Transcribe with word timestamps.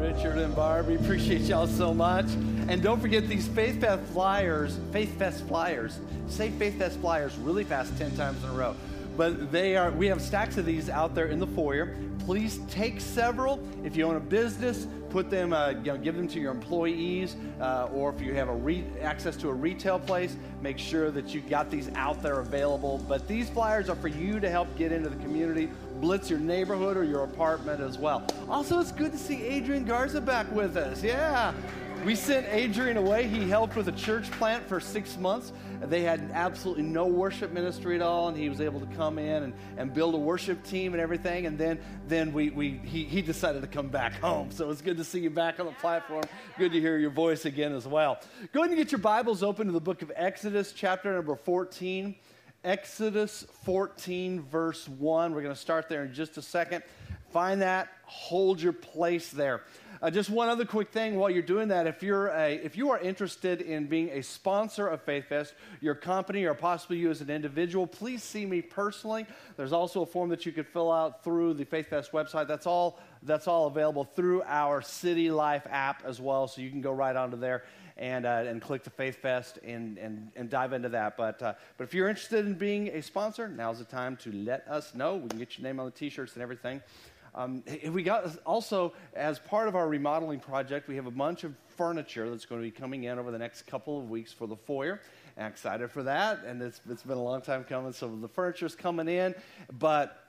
Richard 0.00 0.38
and 0.38 0.56
Barbie. 0.56 0.94
Appreciate 0.94 1.42
y'all 1.42 1.66
so 1.66 1.92
much. 1.92 2.24
And 2.68 2.82
don't 2.82 3.00
forget 3.00 3.28
these 3.28 3.46
Faith 3.48 3.82
Fest 3.82 4.02
flyers, 4.12 4.78
Faith 4.92 5.18
Fest 5.18 5.46
flyers. 5.46 5.98
Say 6.26 6.50
Faith 6.52 6.78
Fest 6.78 6.98
flyers 7.00 7.36
really 7.36 7.64
fast 7.64 7.96
10 7.98 8.16
times 8.16 8.42
in 8.42 8.48
a 8.48 8.52
row. 8.54 8.74
But 9.18 9.52
they 9.52 9.76
are, 9.76 9.90
we 9.90 10.06
have 10.06 10.22
stacks 10.22 10.56
of 10.56 10.64
these 10.64 10.88
out 10.88 11.14
there 11.14 11.26
in 11.26 11.38
the 11.38 11.46
foyer. 11.48 11.96
Please 12.20 12.60
take 12.70 12.98
several. 12.98 13.60
If 13.84 13.94
you 13.94 14.06
own 14.06 14.16
a 14.16 14.20
business, 14.20 14.86
put 15.10 15.30
them, 15.30 15.52
uh, 15.52 15.70
you 15.70 15.92
know, 15.92 15.98
give 15.98 16.16
them 16.16 16.28
to 16.28 16.40
your 16.40 16.52
employees, 16.52 17.36
uh, 17.60 17.88
or 17.92 18.10
if 18.10 18.20
you 18.20 18.34
have 18.34 18.48
a 18.48 18.54
re- 18.54 18.84
access 19.02 19.36
to 19.36 19.48
a 19.48 19.52
retail 19.52 19.98
place, 19.98 20.36
make 20.62 20.78
sure 20.78 21.10
that 21.10 21.34
you 21.34 21.40
got 21.40 21.70
these 21.70 21.90
out 21.96 22.22
there 22.22 22.40
available. 22.40 23.04
But 23.08 23.26
these 23.26 23.50
flyers 23.50 23.88
are 23.88 23.96
for 23.96 24.08
you 24.08 24.40
to 24.40 24.48
help 24.48 24.74
get 24.76 24.92
into 24.92 25.08
the 25.08 25.16
community, 25.16 25.68
blitz 26.00 26.30
your 26.30 26.38
neighborhood 26.38 26.96
or 26.96 27.04
your 27.04 27.24
apartment 27.24 27.80
as 27.80 27.98
well. 27.98 28.24
Also, 28.48 28.78
it's 28.78 28.92
good 28.92 29.12
to 29.12 29.18
see 29.18 29.42
Adrian 29.44 29.84
Garza 29.84 30.20
back 30.20 30.50
with 30.52 30.76
us. 30.76 31.02
Yeah. 31.02 31.52
We 32.04 32.14
sent 32.14 32.46
Adrian 32.48 32.96
away. 32.96 33.26
He 33.26 33.46
helped 33.46 33.76
with 33.76 33.88
a 33.88 33.92
church 33.92 34.30
plant 34.32 34.66
for 34.66 34.80
six 34.80 35.18
months. 35.18 35.52
They 35.82 36.00
had 36.00 36.30
absolutely 36.32 36.84
no 36.84 37.06
worship 37.06 37.52
ministry 37.52 37.94
at 37.94 38.00
all, 38.00 38.28
and 38.28 38.36
he 38.36 38.48
was 38.48 38.62
able 38.62 38.80
to 38.80 38.86
come 38.96 39.18
in 39.18 39.42
and, 39.42 39.54
and 39.76 39.92
build 39.92 40.14
a 40.14 40.18
worship 40.18 40.64
team 40.64 40.94
and 40.94 41.00
everything. 41.00 41.44
And 41.44 41.58
then, 41.58 41.78
then 42.08 42.32
we, 42.32 42.48
we, 42.48 42.80
he, 42.84 43.04
he 43.04 43.20
decided 43.20 43.60
to 43.60 43.68
come 43.68 43.88
back 43.88 44.14
home. 44.14 44.50
So 44.50 44.70
it's 44.70 44.80
good 44.80 44.96
to 44.96 45.04
see 45.04 45.20
you 45.20 45.28
back 45.28 45.60
on 45.60 45.66
the 45.66 45.72
platform. 45.72 46.24
Good 46.56 46.72
to 46.72 46.80
hear 46.80 46.96
your 46.96 47.10
voice 47.10 47.44
again 47.44 47.74
as 47.74 47.86
well. 47.86 48.18
Go 48.52 48.60
ahead 48.60 48.70
and 48.70 48.78
get 48.78 48.92
your 48.92 49.00
Bibles 49.00 49.42
open 49.42 49.66
to 49.66 49.72
the 49.72 49.80
book 49.80 50.00
of 50.00 50.10
Exodus, 50.16 50.72
chapter 50.72 51.12
number 51.12 51.36
14. 51.36 52.14
Exodus 52.64 53.46
14, 53.64 54.42
verse 54.42 54.88
1. 54.88 55.34
We're 55.34 55.42
going 55.42 55.54
to 55.54 55.60
start 55.60 55.88
there 55.90 56.04
in 56.04 56.14
just 56.14 56.38
a 56.38 56.42
second. 56.42 56.82
Find 57.32 57.62
that, 57.62 57.88
hold 58.04 58.60
your 58.60 58.72
place 58.72 59.30
there. 59.30 59.62
Uh, 60.02 60.10
just 60.10 60.30
one 60.30 60.48
other 60.48 60.64
quick 60.64 60.90
thing 60.90 61.16
while 61.16 61.28
you're 61.28 61.42
doing 61.42 61.68
that, 61.68 61.86
if 61.86 62.02
you're 62.02 62.28
a, 62.28 62.54
if 62.54 62.74
you 62.74 62.90
are 62.90 62.98
interested 62.98 63.60
in 63.60 63.86
being 63.86 64.08
a 64.08 64.22
sponsor 64.22 64.88
of 64.88 65.02
Faith 65.02 65.26
Fest, 65.28 65.52
your 65.82 65.94
company 65.94 66.44
or 66.44 66.54
possibly 66.54 66.96
you 66.96 67.10
as 67.10 67.20
an 67.20 67.28
individual, 67.28 67.86
please 67.86 68.22
see 68.22 68.46
me 68.46 68.62
personally. 68.62 69.26
There's 69.58 69.74
also 69.74 70.02
a 70.02 70.06
form 70.06 70.30
that 70.30 70.46
you 70.46 70.52
could 70.52 70.66
fill 70.66 70.90
out 70.90 71.22
through 71.22 71.54
the 71.54 71.64
Faith 71.64 71.90
Fest 71.90 72.12
website. 72.12 72.48
That's 72.48 72.66
all 72.66 72.98
that's 73.22 73.46
all 73.46 73.66
available 73.66 74.04
through 74.04 74.42
our 74.46 74.80
City 74.80 75.30
Life 75.30 75.66
app 75.68 76.02
as 76.06 76.18
well, 76.18 76.48
so 76.48 76.62
you 76.62 76.70
can 76.70 76.80
go 76.80 76.92
right 76.92 77.14
onto 77.14 77.36
there 77.36 77.64
and, 77.98 78.24
uh, 78.24 78.44
and 78.46 78.62
click 78.62 78.82
the 78.82 78.90
Faith 78.90 79.16
Fest 79.16 79.58
and, 79.62 79.98
and, 79.98 80.30
and 80.34 80.48
dive 80.48 80.72
into 80.72 80.88
that. 80.88 81.18
But, 81.18 81.42
uh, 81.42 81.52
but 81.76 81.84
if 81.84 81.92
you're 81.92 82.08
interested 82.08 82.46
in 82.46 82.54
being 82.54 82.88
a 82.88 83.02
sponsor, 83.02 83.46
now's 83.46 83.78
the 83.78 83.84
time 83.84 84.16
to 84.18 84.32
let 84.32 84.66
us 84.68 84.94
know. 84.94 85.16
We 85.16 85.28
can 85.28 85.38
get 85.38 85.58
your 85.58 85.64
name 85.64 85.78
on 85.78 85.84
the 85.84 85.92
t 85.92 86.08
shirts 86.08 86.32
and 86.32 86.42
everything. 86.42 86.80
Um, 87.34 87.62
we 87.90 88.02
got 88.02 88.36
also, 88.44 88.92
as 89.14 89.38
part 89.38 89.68
of 89.68 89.76
our 89.76 89.88
remodeling 89.88 90.40
project, 90.40 90.88
we 90.88 90.96
have 90.96 91.06
a 91.06 91.10
bunch 91.12 91.44
of 91.44 91.54
furniture 91.76 92.28
that's 92.28 92.44
going 92.44 92.60
to 92.60 92.64
be 92.64 92.70
coming 92.70 93.04
in 93.04 93.18
over 93.18 93.30
the 93.30 93.38
next 93.38 93.62
couple 93.62 93.98
of 93.98 94.10
weeks 94.10 94.32
for 94.32 94.46
the 94.46 94.56
foyer. 94.56 95.00
I'm 95.38 95.46
excited 95.46 95.90
for 95.90 96.02
that, 96.02 96.44
and 96.44 96.60
it's, 96.60 96.80
it's 96.90 97.02
been 97.02 97.16
a 97.16 97.22
long 97.22 97.40
time 97.40 97.64
coming. 97.64 97.92
So 97.92 98.14
the 98.20 98.28
furniture's 98.28 98.74
coming 98.74 99.08
in, 99.08 99.34
but 99.78 100.24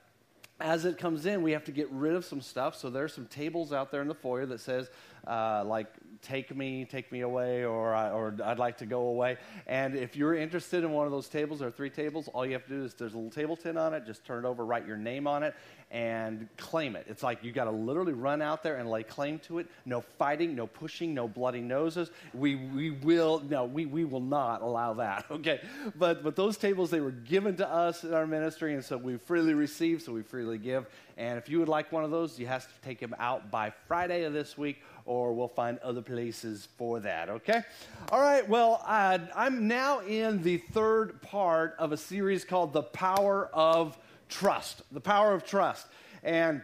as 0.60 0.84
it 0.84 0.96
comes 0.96 1.26
in, 1.26 1.42
we 1.42 1.52
have 1.52 1.64
to 1.64 1.72
get 1.72 1.90
rid 1.90 2.14
of 2.14 2.24
some 2.24 2.40
stuff. 2.40 2.76
So 2.76 2.88
there's 2.88 3.12
some 3.12 3.26
tables 3.26 3.72
out 3.72 3.90
there 3.90 4.00
in 4.00 4.08
the 4.08 4.14
foyer 4.14 4.46
that 4.46 4.60
says, 4.60 4.90
uh, 5.26 5.64
like, 5.66 5.88
take 6.22 6.54
me, 6.54 6.84
take 6.84 7.10
me 7.10 7.20
away, 7.20 7.64
or, 7.64 7.94
or 7.94 8.34
I'd 8.44 8.58
like 8.58 8.78
to 8.78 8.86
go 8.86 9.08
away. 9.08 9.36
And 9.66 9.96
if 9.96 10.16
you're 10.16 10.34
interested 10.34 10.84
in 10.84 10.92
one 10.92 11.06
of 11.06 11.12
those 11.12 11.28
tables 11.28 11.60
or 11.60 11.70
three 11.70 11.90
tables, 11.90 12.28
all 12.32 12.46
you 12.46 12.52
have 12.52 12.64
to 12.66 12.70
do 12.70 12.84
is 12.84 12.94
there's 12.94 13.14
a 13.14 13.16
little 13.16 13.30
table 13.30 13.56
tin 13.56 13.76
on 13.76 13.92
it, 13.92 14.06
just 14.06 14.24
turn 14.24 14.44
it 14.44 14.48
over, 14.48 14.64
write 14.64 14.86
your 14.86 14.96
name 14.96 15.26
on 15.26 15.42
it, 15.42 15.54
and 15.90 16.48
claim 16.56 16.96
it. 16.96 17.06
It's 17.08 17.22
like 17.22 17.42
you 17.42 17.52
got 17.52 17.64
to 17.64 17.70
literally 17.70 18.12
run 18.14 18.40
out 18.40 18.62
there 18.62 18.76
and 18.76 18.88
lay 18.88 19.02
claim 19.02 19.40
to 19.40 19.58
it. 19.58 19.66
No 19.84 20.00
fighting, 20.00 20.54
no 20.54 20.66
pushing, 20.66 21.12
no 21.12 21.28
bloody 21.28 21.60
noses. 21.60 22.10
We, 22.32 22.54
we 22.54 22.90
will, 22.90 23.42
no, 23.48 23.64
we, 23.64 23.84
we 23.86 24.04
will 24.04 24.20
not 24.20 24.62
allow 24.62 24.94
that, 24.94 25.26
okay? 25.30 25.60
But, 25.96 26.22
but 26.22 26.36
those 26.36 26.56
tables, 26.56 26.90
they 26.90 27.00
were 27.00 27.10
given 27.10 27.56
to 27.56 27.68
us 27.68 28.04
in 28.04 28.14
our 28.14 28.26
ministry, 28.26 28.74
and 28.74 28.84
so 28.84 28.96
we 28.96 29.16
freely 29.16 29.54
receive, 29.54 30.02
so 30.02 30.12
we 30.12 30.22
freely 30.22 30.58
give. 30.58 30.86
And 31.16 31.36
if 31.36 31.48
you 31.48 31.58
would 31.58 31.68
like 31.68 31.92
one 31.92 32.04
of 32.04 32.10
those, 32.10 32.38
you 32.38 32.46
have 32.46 32.66
to 32.66 32.80
take 32.80 32.98
them 32.98 33.14
out 33.18 33.50
by 33.50 33.72
Friday 33.86 34.24
of 34.24 34.32
this 34.32 34.56
week, 34.56 34.82
or 35.04 35.34
we'll 35.34 35.48
find 35.48 35.78
other 35.80 36.00
places 36.12 36.68
for 36.76 37.00
that, 37.00 37.30
okay? 37.30 37.62
All 38.10 38.20
right, 38.20 38.46
well, 38.46 38.82
uh, 38.86 39.18
I'm 39.34 39.66
now 39.66 40.00
in 40.00 40.42
the 40.42 40.58
third 40.58 41.22
part 41.22 41.74
of 41.78 41.90
a 41.90 41.96
series 41.96 42.44
called 42.44 42.74
The 42.74 42.82
Power 42.82 43.48
of 43.54 43.96
trust, 44.28 44.82
the 44.92 45.00
power 45.00 45.32
of 45.32 45.46
trust. 45.46 45.86
And 46.22 46.62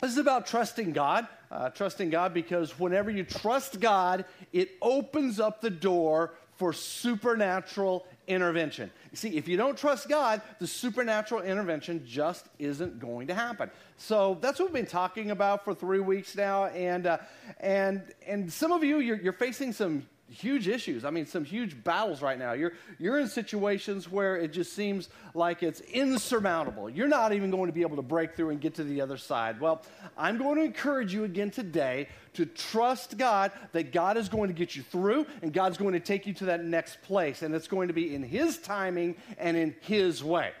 this 0.00 0.10
is 0.10 0.18
about 0.18 0.48
trusting 0.48 0.90
God, 0.90 1.28
uh, 1.52 1.70
trusting 1.70 2.10
God 2.10 2.34
because 2.34 2.76
whenever 2.76 3.12
you 3.12 3.22
trust 3.22 3.78
God, 3.78 4.24
it 4.52 4.72
opens 4.82 5.38
up 5.38 5.60
the 5.60 5.70
door 5.70 6.34
for 6.56 6.72
supernatural 6.72 8.04
intervention. 8.26 8.90
See, 9.12 9.36
if 9.36 9.48
you 9.48 9.56
don't 9.56 9.76
trust 9.76 10.08
God, 10.08 10.42
the 10.58 10.66
supernatural 10.66 11.42
intervention 11.42 12.04
just 12.06 12.48
isn't 12.58 12.98
going 12.98 13.28
to 13.28 13.34
happen. 13.34 13.70
So 13.96 14.38
that's 14.40 14.58
what 14.58 14.66
we've 14.66 14.74
been 14.74 14.86
talking 14.86 15.30
about 15.30 15.64
for 15.64 15.74
three 15.74 16.00
weeks 16.00 16.36
now, 16.36 16.66
and 16.66 17.06
uh, 17.06 17.18
and 17.60 18.02
and 18.26 18.52
some 18.52 18.72
of 18.72 18.82
you 18.82 18.98
you're, 18.98 19.16
you're 19.16 19.32
facing 19.32 19.72
some 19.72 20.06
huge 20.28 20.68
issues. 20.68 21.04
I 21.04 21.10
mean, 21.10 21.26
some 21.26 21.44
huge 21.44 21.82
battles 21.84 22.22
right 22.22 22.38
now. 22.38 22.52
You're, 22.52 22.72
you're 22.98 23.18
in 23.18 23.28
situations 23.28 24.10
where 24.10 24.36
it 24.36 24.52
just 24.52 24.72
seems 24.72 25.08
like 25.34 25.62
it's 25.62 25.80
insurmountable. 25.80 26.88
You're 26.88 27.08
not 27.08 27.32
even 27.32 27.50
going 27.50 27.66
to 27.66 27.72
be 27.72 27.82
able 27.82 27.96
to 27.96 28.02
break 28.02 28.34
through 28.34 28.50
and 28.50 28.60
get 28.60 28.74
to 28.76 28.84
the 28.84 29.00
other 29.00 29.18
side. 29.18 29.60
Well, 29.60 29.82
I'm 30.16 30.38
going 30.38 30.56
to 30.56 30.64
encourage 30.64 31.12
you 31.12 31.24
again 31.24 31.50
today 31.50 32.08
to 32.34 32.46
trust 32.46 33.18
God 33.18 33.52
that 33.72 33.92
God 33.92 34.16
is 34.16 34.28
going 34.28 34.48
to 34.48 34.54
get 34.54 34.74
you 34.74 34.82
through 34.82 35.26
and 35.42 35.52
God's 35.52 35.76
going 35.76 35.92
to 35.92 36.00
take 36.00 36.26
you 36.26 36.32
to 36.34 36.46
that 36.46 36.64
next 36.64 37.02
place. 37.02 37.42
And 37.42 37.54
it's 37.54 37.68
going 37.68 37.88
to 37.88 37.94
be 37.94 38.14
in 38.14 38.22
His 38.22 38.58
timing 38.58 39.16
and 39.38 39.56
in 39.56 39.74
His 39.80 40.24
way. 40.24 40.52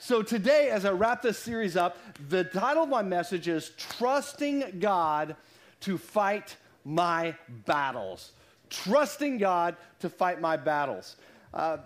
So, 0.00 0.22
today, 0.22 0.70
as 0.70 0.84
I 0.84 0.92
wrap 0.92 1.22
this 1.22 1.38
series 1.38 1.76
up, 1.76 1.98
the 2.28 2.44
title 2.44 2.84
of 2.84 2.88
my 2.88 3.02
message 3.02 3.48
is 3.48 3.72
Trusting 3.76 4.78
God 4.78 5.34
to 5.80 5.98
Fight 5.98 6.56
My 6.84 7.34
Battles 7.66 8.30
trusting 8.70 9.38
God 9.38 9.76
to 10.00 10.08
fight 10.08 10.40
my 10.40 10.56
battles. 10.56 11.16
Uh, 11.52 11.78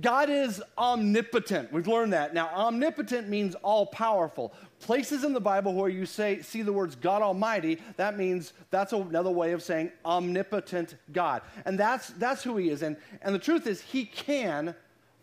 God 0.00 0.30
is 0.30 0.62
omnipotent. 0.76 1.72
We've 1.72 1.86
learned 1.86 2.12
that. 2.12 2.34
Now, 2.34 2.48
omnipotent 2.48 3.28
means 3.28 3.54
all 3.56 3.86
powerful. 3.86 4.52
Places 4.80 5.24
in 5.24 5.32
the 5.32 5.40
Bible 5.40 5.74
where 5.74 5.88
you 5.88 6.06
say 6.06 6.42
see 6.42 6.62
the 6.62 6.72
words 6.72 6.96
God 6.96 7.22
Almighty, 7.22 7.78
that 7.96 8.16
means 8.16 8.52
that's 8.70 8.92
another 8.92 9.30
way 9.30 9.52
of 9.52 9.62
saying 9.62 9.92
omnipotent 10.04 10.96
God. 11.12 11.42
And 11.64 11.78
that's 11.78 12.08
that's 12.10 12.42
who 12.42 12.56
he 12.56 12.70
is. 12.70 12.82
And 12.82 12.96
and 13.22 13.34
the 13.34 13.38
truth 13.38 13.66
is 13.66 13.80
he 13.80 14.04
can 14.04 14.74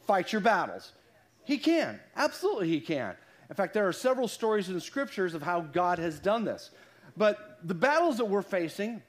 fight 0.06 0.32
your 0.32 0.42
battles. 0.42 0.94
He 1.44 1.58
can. 1.58 2.00
Absolutely 2.16 2.70
he 2.70 2.80
can. 2.80 3.16
In 3.50 3.56
fact, 3.56 3.74
there 3.74 3.88
are 3.88 3.94
several 3.94 4.28
stories 4.28 4.70
in 4.70 4.80
scriptures 4.80 5.34
of 5.34 5.42
how 5.42 5.62
God 5.62 6.00
has 6.00 6.20
done 6.20 6.44
this. 6.44 6.72
But 7.16 7.60
the 7.64 7.74
battles 7.74 8.18
that 8.18 8.26
we're 8.26 8.42
facing, 8.42 9.02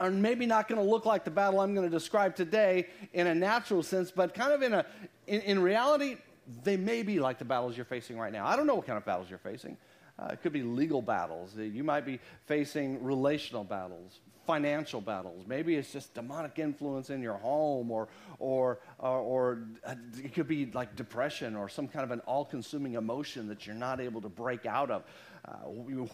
are 0.00 0.10
maybe 0.10 0.46
not 0.46 0.66
going 0.66 0.80
to 0.80 0.90
look 0.90 1.04
like 1.04 1.24
the 1.24 1.30
battle 1.30 1.60
I'm 1.60 1.74
going 1.74 1.88
to 1.88 1.94
describe 1.94 2.34
today 2.34 2.86
in 3.12 3.26
a 3.26 3.34
natural 3.34 3.82
sense, 3.82 4.10
but 4.10 4.32
kind 4.34 4.52
of 4.52 4.62
in 4.62 4.72
a 4.72 4.86
in, 5.26 5.42
in, 5.42 5.62
reality, 5.62 6.16
they 6.64 6.76
may 6.76 7.02
be 7.02 7.20
like 7.20 7.38
the 7.38 7.44
battles 7.44 7.76
you're 7.76 7.84
facing 7.84 8.18
right 8.18 8.32
now. 8.32 8.46
I 8.46 8.56
don't 8.56 8.66
know 8.66 8.74
what 8.74 8.86
kind 8.86 8.96
of 8.96 9.04
battles 9.04 9.28
you're 9.28 9.38
facing. 9.38 9.76
Uh, 10.18 10.28
it 10.32 10.42
could 10.42 10.52
be 10.52 10.62
legal 10.62 11.02
battles. 11.02 11.54
Uh, 11.56 11.62
you 11.62 11.84
might 11.84 12.04
be 12.04 12.18
facing 12.46 13.02
relational 13.04 13.62
battles, 13.62 14.20
financial 14.46 15.00
battles. 15.00 15.44
Maybe 15.46 15.76
it's 15.76 15.92
just 15.92 16.14
demonic 16.14 16.58
influence 16.58 17.10
in 17.10 17.22
your 17.22 17.36
home, 17.36 17.90
or 17.90 18.08
or 18.38 18.80
or, 18.98 19.18
or 19.18 19.62
uh, 19.86 19.94
it 20.24 20.34
could 20.34 20.48
be 20.48 20.70
like 20.72 20.96
depression 20.96 21.54
or 21.54 21.68
some 21.68 21.86
kind 21.86 22.04
of 22.04 22.10
an 22.10 22.20
all-consuming 22.20 22.94
emotion 22.94 23.48
that 23.48 23.66
you're 23.66 23.76
not 23.76 24.00
able 24.00 24.22
to 24.22 24.30
break 24.30 24.64
out 24.64 24.90
of. 24.90 25.04
Uh, 25.44 25.52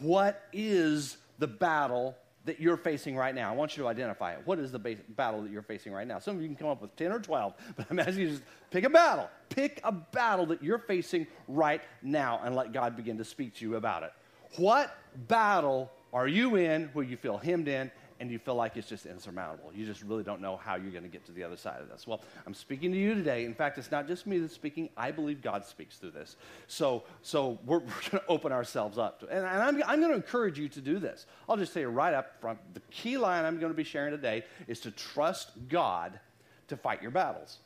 what 0.01 0.43
is 0.53 1.19
the 1.39 1.47
battle 1.47 2.17
that 2.47 2.61
you're 2.61 2.77
facing 2.77 3.17
right 3.17 3.35
now. 3.35 3.53
I 3.53 3.55
want 3.55 3.77
you 3.77 3.83
to 3.83 3.89
identify 3.89 4.33
it. 4.33 4.41
What 4.45 4.59
is 4.59 4.73
the 4.73 4.79
battle 4.79 5.43
that 5.43 5.51
you're 5.51 5.63
facing 5.63 5.93
right 5.93 6.07
now? 6.07 6.19
Some 6.19 6.37
of 6.37 6.43
you 6.43 6.49
can 6.49 6.57
come 6.57 6.69
up 6.69 6.81
with 6.81 6.95
10 6.97 7.13
or 7.13 7.21
12, 7.21 7.55
but 7.77 7.87
I'm 7.91 7.99
asking 7.99 8.21
you 8.21 8.29
just 8.31 8.43
pick 8.71 8.85
a 8.85 8.91
battle. 8.91 9.29
Pick 9.49 9.81
a 9.85 9.93
battle 9.93 10.47
that 10.47 10.63
you're 10.63 10.79
facing 10.79 11.27
right 11.49 11.83
now 12.03 12.41
and 12.45 12.55
let 12.57 12.73
God 12.73 12.97
begin 12.97 13.19
to 13.19 13.25
speak 13.25 13.55
to 13.57 13.65
you 13.65 13.77
about 13.77 14.05
it. 14.05 14.13
What 14.57 14.97
battle 15.29 15.91
are 16.13 16.29
you 16.29 16.57
in 16.57 16.89
where 16.93 17.05
you 17.05 17.17
feel 17.17 17.37
hemmed 17.37 17.69
in 17.69 17.91
and 18.19 18.31
you 18.31 18.39
feel 18.39 18.55
like 18.55 18.77
it's 18.77 18.89
just 18.89 19.07
insurmountable. 19.07 19.71
You 19.75 19.85
just 19.85 20.03
really 20.03 20.23
don't 20.23 20.41
know 20.41 20.57
how 20.57 20.77
you're 20.77 20.91
going 20.91 21.03
to 21.03 21.09
get 21.09 21.27
to 21.27 21.33
the 21.33 21.45
other 21.45 21.57
side 21.57 21.81
of 21.81 21.89
this. 21.89 22.07
Well, 22.07 22.23
I'm 22.47 22.55
speaking 22.55 22.93
to 22.93 22.99
you 22.99 23.15
today. 23.15 23.45
In 23.45 23.55
fact, 23.55 23.79
it's 23.79 23.91
not 23.91 24.07
just 24.07 24.27
me 24.27 24.39
that's 24.39 24.55
speaking. 24.55 24.89
I 24.97 25.11
believe 25.11 25.43
God 25.43 25.67
speaks 25.67 25.97
through 25.97 26.13
this. 26.13 26.37
So, 26.67 27.05
so 27.23 27.59
we're, 27.67 27.79
we're 27.81 27.87
going 28.11 28.23
to 28.23 28.27
open 28.29 28.53
ourselves 28.53 28.99
up. 28.99 29.21
To, 29.21 29.29
and, 29.29 29.45
and 29.45 29.63
I'm, 29.63 29.83
I'm 29.87 30.01
going 30.01 30.13
to 30.13 30.17
encourage 30.17 30.59
you 30.59 30.69
to 30.71 30.81
do 30.81 30.99
this. 30.99 31.27
I'll 31.49 31.57
just 31.57 31.73
say 31.73 31.85
right 31.85 32.15
up 32.15 32.41
front 32.41 32.59
the 32.75 32.81
key 32.91 33.19
line 33.19 33.45
I'm 33.45 33.59
going 33.59 33.73
to 33.73 33.77
be 33.77 33.85
sharing 33.85 34.13
today 34.13 34.45
is 34.67 34.81
to 34.81 34.91
trust 34.91 35.51
God 35.69 36.19
to 36.69 36.77
fight 36.77 37.03
your 37.03 37.11
battles, 37.11 37.59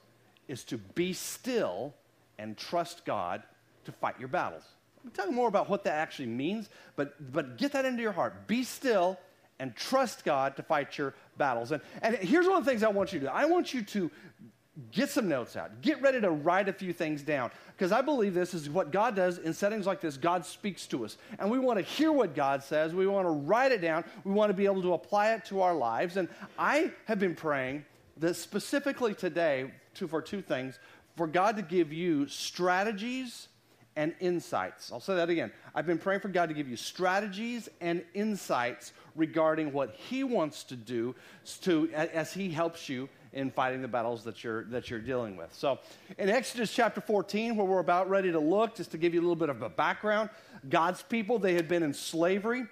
is 0.49 0.65
to 0.65 0.79
be 0.79 1.13
still 1.13 1.95
and 2.39 2.57
trust 2.57 3.05
God 3.05 3.43
to 3.85 3.93
fight 3.93 4.19
your 4.19 4.29
battles. 4.29 4.65
I'm 5.05 5.11
talking 5.13 5.35
more 5.35 5.49
about 5.49 5.71
what 5.71 5.85
that 5.85 5.95
actually 5.95 6.27
means, 6.27 6.69
but, 6.97 7.33
but 7.33 7.57
get 7.57 7.73
that 7.73 7.85
into 7.85 8.03
your 8.03 8.13
heart. 8.13 8.47
Be 8.47 8.65
still 8.65 9.19
and 9.61 9.77
trust 9.77 10.25
God 10.25 10.57
to 10.57 10.63
fight 10.63 10.99
your 10.99 11.15
battles. 11.37 11.71
And, 11.71 11.81
and 12.03 12.17
here's 12.17 12.47
one 12.47 12.59
of 12.59 12.65
the 12.65 12.71
things 12.71 12.83
I 12.83 12.89
want 12.89 13.13
you 13.13 13.21
to 13.21 13.27
do 13.27 13.31
I 13.31 13.45
want 13.45 13.73
you 13.73 13.83
to 13.83 14.11
get 14.93 15.11
some 15.11 15.29
notes 15.29 15.57
out. 15.57 15.83
Get 15.83 16.01
ready 16.01 16.21
to 16.21 16.31
write 16.31 16.69
a 16.69 16.73
few 16.73 16.93
things 16.93 17.23
down. 17.23 17.51
Because 17.77 17.93
I 17.93 18.01
believe 18.03 18.35
this 18.35 18.55
is 18.55 18.71
what 18.71 18.91
God 18.91 19.15
does 19.15 19.39
in 19.39 19.53
settings 19.53 19.87
like 19.87 20.01
this. 20.01 20.17
God 20.17 20.45
speaks 20.47 20.87
to 20.89 21.05
us. 21.05 21.19
And 21.39 21.51
we 21.51 21.59
want 21.59 21.79
to 21.79 21.85
hear 21.85 22.13
what 22.13 22.35
God 22.35 22.63
says. 22.63 22.95
We 22.95 23.07
want 23.07 23.27
to 23.27 23.33
write 23.33 23.73
it 23.73 23.81
down. 23.81 24.05
We 24.25 24.33
want 24.33 24.51
to 24.51 24.55
be 24.55 24.65
able 24.65 24.83
to 24.83 24.95
apply 24.95 25.35
it 25.35 25.45
to 25.47 25.61
our 25.61 25.75
lives. 25.75 26.17
And 26.17 26.29
I 26.59 26.93
have 27.05 27.19
been 27.19 27.35
praying 27.35 27.85
that 28.19 28.37
specifically 28.37 29.15
today 29.15 29.71
to, 29.95 30.09
for 30.09 30.23
two 30.23 30.41
things 30.41 30.79
for 31.17 31.27
God 31.27 31.57
to 31.57 31.63
give 31.63 31.93
you 31.93 32.27
strategies 32.29 33.49
and 34.01 34.15
insights. 34.19 34.91
I'll 34.91 34.99
say 34.99 35.15
that 35.15 35.29
again. 35.29 35.53
I've 35.75 35.87
been 35.87 35.99
praying 35.99 36.21
for 36.21 36.29
God 36.29 36.49
to 36.49 36.55
give 36.55 36.67
you 36.67 36.77
strategies 36.77 37.69
and 37.83 38.03
insights 38.15 38.95
regarding 39.15 39.75
what 39.75 39.95
He 39.95 40.25
wants 40.25 40.65
to 40.65 40.77
do 40.77 41.15
to, 41.61 41.91
as 41.93 42.33
He 42.33 42.49
helps 42.49 42.89
you 42.89 43.11
in 43.35 43.51
fighting 43.51 43.83
the 43.83 43.89
battles 43.89 44.25
that 44.25 44.43
you're, 44.43 44.65
that 44.65 44.89
you're 44.89 45.01
dealing 45.01 45.37
with. 45.37 45.53
So, 45.53 45.81
in 46.17 46.31
Exodus 46.31 46.73
chapter 46.73 47.03
14, 47.03 47.55
where 47.57 47.67
we're 47.67 47.81
about 47.81 48.09
ready 48.09 48.33
to 48.33 48.41
look, 48.41 48.75
just 48.75 48.91
to 48.93 48.97
give 48.97 49.13
you 49.13 49.21
a 49.21 49.23
little 49.23 49.37
bit 49.37 49.51
of 49.51 49.61
a 49.61 49.69
background, 49.69 50.31
God's 50.71 51.03
people, 51.03 51.39
they 51.39 51.53
had 51.53 51.69
been 51.69 51.83
in 51.83 51.93
slavery 51.93 52.65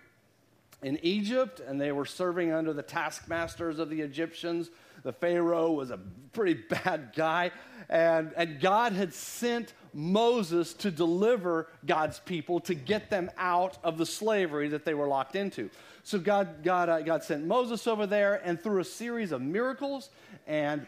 in 0.83 0.99
Egypt 1.03 1.61
and 1.61 1.79
they 1.79 1.93
were 1.93 2.07
serving 2.07 2.53
under 2.53 2.73
the 2.73 2.83
taskmasters 2.83 3.79
of 3.79 3.91
the 3.91 4.01
Egyptians. 4.01 4.71
The 5.03 5.13
Pharaoh 5.13 5.73
was 5.73 5.91
a 5.91 5.99
pretty 6.33 6.55
bad 6.85 7.13
guy, 7.15 7.51
and, 7.89 8.33
and 8.37 8.61
God 8.61 8.93
had 8.93 9.15
sent 9.15 9.73
Moses 9.93 10.75
to 10.75 10.91
deliver 10.91 11.69
God's 11.87 12.19
people 12.21 12.61
to 12.61 12.75
get 12.75 13.11
them 13.11 13.31
out 13.39 13.79
of 13.83 13.99
the 13.99 14.07
slavery 14.07 14.69
that 14.69 14.85
they 14.85 14.95
were 14.95 15.07
locked 15.07 15.37
into. 15.37 15.71
So 16.03 16.19
God, 16.19 16.63
God, 16.63 16.89
uh, 16.89 17.01
God 17.01 17.23
sent 17.23 17.45
Moses 17.45 17.87
over 17.87 18.07
there, 18.07 18.41
and 18.45 18.61
through 18.61 18.81
a 18.81 18.85
series 18.85 19.33
of 19.33 19.43
miracles 19.43 20.11
and 20.47 20.87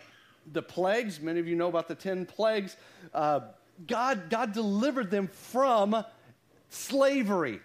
the 0.53 0.63
plagues, 0.63 1.21
many 1.21 1.41
of 1.41 1.47
you 1.47 1.57
know 1.57 1.69
about 1.69 1.89
the 1.89 1.95
10 1.95 2.27
plagues, 2.27 2.77
uh, 3.15 3.41
God, 3.87 4.31
God 4.31 4.53
delivered 4.53 5.11
them 5.11 5.29
from 5.29 6.05
slavery. 6.71 7.61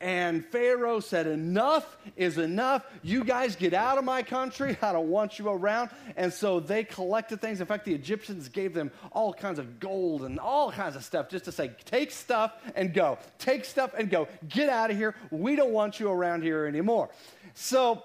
And 0.00 0.46
Pharaoh 0.46 1.00
said, 1.00 1.26
Enough 1.26 1.98
is 2.16 2.38
enough. 2.38 2.84
You 3.02 3.22
guys 3.22 3.54
get 3.54 3.74
out 3.74 3.98
of 3.98 4.04
my 4.04 4.22
country. 4.22 4.76
I 4.82 4.92
don't 4.92 5.08
want 5.08 5.38
you 5.38 5.48
around. 5.48 5.90
And 6.16 6.32
so 6.32 6.58
they 6.58 6.84
collected 6.84 7.40
things. 7.40 7.60
In 7.60 7.66
fact, 7.66 7.84
the 7.84 7.94
Egyptians 7.94 8.48
gave 8.48 8.72
them 8.72 8.90
all 9.12 9.34
kinds 9.34 9.58
of 9.58 9.78
gold 9.78 10.22
and 10.22 10.40
all 10.40 10.72
kinds 10.72 10.96
of 10.96 11.04
stuff 11.04 11.28
just 11.28 11.44
to 11.44 11.52
say, 11.52 11.72
Take 11.84 12.12
stuff 12.12 12.52
and 12.74 12.94
go. 12.94 13.18
Take 13.38 13.66
stuff 13.66 13.92
and 13.96 14.08
go. 14.08 14.28
Get 14.48 14.70
out 14.70 14.90
of 14.90 14.96
here. 14.96 15.14
We 15.30 15.54
don't 15.54 15.72
want 15.72 16.00
you 16.00 16.10
around 16.10 16.42
here 16.42 16.64
anymore. 16.64 17.10
So 17.52 18.04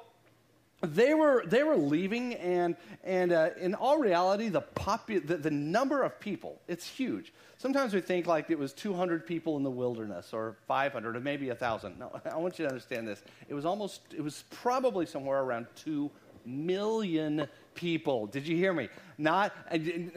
they 0.82 1.14
were, 1.14 1.44
they 1.46 1.64
were 1.64 1.78
leaving, 1.78 2.36
and, 2.36 2.76
and 3.04 3.32
uh, 3.32 3.50
in 3.60 3.74
all 3.76 3.98
reality, 3.98 4.50
the, 4.50 4.62
popu- 4.62 5.26
the, 5.26 5.38
the 5.38 5.52
number 5.52 6.04
of 6.04 6.20
people, 6.20 6.62
it's 6.68 6.88
huge. 6.88 7.34
Sometimes 7.58 7.94
we 7.94 8.02
think 8.02 8.28
like 8.28 8.50
it 8.50 8.60
was 8.60 8.74
200 8.74 9.26
people 9.26 9.58
in 9.58 9.64
the 9.64 9.72
wilderness, 9.72 10.34
or 10.34 10.58
500, 10.68 11.16
or 11.16 11.20
maybe 11.20 11.48
1,000. 11.48 11.98
No, 11.98 12.12
I 12.32 12.38
want 12.38 12.60
you 12.60 12.66
to 12.66 12.70
understand 12.70 13.08
this. 13.08 13.24
It 13.48 13.54
was 13.54 13.66
almost, 13.66 14.02
it 14.16 14.22
was 14.22 14.44
probably 14.52 15.06
somewhere 15.06 15.42
around 15.42 15.68
2 15.76 16.12
million 16.46 17.48
people. 17.76 18.26
Did 18.28 18.48
you 18.48 18.56
hear 18.56 18.74
me? 18.74 18.90
Not, 19.18 19.54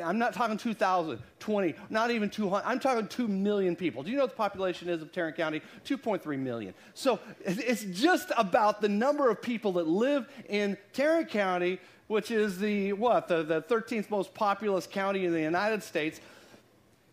I'm 0.02 0.18
not 0.18 0.34
talking 0.34 0.56
2,000, 0.56 1.18
20, 1.38 1.74
not 1.90 2.10
even 2.10 2.30
200. 2.30 2.64
I'm 2.66 2.80
talking 2.80 3.06
2 3.06 3.28
million 3.28 3.76
people. 3.76 4.02
Do 4.02 4.10
you 4.10 4.16
know 4.16 4.24
what 4.24 4.30
the 4.30 4.36
population 4.36 4.88
is 4.88 5.02
of 5.02 5.12
Tarrant 5.12 5.36
County? 5.36 5.60
2.3 5.84 6.38
million. 6.38 6.74
So 6.94 7.20
it's 7.44 7.84
just 7.84 8.32
about 8.36 8.80
the 8.80 8.88
number 8.88 9.30
of 9.30 9.40
people 9.42 9.72
that 9.72 9.86
live 9.86 10.28
in 10.48 10.76
Tarrant 10.92 11.28
County, 11.28 11.78
which 12.08 12.30
is 12.30 12.58
the, 12.58 12.92
what, 12.94 13.28
the, 13.28 13.42
the 13.42 13.62
13th 13.62 14.10
most 14.10 14.34
populous 14.34 14.86
county 14.86 15.24
in 15.24 15.32
the 15.32 15.42
United 15.42 15.82
States. 15.82 16.20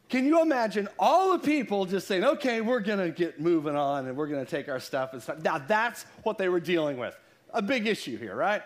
Can 0.09 0.25
you 0.25 0.41
imagine 0.41 0.87
all 0.99 1.31
the 1.33 1.39
people 1.39 1.85
just 1.85 2.07
saying, 2.07 2.23
okay, 2.23 2.61
we're 2.61 2.79
going 2.79 2.99
to 2.99 3.09
get 3.09 3.39
moving 3.39 3.75
on 3.75 4.07
and 4.07 4.15
we're 4.15 4.27
going 4.27 4.45
to 4.45 4.49
take 4.49 4.69
our 4.69 4.79
stuff 4.79 5.13
and 5.13 5.21
stuff? 5.21 5.41
Now, 5.41 5.57
that's 5.57 6.05
what 6.23 6.37
they 6.37 6.47
were 6.47 6.59
dealing 6.59 6.97
with. 6.97 7.17
A 7.53 7.61
big 7.61 7.87
issue 7.87 8.17
here, 8.17 8.35
right? 8.35 8.61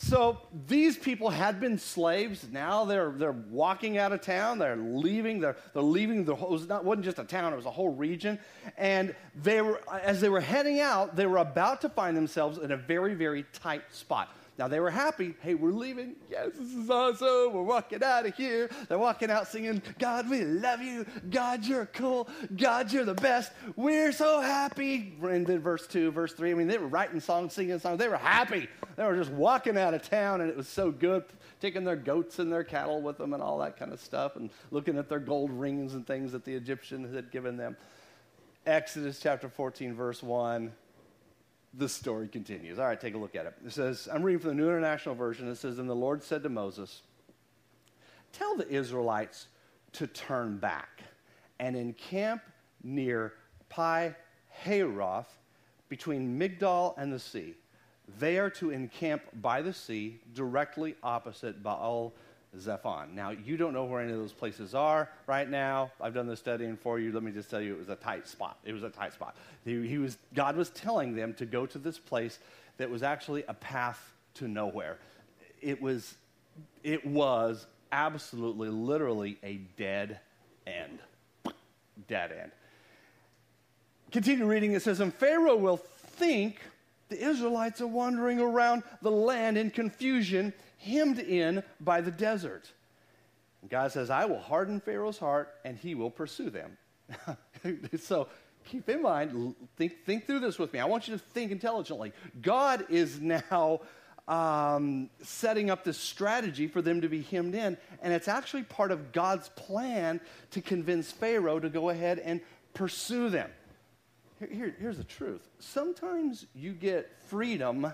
So 0.00 0.38
these 0.68 0.96
people 0.96 1.28
had 1.28 1.58
been 1.58 1.76
slaves. 1.76 2.46
Now 2.52 2.84
they're, 2.84 3.10
they're 3.10 3.32
walking 3.32 3.98
out 3.98 4.12
of 4.12 4.20
town. 4.20 4.60
They're 4.60 4.76
leaving. 4.76 5.40
They're, 5.40 5.56
they're 5.74 5.82
leaving. 5.82 6.24
The 6.24 6.36
whole, 6.36 6.50
it 6.50 6.52
was 6.52 6.68
not, 6.68 6.84
wasn't 6.84 7.04
just 7.04 7.18
a 7.18 7.24
town, 7.24 7.52
it 7.52 7.56
was 7.56 7.66
a 7.66 7.70
whole 7.70 7.92
region. 7.92 8.38
And 8.76 9.12
they 9.34 9.60
were, 9.60 9.80
as 9.92 10.20
they 10.20 10.28
were 10.28 10.40
heading 10.40 10.78
out, 10.78 11.16
they 11.16 11.26
were 11.26 11.38
about 11.38 11.80
to 11.80 11.88
find 11.88 12.16
themselves 12.16 12.58
in 12.58 12.70
a 12.70 12.76
very, 12.76 13.14
very 13.14 13.44
tight 13.52 13.82
spot. 13.90 14.28
Now 14.58 14.66
they 14.66 14.80
were 14.80 14.90
happy. 14.90 15.34
Hey, 15.40 15.54
we're 15.54 15.70
leaving. 15.70 16.16
Yes, 16.28 16.48
this 16.58 16.74
is 16.74 16.90
awesome. 16.90 17.52
We're 17.52 17.62
walking 17.62 18.02
out 18.02 18.26
of 18.26 18.34
here. 18.34 18.68
They're 18.88 18.98
walking 18.98 19.30
out 19.30 19.46
singing, 19.46 19.80
God, 20.00 20.28
we 20.28 20.44
love 20.44 20.82
you. 20.82 21.06
God, 21.30 21.64
you're 21.64 21.86
cool. 21.86 22.28
God, 22.56 22.92
you're 22.92 23.04
the 23.04 23.14
best. 23.14 23.52
We're 23.76 24.10
so 24.10 24.40
happy. 24.40 25.16
And 25.22 25.46
then 25.46 25.60
verse 25.60 25.86
2, 25.86 26.10
verse 26.10 26.32
3. 26.32 26.50
I 26.50 26.54
mean, 26.54 26.66
they 26.66 26.78
were 26.78 26.88
writing 26.88 27.20
songs, 27.20 27.52
singing 27.52 27.78
songs. 27.78 28.00
They 28.00 28.08
were 28.08 28.16
happy. 28.16 28.68
They 28.96 29.04
were 29.04 29.16
just 29.16 29.30
walking 29.30 29.78
out 29.78 29.94
of 29.94 30.02
town, 30.02 30.40
and 30.40 30.50
it 30.50 30.56
was 30.56 30.66
so 30.66 30.90
good, 30.90 31.22
taking 31.60 31.84
their 31.84 31.94
goats 31.94 32.40
and 32.40 32.52
their 32.52 32.64
cattle 32.64 33.00
with 33.00 33.16
them 33.16 33.34
and 33.34 33.42
all 33.42 33.58
that 33.58 33.76
kind 33.76 33.92
of 33.92 34.00
stuff, 34.00 34.34
and 34.34 34.50
looking 34.72 34.98
at 34.98 35.08
their 35.08 35.20
gold 35.20 35.52
rings 35.52 35.94
and 35.94 36.04
things 36.04 36.32
that 36.32 36.44
the 36.44 36.54
Egyptians 36.54 37.14
had 37.14 37.30
given 37.30 37.56
them. 37.56 37.76
Exodus 38.66 39.20
chapter 39.20 39.48
14, 39.48 39.94
verse 39.94 40.20
1 40.20 40.72
the 41.74 41.88
story 41.88 42.28
continues. 42.28 42.78
All 42.78 42.86
right, 42.86 43.00
take 43.00 43.14
a 43.14 43.18
look 43.18 43.34
at 43.34 43.46
it. 43.46 43.54
It 43.64 43.72
says, 43.72 44.08
I'm 44.12 44.22
reading 44.22 44.40
from 44.40 44.50
the 44.50 44.56
New 44.56 44.68
International 44.68 45.14
Version. 45.14 45.48
It 45.48 45.56
says, 45.56 45.78
And 45.78 45.88
the 45.88 45.94
Lord 45.94 46.22
said 46.22 46.42
to 46.42 46.48
Moses, 46.48 47.02
Tell 48.32 48.56
the 48.56 48.68
Israelites 48.68 49.48
to 49.92 50.06
turn 50.06 50.58
back 50.58 51.02
and 51.58 51.76
encamp 51.76 52.42
near 52.82 53.34
Pi 53.68 54.14
Hahiroth 54.64 55.26
between 55.88 56.38
Migdol 56.38 56.94
and 56.98 57.12
the 57.12 57.18
sea. 57.18 57.54
They 58.18 58.38
are 58.38 58.50
to 58.50 58.70
encamp 58.70 59.22
by 59.34 59.62
the 59.62 59.72
sea 59.72 60.20
directly 60.34 60.94
opposite 61.02 61.62
Baal 61.62 62.14
Zephon. 62.56 63.14
Now, 63.14 63.30
you 63.30 63.56
don't 63.56 63.72
know 63.72 63.84
where 63.84 64.00
any 64.00 64.12
of 64.12 64.18
those 64.18 64.32
places 64.32 64.74
are 64.74 65.08
right 65.26 65.48
now. 65.48 65.90
I've 66.00 66.14
done 66.14 66.26
the 66.26 66.36
studying 66.36 66.76
for 66.76 66.98
you. 66.98 67.12
Let 67.12 67.22
me 67.22 67.32
just 67.32 67.50
tell 67.50 67.60
you, 67.60 67.74
it 67.74 67.78
was 67.78 67.88
a 67.88 67.96
tight 67.96 68.26
spot. 68.26 68.58
It 68.64 68.72
was 68.72 68.82
a 68.82 68.90
tight 68.90 69.12
spot. 69.12 69.36
He, 69.64 69.86
he 69.86 69.98
was, 69.98 70.16
God 70.34 70.56
was 70.56 70.70
telling 70.70 71.14
them 71.14 71.34
to 71.34 71.46
go 71.46 71.66
to 71.66 71.78
this 71.78 71.98
place 71.98 72.38
that 72.78 72.88
was 72.88 73.02
actually 73.02 73.44
a 73.48 73.54
path 73.54 74.12
to 74.34 74.48
nowhere. 74.48 74.98
It 75.60 75.82
was, 75.82 76.14
it 76.82 77.04
was 77.06 77.66
absolutely, 77.92 78.68
literally 78.68 79.38
a 79.42 79.60
dead 79.76 80.20
end. 80.66 81.00
Dead 82.06 82.32
end. 82.32 82.52
Continue 84.10 84.46
reading. 84.46 84.72
It 84.72 84.82
says, 84.82 85.00
And 85.00 85.12
Pharaoh 85.12 85.56
will 85.56 85.76
think 85.76 86.60
the 87.08 87.22
Israelites 87.22 87.80
are 87.80 87.86
wandering 87.86 88.40
around 88.40 88.82
the 89.02 89.10
land 89.10 89.58
in 89.58 89.70
confusion 89.70 90.52
hemmed 90.78 91.18
in 91.18 91.62
by 91.80 92.00
the 92.00 92.10
desert. 92.10 92.72
And 93.62 93.70
God 93.70 93.92
says, 93.92 94.10
I 94.10 94.24
will 94.24 94.40
harden 94.40 94.80
Pharaoh's 94.80 95.18
heart 95.18 95.54
and 95.64 95.76
he 95.76 95.94
will 95.94 96.10
pursue 96.10 96.50
them. 96.50 96.78
so 98.00 98.28
keep 98.64 98.88
in 98.88 99.02
mind, 99.02 99.54
think, 99.76 100.04
think 100.04 100.26
through 100.26 100.40
this 100.40 100.58
with 100.58 100.72
me. 100.72 100.78
I 100.78 100.84
want 100.84 101.08
you 101.08 101.16
to 101.16 101.22
think 101.32 101.50
intelligently. 101.50 102.12
God 102.40 102.86
is 102.88 103.20
now 103.20 103.80
um, 104.28 105.08
setting 105.22 105.70
up 105.70 105.84
this 105.84 105.98
strategy 105.98 106.68
for 106.68 106.82
them 106.82 107.00
to 107.00 107.08
be 107.08 107.22
hemmed 107.22 107.54
in, 107.54 107.78
and 108.02 108.12
it's 108.12 108.28
actually 108.28 108.62
part 108.62 108.90
of 108.90 109.12
God's 109.12 109.48
plan 109.50 110.20
to 110.50 110.60
convince 110.60 111.10
Pharaoh 111.10 111.58
to 111.58 111.70
go 111.70 111.88
ahead 111.88 112.18
and 112.18 112.40
pursue 112.74 113.30
them. 113.30 113.50
Here, 114.38 114.48
here, 114.52 114.76
here's 114.78 114.98
the 114.98 115.04
truth 115.04 115.48
sometimes 115.58 116.46
you 116.54 116.72
get 116.72 117.10
freedom, 117.26 117.92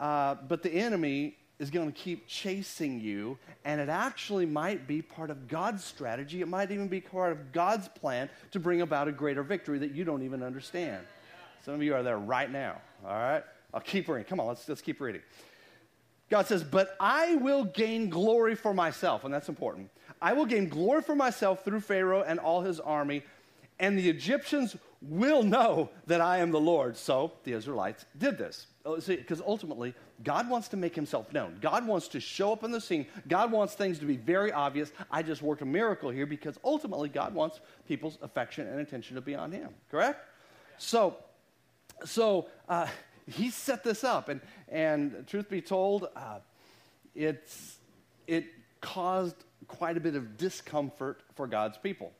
uh, 0.00 0.34
but 0.48 0.62
the 0.62 0.72
enemy 0.72 1.36
is 1.58 1.70
going 1.70 1.90
to 1.90 1.96
keep 1.98 2.26
chasing 2.26 3.00
you, 3.00 3.38
and 3.64 3.80
it 3.80 3.88
actually 3.88 4.46
might 4.46 4.86
be 4.86 5.00
part 5.00 5.30
of 5.30 5.46
God's 5.46 5.84
strategy. 5.84 6.40
It 6.40 6.48
might 6.48 6.70
even 6.70 6.88
be 6.88 7.00
part 7.00 7.32
of 7.32 7.52
God's 7.52 7.88
plan 7.88 8.28
to 8.50 8.60
bring 8.60 8.80
about 8.80 9.06
a 9.06 9.12
greater 9.12 9.42
victory 9.42 9.78
that 9.78 9.92
you 9.92 10.04
don't 10.04 10.22
even 10.22 10.42
understand. 10.42 11.04
Some 11.64 11.74
of 11.74 11.82
you 11.82 11.94
are 11.94 12.02
there 12.02 12.18
right 12.18 12.50
now, 12.50 12.80
all 13.06 13.12
right? 13.14 13.42
I'll 13.72 13.80
keep 13.80 14.08
reading. 14.08 14.24
Come 14.24 14.40
on, 14.40 14.48
let's, 14.48 14.68
let's 14.68 14.82
keep 14.82 15.00
reading. 15.00 15.22
God 16.28 16.46
says, 16.46 16.64
But 16.64 16.96
I 16.98 17.36
will 17.36 17.64
gain 17.64 18.10
glory 18.10 18.54
for 18.56 18.74
myself, 18.74 19.24
and 19.24 19.32
that's 19.32 19.48
important. 19.48 19.90
I 20.20 20.32
will 20.32 20.46
gain 20.46 20.68
glory 20.68 21.02
for 21.02 21.14
myself 21.14 21.64
through 21.64 21.80
Pharaoh 21.80 22.22
and 22.22 22.38
all 22.38 22.62
his 22.62 22.80
army, 22.80 23.22
and 23.78 23.98
the 23.98 24.08
Egyptians 24.08 24.76
will 25.08 25.42
know 25.42 25.90
that 26.06 26.20
I 26.20 26.38
am 26.38 26.50
the 26.50 26.60
Lord. 26.60 26.96
So 26.96 27.32
the 27.44 27.52
Israelites 27.52 28.04
did 28.18 28.38
this. 28.38 28.66
Because 28.84 29.40
oh, 29.40 29.44
ultimately, 29.46 29.94
God 30.22 30.48
wants 30.48 30.68
to 30.68 30.76
make 30.76 30.94
himself 30.94 31.32
known. 31.32 31.58
God 31.60 31.86
wants 31.86 32.08
to 32.08 32.20
show 32.20 32.52
up 32.52 32.64
on 32.64 32.70
the 32.70 32.80
scene. 32.80 33.06
God 33.28 33.50
wants 33.50 33.74
things 33.74 33.98
to 34.00 34.04
be 34.04 34.16
very 34.16 34.52
obvious. 34.52 34.92
I 35.10 35.22
just 35.22 35.42
worked 35.42 35.62
a 35.62 35.66
miracle 35.66 36.10
here 36.10 36.26
because 36.26 36.58
ultimately, 36.62 37.08
God 37.08 37.34
wants 37.34 37.60
people's 37.88 38.18
affection 38.22 38.66
and 38.66 38.80
attention 38.80 39.14
to 39.16 39.22
be 39.22 39.34
on 39.34 39.52
him. 39.52 39.70
Correct? 39.90 40.20
So, 40.76 41.16
so 42.04 42.48
uh, 42.68 42.86
he 43.26 43.50
set 43.50 43.84
this 43.84 44.04
up. 44.04 44.28
And, 44.28 44.40
and 44.68 45.26
truth 45.26 45.48
be 45.48 45.62
told, 45.62 46.08
uh, 46.14 46.40
it's, 47.14 47.78
it 48.26 48.46
caused 48.80 49.36
quite 49.66 49.96
a 49.96 50.00
bit 50.00 50.14
of 50.14 50.36
discomfort 50.36 51.22
for 51.36 51.46
God's 51.46 51.78
people 51.78 52.12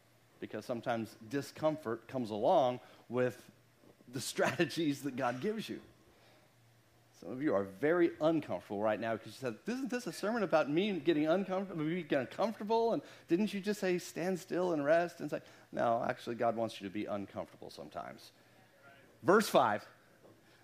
because 0.48 0.66
sometimes 0.66 1.16
discomfort 1.30 2.06
comes 2.06 2.30
along 2.30 2.80
with 3.08 3.50
the 4.12 4.20
strategies 4.32 5.00
that 5.02 5.16
God 5.16 5.40
gives 5.40 5.68
you. 5.68 5.80
Some 7.18 7.32
of 7.32 7.42
you 7.42 7.54
are 7.54 7.64
very 7.80 8.10
uncomfortable 8.20 8.82
right 8.82 9.00
now 9.00 9.12
because 9.14 9.28
you 9.28 9.38
said, 9.40 9.54
Isn't 9.66 9.90
this 9.90 10.06
a 10.06 10.12
sermon 10.12 10.42
about 10.42 10.70
me 10.70 10.92
getting 10.92 11.26
uncomfortable, 11.26 11.82
me 11.82 12.02
getting? 12.02 12.28
And 12.92 13.02
didn't 13.28 13.54
you 13.54 13.60
just 13.60 13.80
say, 13.80 13.96
Stand 13.96 14.38
still 14.38 14.74
and 14.74 14.84
rest? 14.84 15.20
And 15.20 15.30
say, 15.30 15.40
No, 15.72 16.04
actually, 16.06 16.36
God 16.36 16.54
wants 16.54 16.80
you 16.80 16.86
to 16.86 16.92
be 16.92 17.06
uncomfortable 17.06 17.70
sometimes. 17.70 18.32
Verse 19.22 19.48
5. 19.48 19.86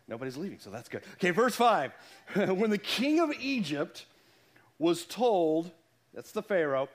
Nobody's 0.06 0.37
leaving, 0.37 0.58
so 0.58 0.68
that's 0.68 0.88
good. 0.90 1.02
Okay, 1.14 1.30
verse 1.30 1.54
5. 1.54 1.92
when 2.34 2.68
the 2.68 2.78
king 2.78 3.20
of 3.20 3.32
Egypt 3.40 4.04
was 4.78 5.06
told, 5.06 5.70
that's 6.12 6.32
the 6.32 6.42
Pharaoh, 6.42 6.88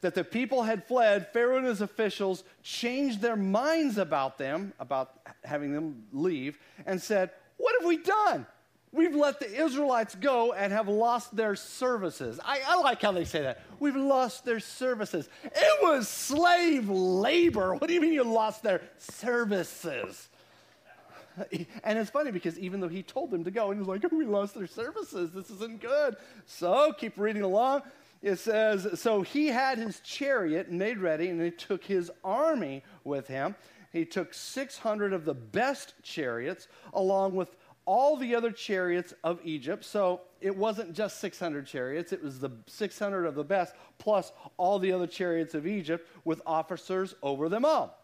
that 0.00 0.14
the 0.14 0.24
people 0.24 0.62
had 0.62 0.84
fled, 0.84 1.32
Pharaoh 1.32 1.58
and 1.58 1.66
his 1.66 1.80
officials 1.80 2.44
changed 2.62 3.20
their 3.20 3.36
minds 3.36 3.98
about 3.98 4.38
them, 4.38 4.72
about 4.78 5.20
having 5.44 5.72
them 5.72 6.04
leave, 6.12 6.58
and 6.86 7.00
said, 7.00 7.30
What 7.56 7.74
have 7.78 7.86
we 7.86 7.98
done? 7.98 8.46
We've 8.92 9.14
let 9.14 9.38
the 9.38 9.64
Israelites 9.64 10.16
go 10.16 10.52
and 10.52 10.72
have 10.72 10.88
lost 10.88 11.36
their 11.36 11.54
services. 11.54 12.40
I, 12.44 12.60
I, 12.66 12.80
like 12.80 13.00
how 13.00 13.12
they 13.12 13.24
say 13.24 13.42
that. 13.42 13.62
We've 13.78 13.94
lost 13.94 14.44
their 14.44 14.58
services. 14.58 15.28
It 15.44 15.82
was 15.82 16.08
slave 16.08 16.88
labor. 16.88 17.74
What 17.74 17.86
do 17.86 17.94
you 17.94 18.00
mean 18.00 18.12
you 18.12 18.24
lost 18.24 18.62
their 18.62 18.82
services? 18.98 20.28
And 21.84 21.98
it's 21.98 22.10
funny 22.10 22.32
because 22.32 22.58
even 22.58 22.80
though 22.80 22.88
he 22.88 23.02
told 23.02 23.30
them 23.30 23.44
to 23.44 23.50
go, 23.50 23.70
and 23.70 23.74
he 23.74 23.78
was 23.78 23.88
like, 23.88 24.04
oh, 24.04 24.14
we 24.14 24.24
lost 24.24 24.54
their 24.54 24.66
services. 24.66 25.30
This 25.32 25.48
isn't 25.48 25.80
good. 25.80 26.16
So 26.44 26.92
keep 26.92 27.16
reading 27.16 27.42
along. 27.42 27.82
It 28.22 28.36
says, 28.36 29.00
So 29.00 29.22
he 29.22 29.46
had 29.48 29.78
his 29.78 30.00
chariot 30.00 30.70
made 30.70 30.98
ready, 30.98 31.28
and 31.28 31.40
he 31.40 31.50
took 31.50 31.84
his 31.84 32.10
army 32.22 32.82
with 33.04 33.26
him. 33.26 33.54
He 33.92 34.04
took 34.04 34.34
600 34.34 35.12
of 35.12 35.24
the 35.24 35.34
best 35.34 35.94
chariots, 36.02 36.68
along 36.92 37.34
with 37.34 37.56
all 37.86 38.16
the 38.16 38.34
other 38.34 38.52
chariots 38.52 39.14
of 39.24 39.40
Egypt. 39.42 39.84
So 39.84 40.20
it 40.40 40.54
wasn't 40.54 40.92
just 40.92 41.18
600 41.20 41.66
chariots, 41.66 42.12
it 42.12 42.22
was 42.22 42.38
the 42.38 42.50
600 42.66 43.26
of 43.26 43.34
the 43.34 43.44
best, 43.44 43.74
plus 43.98 44.32
all 44.56 44.78
the 44.78 44.92
other 44.92 45.06
chariots 45.06 45.54
of 45.54 45.66
Egypt 45.66 46.08
with 46.24 46.40
officers 46.46 47.14
over 47.22 47.48
them 47.48 47.64
all. 47.64 47.98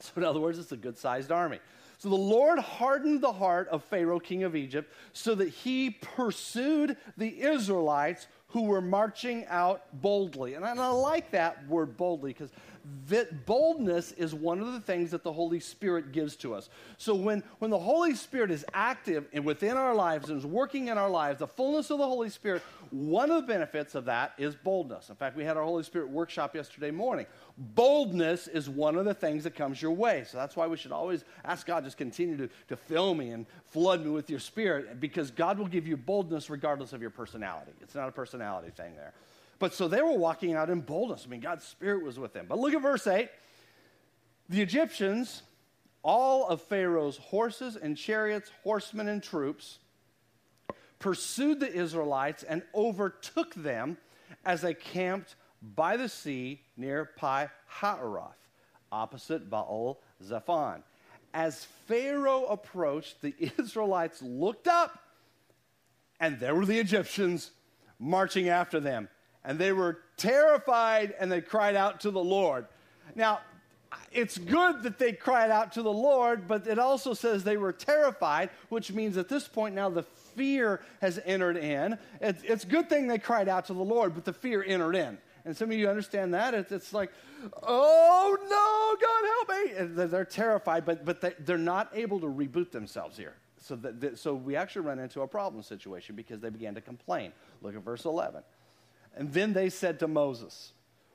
So, 0.00 0.12
in 0.16 0.24
other 0.24 0.40
words, 0.40 0.58
it's 0.58 0.72
a 0.72 0.76
good 0.76 0.98
sized 0.98 1.32
army. 1.32 1.60
So 1.98 2.10
the 2.10 2.16
Lord 2.16 2.58
hardened 2.58 3.22
the 3.22 3.32
heart 3.32 3.68
of 3.68 3.82
Pharaoh, 3.84 4.20
king 4.20 4.42
of 4.42 4.54
Egypt, 4.54 4.92
so 5.14 5.34
that 5.36 5.48
he 5.48 5.90
pursued 5.90 6.96
the 7.16 7.40
Israelites 7.40 8.26
who 8.56 8.62
were 8.62 8.80
marching 8.80 9.44
out 9.48 9.82
boldly. 10.00 10.54
And 10.54 10.64
I, 10.64 10.88
like 10.88 11.30
that 11.32 11.68
word 11.68 11.94
boldly 11.94 12.32
because 12.32 12.48
boldness 13.46 14.12
is 14.12 14.34
one 14.34 14.60
of 14.60 14.72
the 14.72 14.80
things 14.80 15.10
that 15.12 15.22
the 15.22 15.32
Holy 15.32 15.60
Spirit 15.60 16.12
gives 16.12 16.36
to 16.36 16.54
us. 16.54 16.68
So 16.98 17.14
when, 17.14 17.42
when 17.58 17.70
the 17.70 17.78
Holy 17.78 18.14
Spirit 18.14 18.50
is 18.50 18.64
active 18.74 19.26
and 19.32 19.44
within 19.44 19.76
our 19.76 19.94
lives 19.94 20.28
and 20.28 20.38
is 20.38 20.46
working 20.46 20.88
in 20.88 20.98
our 20.98 21.10
lives, 21.10 21.38
the 21.38 21.46
fullness 21.46 21.90
of 21.90 21.98
the 21.98 22.06
Holy 22.06 22.30
Spirit, 22.30 22.62
one 22.90 23.30
of 23.30 23.36
the 23.36 23.46
benefits 23.46 23.94
of 23.94 24.04
that 24.06 24.32
is 24.38 24.54
boldness. 24.54 25.08
In 25.08 25.16
fact, 25.16 25.36
we 25.36 25.44
had 25.44 25.56
our 25.56 25.62
Holy 25.64 25.82
Spirit 25.82 26.10
workshop 26.10 26.54
yesterday 26.54 26.90
morning. 26.90 27.26
Boldness 27.58 28.48
is 28.48 28.68
one 28.68 28.96
of 28.96 29.04
the 29.04 29.14
things 29.14 29.44
that 29.44 29.54
comes 29.54 29.80
your 29.80 29.92
way. 29.92 30.24
So 30.28 30.36
that's 30.36 30.56
why 30.56 30.66
we 30.66 30.76
should 30.76 30.92
always 30.92 31.24
ask 31.44 31.66
God, 31.66 31.84
just 31.84 31.96
continue 31.96 32.36
to, 32.36 32.48
to 32.68 32.76
fill 32.76 33.14
me 33.14 33.30
and 33.30 33.46
flood 33.66 34.04
me 34.04 34.10
with 34.10 34.28
your 34.30 34.40
spirit 34.40 35.00
because 35.00 35.30
God 35.30 35.58
will 35.58 35.68
give 35.68 35.86
you 35.86 35.96
boldness 35.96 36.50
regardless 36.50 36.92
of 36.92 37.00
your 37.00 37.10
personality. 37.10 37.72
It's 37.80 37.94
not 37.94 38.08
a 38.08 38.12
personality 38.12 38.70
thing 38.70 38.94
there. 38.96 39.12
But 39.58 39.72
so 39.72 39.88
they 39.88 40.02
were 40.02 40.12
walking 40.16 40.54
out 40.54 40.70
in 40.70 40.80
boldness. 40.80 41.24
I 41.26 41.30
mean, 41.30 41.40
God's 41.40 41.64
Spirit 41.64 42.04
was 42.04 42.18
with 42.18 42.32
them. 42.32 42.46
But 42.48 42.58
look 42.58 42.74
at 42.74 42.82
verse 42.82 43.06
8. 43.06 43.28
The 44.48 44.60
Egyptians, 44.60 45.42
all 46.02 46.46
of 46.46 46.62
Pharaoh's 46.62 47.16
horses 47.16 47.76
and 47.76 47.96
chariots, 47.96 48.50
horsemen 48.62 49.08
and 49.08 49.22
troops, 49.22 49.78
pursued 50.98 51.60
the 51.60 51.72
Israelites 51.72 52.42
and 52.42 52.62
overtook 52.74 53.54
them 53.54 53.96
as 54.44 54.60
they 54.60 54.74
camped 54.74 55.34
by 55.62 55.96
the 55.96 56.08
sea 56.08 56.60
near 56.76 57.10
Pi 57.16 57.50
Hahiroth, 57.80 58.36
opposite 58.92 59.50
Baal 59.50 60.00
Zephon. 60.22 60.82
As 61.34 61.66
Pharaoh 61.86 62.46
approached, 62.46 63.20
the 63.22 63.34
Israelites 63.58 64.22
looked 64.22 64.68
up, 64.68 64.98
and 66.20 66.38
there 66.38 66.54
were 66.54 66.66
the 66.66 66.78
Egyptians 66.78 67.50
marching 67.98 68.48
after 68.48 68.78
them 68.78 69.08
and 69.46 69.58
they 69.58 69.72
were 69.72 70.00
terrified 70.16 71.14
and 71.18 71.30
they 71.30 71.40
cried 71.40 71.76
out 71.76 72.00
to 72.00 72.10
the 72.10 72.22
Lord. 72.22 72.66
Now, 73.14 73.40
it's 74.12 74.36
good 74.36 74.82
that 74.82 74.98
they 74.98 75.12
cried 75.12 75.50
out 75.50 75.72
to 75.72 75.82
the 75.82 75.92
Lord, 75.92 76.48
but 76.48 76.66
it 76.66 76.78
also 76.78 77.14
says 77.14 77.44
they 77.44 77.56
were 77.56 77.72
terrified, 77.72 78.50
which 78.68 78.92
means 78.92 79.16
at 79.16 79.28
this 79.28 79.46
point 79.46 79.74
now 79.74 79.88
the 79.88 80.02
fear 80.02 80.80
has 81.00 81.20
entered 81.24 81.56
in. 81.56 81.96
It's, 82.20 82.64
a 82.64 82.66
good 82.66 82.88
thing 82.88 83.06
they 83.06 83.18
cried 83.18 83.48
out 83.48 83.66
to 83.66 83.74
the 83.74 83.84
Lord, 83.84 84.14
but 84.14 84.24
the 84.24 84.32
fear 84.32 84.62
entered 84.62 84.96
in. 84.96 85.16
And 85.44 85.56
some 85.56 85.70
of 85.70 85.76
you 85.76 85.88
understand 85.88 86.34
that. 86.34 86.52
It's, 86.54 86.72
it's 86.72 86.92
like, 86.92 87.12
oh 87.62 88.36
no, 88.50 89.06
God 89.06 89.24
help 89.24 89.48
me. 89.64 90.02
And 90.02 90.10
they're 90.10 90.24
terrified, 90.24 90.84
but, 90.84 91.04
but 91.04 91.20
they, 91.20 91.34
they're 91.38 91.56
not 91.56 91.90
able 91.94 92.18
to 92.20 92.26
reboot 92.26 92.72
themselves 92.72 93.16
here. 93.16 93.36
So, 93.60 93.76
that, 93.76 94.18
so 94.18 94.34
we 94.34 94.56
actually 94.56 94.86
run 94.86 94.98
into 94.98 95.22
a 95.22 95.28
problem 95.28 95.62
situation 95.62 96.16
because 96.16 96.40
they 96.40 96.50
began 96.50 96.74
to 96.74 96.80
complain. 96.80 97.32
Look 97.62 97.76
at 97.76 97.82
verse 97.82 98.04
11. 98.04 98.42
And 99.16 99.32
then 99.32 99.52
they 99.52 99.70
said 99.70 99.98
to 100.00 100.08
Moses, 100.08 100.72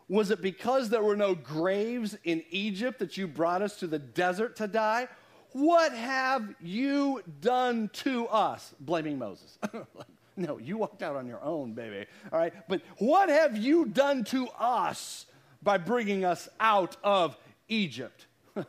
Was 0.10 0.32
it 0.32 0.42
because 0.42 0.90
there 0.90 1.04
were 1.04 1.16
no 1.16 1.36
graves 1.36 2.18
in 2.24 2.44
Egypt 2.50 3.00
that 3.00 3.16
you 3.18 3.28
brought 3.28 3.62
us 3.62 3.78
to 3.78 3.88
the 3.88 4.00
desert 4.00 4.56
to 4.58 4.68
die? 4.68 5.08
What 5.54 5.94
have 5.94 6.56
you 6.62 7.22
done 7.42 7.90
to 7.94 8.28
us? 8.28 8.74
Blaming 8.80 9.20
Moses. 9.20 9.60
no, 10.38 10.58
you 10.58 10.78
walked 10.78 11.04
out 11.04 11.16
on 11.16 11.28
your 11.28 11.44
own, 11.44 11.74
baby. 11.74 12.06
All 12.32 12.40
right. 12.40 12.54
But 12.70 12.82
what 12.98 13.30
have 13.30 13.58
you 13.58 13.86
done 13.86 14.24
to 14.26 14.48
us 14.58 15.26
by 15.62 15.78
bringing 15.78 16.24
us 16.24 16.48
out 16.60 16.96
of 17.04 17.38
Egypt? 17.68 18.28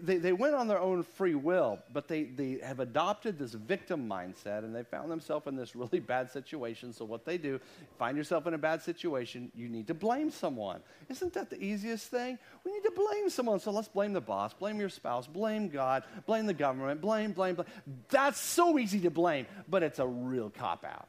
they, 0.00 0.16
they 0.16 0.32
went 0.32 0.54
on 0.54 0.66
their 0.66 0.80
own 0.80 1.02
free 1.02 1.34
will, 1.34 1.78
but 1.92 2.08
they, 2.08 2.22
they 2.22 2.58
have 2.62 2.80
adopted 2.80 3.38
this 3.38 3.52
victim 3.52 4.08
mindset 4.08 4.60
and 4.60 4.74
they 4.74 4.82
found 4.82 5.10
themselves 5.10 5.46
in 5.46 5.56
this 5.56 5.76
really 5.76 6.00
bad 6.00 6.30
situation. 6.30 6.92
So, 6.94 7.04
what 7.04 7.26
they 7.26 7.36
do, 7.36 7.60
find 7.98 8.16
yourself 8.16 8.46
in 8.46 8.54
a 8.54 8.58
bad 8.58 8.82
situation, 8.82 9.52
you 9.54 9.68
need 9.68 9.86
to 9.88 9.94
blame 9.94 10.30
someone. 10.30 10.80
Isn't 11.10 11.34
that 11.34 11.50
the 11.50 11.62
easiest 11.62 12.06
thing? 12.06 12.38
We 12.64 12.72
need 12.72 12.84
to 12.84 12.92
blame 12.92 13.28
someone. 13.28 13.60
So, 13.60 13.72
let's 13.72 13.88
blame 13.88 14.14
the 14.14 14.22
boss, 14.22 14.54
blame 14.54 14.80
your 14.80 14.88
spouse, 14.88 15.26
blame 15.26 15.68
God, 15.68 16.04
blame 16.24 16.46
the 16.46 16.54
government, 16.54 17.02
blame, 17.02 17.32
blame, 17.32 17.54
blame. 17.54 17.66
That's 18.08 18.40
so 18.40 18.78
easy 18.78 19.00
to 19.00 19.10
blame, 19.10 19.46
but 19.68 19.82
it's 19.82 19.98
a 19.98 20.06
real 20.06 20.48
cop 20.48 20.84
out. 20.84 21.08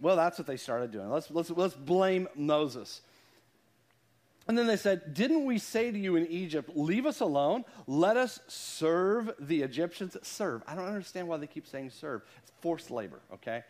Well, 0.00 0.14
that's 0.14 0.38
what 0.38 0.46
they 0.46 0.56
started 0.56 0.92
doing. 0.92 1.10
Let's, 1.10 1.30
let's, 1.32 1.50
let's 1.50 1.74
blame 1.74 2.28
Moses. 2.36 3.00
And 4.48 4.58
then 4.58 4.66
they 4.66 4.76
said, 4.76 5.14
Didn't 5.14 5.44
we 5.44 5.58
say 5.58 5.90
to 5.90 5.98
you 5.98 6.16
in 6.16 6.26
Egypt, 6.26 6.70
leave 6.74 7.06
us 7.06 7.20
alone? 7.20 7.64
Let 7.86 8.16
us 8.16 8.40
serve 8.48 9.32
the 9.38 9.62
Egyptians? 9.62 10.16
Serve. 10.22 10.62
I 10.66 10.74
don't 10.74 10.86
understand 10.86 11.28
why 11.28 11.36
they 11.36 11.46
keep 11.46 11.66
saying 11.66 11.90
serve. 11.90 12.22
It's 12.42 12.52
forced 12.60 12.90
labor, 12.90 13.20
okay? 13.34 13.62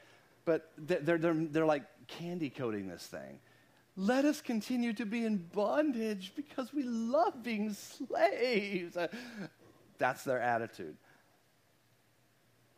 But 0.45 0.71
they're, 0.79 1.19
they're, 1.19 1.35
they're 1.35 1.67
like 1.67 1.85
candy 2.09 2.51
coating 2.51 2.89
this 2.89 3.07
thing. 3.07 3.39
Let 3.97 4.25
us 4.25 4.41
continue 4.41 4.95
to 4.95 5.05
be 5.05 5.25
in 5.25 5.37
bondage 5.37 6.33
because 6.35 6.73
we 6.73 6.83
love 6.83 7.43
being 7.43 7.75
slaves. 7.75 8.97
That's 9.99 10.25
their 10.25 10.41
attitude. 10.41 10.97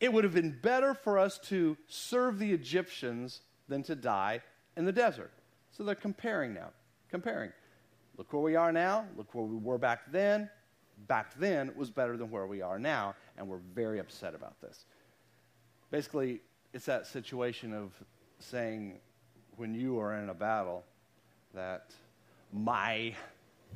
It 0.01 0.13
would 0.13 0.25
have 0.25 0.35
been 0.35 0.59
better 0.61 0.93
for 0.93 1.19
us 1.19 1.39
to 1.45 1.77
serve 1.87 2.41
the 2.41 2.53
Egyptians 2.53 3.43
than 3.69 3.85
to 3.85 3.95
die 3.95 4.43
in 4.77 4.85
the 4.85 4.93
desert. 4.93 5.31
So 5.71 5.85
they're 5.85 5.95
comparing 5.95 6.53
now. 6.53 6.71
Comparing. 7.09 7.53
Look 8.17 8.33
where 8.33 8.43
we 8.43 8.57
are 8.57 8.73
now. 8.73 9.07
Look 9.17 9.35
where 9.35 9.45
we 9.45 9.57
were 9.57 9.79
back 9.79 10.11
then. 10.13 10.49
Back 11.09 11.35
then 11.39 11.73
was 11.77 11.91
better 11.91 12.17
than 12.17 12.31
where 12.31 12.47
we 12.47 12.63
are 12.63 12.79
now, 12.79 13.17
and 13.37 13.49
we're 13.49 13.61
very 13.75 13.99
upset 13.99 14.35
about 14.35 14.61
this. 14.61 14.87
basically, 15.91 16.41
it's 16.73 16.87
that 16.87 17.07
situation 17.07 17.73
of 17.73 17.93
saying, 18.39 18.99
when 19.57 19.75
you 19.75 19.99
are 20.01 20.15
in 20.15 20.29
a 20.29 20.35
battle, 20.35 20.85
that 21.53 21.91
my 22.53 23.15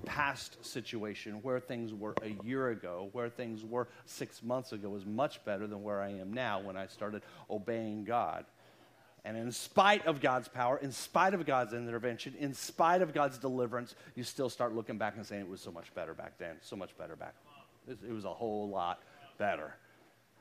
past 0.05 0.65
situation, 0.65 1.41
where 1.43 1.61
things 1.61 1.93
were 1.93 2.15
a 2.23 2.37
year 2.45 2.71
ago, 2.71 3.09
where 3.13 3.29
things 3.29 3.65
were 3.65 3.89
six 4.07 4.43
months 4.43 4.73
ago, 4.73 4.95
is 4.97 5.05
much 5.05 5.45
better 5.45 5.67
than 5.67 5.83
where 5.83 6.01
I 6.01 6.11
am 6.11 6.33
now 6.33 6.61
when 6.61 6.77
I 6.77 6.87
started 6.87 7.23
obeying 7.51 8.05
God. 8.05 8.45
And 9.25 9.37
in 9.37 9.53
spite 9.53 10.07
of 10.07 10.21
God's 10.21 10.49
power, 10.49 10.79
in 10.79 10.93
spite 10.93 11.35
of 11.35 11.45
God's 11.45 11.73
intervention, 11.75 12.35
in 12.39 12.55
spite 12.55 13.03
of 13.03 13.13
God's 13.13 13.39
deliverance, 13.39 13.95
you 14.15 14.25
still 14.25 14.49
start 14.49 14.75
looking 14.75 14.97
back 14.97 15.17
and 15.17 15.27
saying 15.27 15.43
it 15.43 15.49
was 15.49 15.61
so 15.61 15.73
much 15.73 15.93
better 15.95 16.15
back 16.15 16.39
then, 16.39 16.57
so 16.63 16.77
much 16.77 16.97
better 16.97 17.17
back. 17.17 17.35
It 17.89 18.13
was 18.13 18.25
a 18.25 18.33
whole 18.33 18.69
lot 18.69 19.03
better. 19.39 19.75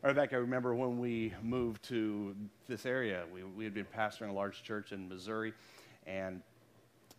Rebecca, 0.04 0.36
I 0.36 0.40
remember 0.40 0.76
when 0.76 1.00
we 1.00 1.34
moved 1.42 1.84
to 1.90 2.36
this 2.68 2.86
area, 2.86 3.24
we, 3.34 3.44
we 3.44 3.64
had 3.64 3.74
been 3.74 3.88
pastoring 3.98 4.30
a 4.30 4.34
large 4.34 4.62
church 4.62 4.92
in 4.92 5.10
Missouri, 5.10 5.54
and 6.06 6.42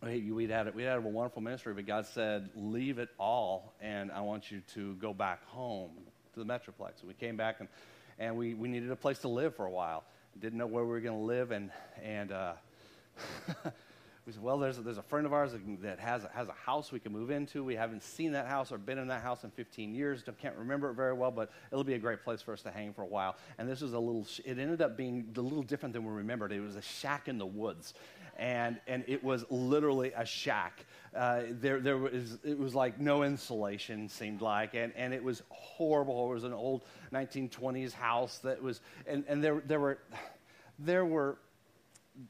we'd 0.01 0.49
had, 0.49 0.73
we'd 0.73 0.83
had 0.83 0.97
a 0.97 1.01
wonderful 1.01 1.41
ministry, 1.41 1.73
but 1.73 1.85
God 1.85 2.05
said, 2.05 2.49
leave 2.55 2.97
it 2.97 3.09
all, 3.19 3.73
and 3.81 4.11
I 4.11 4.21
want 4.21 4.49
you 4.49 4.61
to 4.75 4.95
go 4.95 5.13
back 5.13 5.45
home 5.47 5.91
to 6.33 6.39
the 6.39 6.45
Metroplex. 6.45 7.01
And 7.01 7.09
we 7.09 7.13
came 7.15 7.35
back, 7.35 7.59
and, 7.59 7.67
and 8.17 8.37
we, 8.37 8.53
we 8.53 8.69
needed 8.69 8.91
a 8.91 8.95
place 8.95 9.19
to 9.19 9.27
live 9.27 9.55
for 9.55 9.65
a 9.65 9.71
while. 9.71 10.05
Didn't 10.37 10.57
know 10.57 10.67
where 10.67 10.83
we 10.83 10.89
were 10.89 10.99
going 10.99 11.17
to 11.17 11.25
live, 11.25 11.51
and, 11.51 11.71
and 12.03 12.31
uh, 12.31 12.53
we 14.25 14.33
said, 14.33 14.41
well, 14.41 14.57
there's 14.57 14.77
a, 14.77 14.81
there's 14.81 14.97
a 14.97 15.03
friend 15.03 15.25
of 15.25 15.33
ours 15.33 15.51
that 15.81 15.99
has, 15.99 16.23
a, 16.23 16.29
has 16.29 16.47
a 16.47 16.53
house 16.53 16.91
we 16.91 16.99
can 16.99 17.11
move 17.11 17.31
into. 17.31 17.63
We 17.63 17.75
haven't 17.75 18.03
seen 18.03 18.31
that 18.33 18.47
house 18.47 18.71
or 18.71 18.77
been 18.77 18.97
in 18.97 19.07
that 19.07 19.21
house 19.21 19.43
in 19.43 19.51
15 19.51 19.93
years. 19.93 20.23
Can't 20.39 20.55
remember 20.55 20.91
it 20.91 20.93
very 20.93 21.13
well, 21.13 21.31
but 21.31 21.51
it'll 21.71 21.83
be 21.83 21.95
a 21.95 21.99
great 21.99 22.23
place 22.23 22.41
for 22.41 22.53
us 22.53 22.61
to 22.61 22.71
hang 22.71 22.93
for 22.93 23.01
a 23.01 23.07
while. 23.07 23.35
And 23.57 23.67
this 23.67 23.81
was 23.81 23.93
a 23.93 23.99
little, 23.99 24.25
it 24.45 24.59
ended 24.59 24.81
up 24.81 24.95
being 24.95 25.33
a 25.35 25.41
little 25.41 25.63
different 25.63 25.93
than 25.93 26.05
we 26.05 26.11
remembered. 26.11 26.51
It 26.51 26.61
was 26.61 26.75
a 26.75 26.81
shack 26.81 27.27
in 27.27 27.37
the 27.37 27.45
woods 27.45 27.93
and, 28.39 28.79
and 28.87 29.03
it 29.07 29.23
was 29.23 29.45
literally 29.49 30.13
a 30.15 30.25
shack. 30.25 30.85
Uh, 31.15 31.41
there, 31.49 31.79
there 31.79 31.97
was, 31.97 32.37
it 32.43 32.57
was 32.57 32.73
like 32.73 32.99
no 32.99 33.23
insulation, 33.23 34.07
seemed 34.07 34.41
like, 34.41 34.73
and, 34.73 34.93
and 34.95 35.13
it 35.13 35.23
was 35.23 35.43
horrible. 35.49 36.31
It 36.31 36.33
was 36.35 36.43
an 36.45 36.53
old 36.53 36.83
1920s 37.13 37.91
house 37.91 38.39
that 38.39 38.61
was, 38.61 38.81
and, 39.05 39.25
and 39.27 39.43
there, 39.43 39.61
there 39.65 39.79
were, 39.79 39.99
there 40.79 41.05
were, 41.05 41.37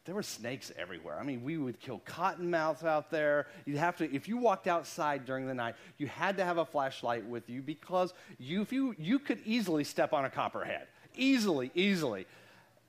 there 0.06 0.16
were 0.16 0.24
snakes 0.24 0.72
everywhere. 0.78 1.20
I 1.20 1.24
mean, 1.24 1.44
we 1.44 1.58
would 1.58 1.80
kill 1.80 2.02
cottonmouths 2.06 2.84
out 2.84 3.10
there. 3.10 3.48
You'd 3.66 3.78
have 3.78 3.98
to, 3.98 4.14
if 4.14 4.28
you 4.28 4.38
walked 4.38 4.68
outside 4.68 5.26
during 5.26 5.48
the 5.48 5.54
night, 5.54 5.76
you 5.98 6.08
had 6.08 6.38
to 6.38 6.46
have 6.46 6.58
a 6.58 6.66
flashlight 6.66 7.26
with 7.26 7.50
you 7.50 7.62
because 7.62 8.14
you, 8.38 8.62
if 8.62 8.72
you, 8.72 8.96
you 8.98 9.20
could 9.20 9.40
easily 9.46 9.84
step 9.84 10.14
on 10.14 10.26
a 10.26 10.30
copperhead. 10.30 10.88
Easily, 11.16 11.72
easily. 11.76 12.28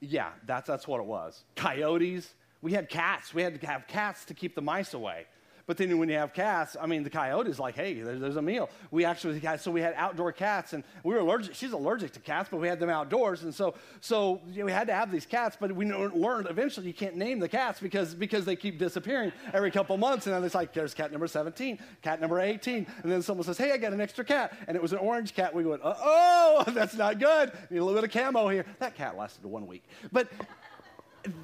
Yeah, 0.01 0.31
that's, 0.47 0.67
that's 0.67 0.87
what 0.87 1.01
it 1.01 1.07
was. 1.07 1.43
Coyotes, 1.57 2.35
we 2.63 2.73
had 2.73 2.89
cats. 2.89 3.35
We 3.35 3.43
had 3.43 3.61
to 3.61 3.67
have 3.67 3.87
cats 3.87 4.25
to 4.27 4.35
keep 4.35 4.55
the 4.55 4.63
mice 4.63 4.95
away. 4.95 5.27
But 5.71 5.77
then 5.77 5.97
when 5.99 6.09
you 6.09 6.17
have 6.17 6.33
cats, 6.33 6.77
I 6.81 6.87
mean, 6.87 7.05
the 7.05 7.11
coyote 7.11 7.49
is 7.49 7.61
like, 7.61 7.77
hey, 7.77 7.95
there's, 7.95 8.35
a 8.35 8.43
meal. 8.43 8.69
We 8.91 9.05
actually 9.05 9.39
had, 9.39 9.61
so 9.61 9.71
we 9.71 9.81
had 9.81 9.95
outdoor 9.95 10.33
cats, 10.33 10.73
and 10.73 10.83
we 11.05 11.15
were 11.15 11.21
allergic. 11.21 11.55
She's 11.55 11.71
allergic 11.71 12.11
to 12.15 12.19
cats, 12.19 12.49
but 12.51 12.59
we 12.59 12.67
had 12.67 12.81
them 12.81 12.91
outdoors, 12.91 13.45
and 13.45 13.55
so 13.55 13.75
so 14.01 14.41
we 14.53 14.73
had 14.73 14.89
to 14.89 14.93
have 14.93 15.13
these 15.13 15.27
cats. 15.27 15.57
But 15.61 15.71
we 15.71 15.87
learned 15.87 16.49
eventually 16.51 16.89
you 16.89 16.93
can't 16.93 17.15
name 17.15 17.39
the 17.39 17.49
cats 17.49 17.79
because 17.79 18.17
because 18.17 18.45
they 18.45 18.57
keep 18.57 18.81
disappearing 18.81 19.31
every 19.53 19.71
couple 19.71 19.97
months, 19.97 20.27
and 20.27 20.35
then 20.35 20.43
it's 20.43 20.57
like 20.57 20.73
there's 20.73 20.93
cat 20.93 21.13
number 21.13 21.29
17, 21.29 21.79
cat 22.03 22.21
number 22.21 22.41
18, 22.41 22.89
and 23.05 23.13
then 23.13 23.23
someone 23.23 23.45
says, 23.45 23.57
hey, 23.57 23.71
I 23.71 23.77
got 23.77 23.93
an 23.93 24.01
extra 24.01 24.25
cat, 24.25 24.53
and 24.67 24.77
it 24.77 24.83
was 24.83 24.93
an 24.93 24.99
orange 24.99 25.37
cat. 25.37 25.55
We 25.55 25.65
went, 25.65 25.83
oh, 25.85 26.65
that's 26.75 26.97
not 26.97 27.21
good. 27.21 27.53
Need 27.71 27.79
a 27.79 27.85
little 27.85 28.01
bit 28.01 28.03
of 28.03 28.11
camo 28.11 28.49
here. 28.49 28.67
That 28.81 28.97
cat 28.97 29.17
lasted 29.17 29.47
one 29.47 29.69
week, 29.69 29.85
but 30.11 30.27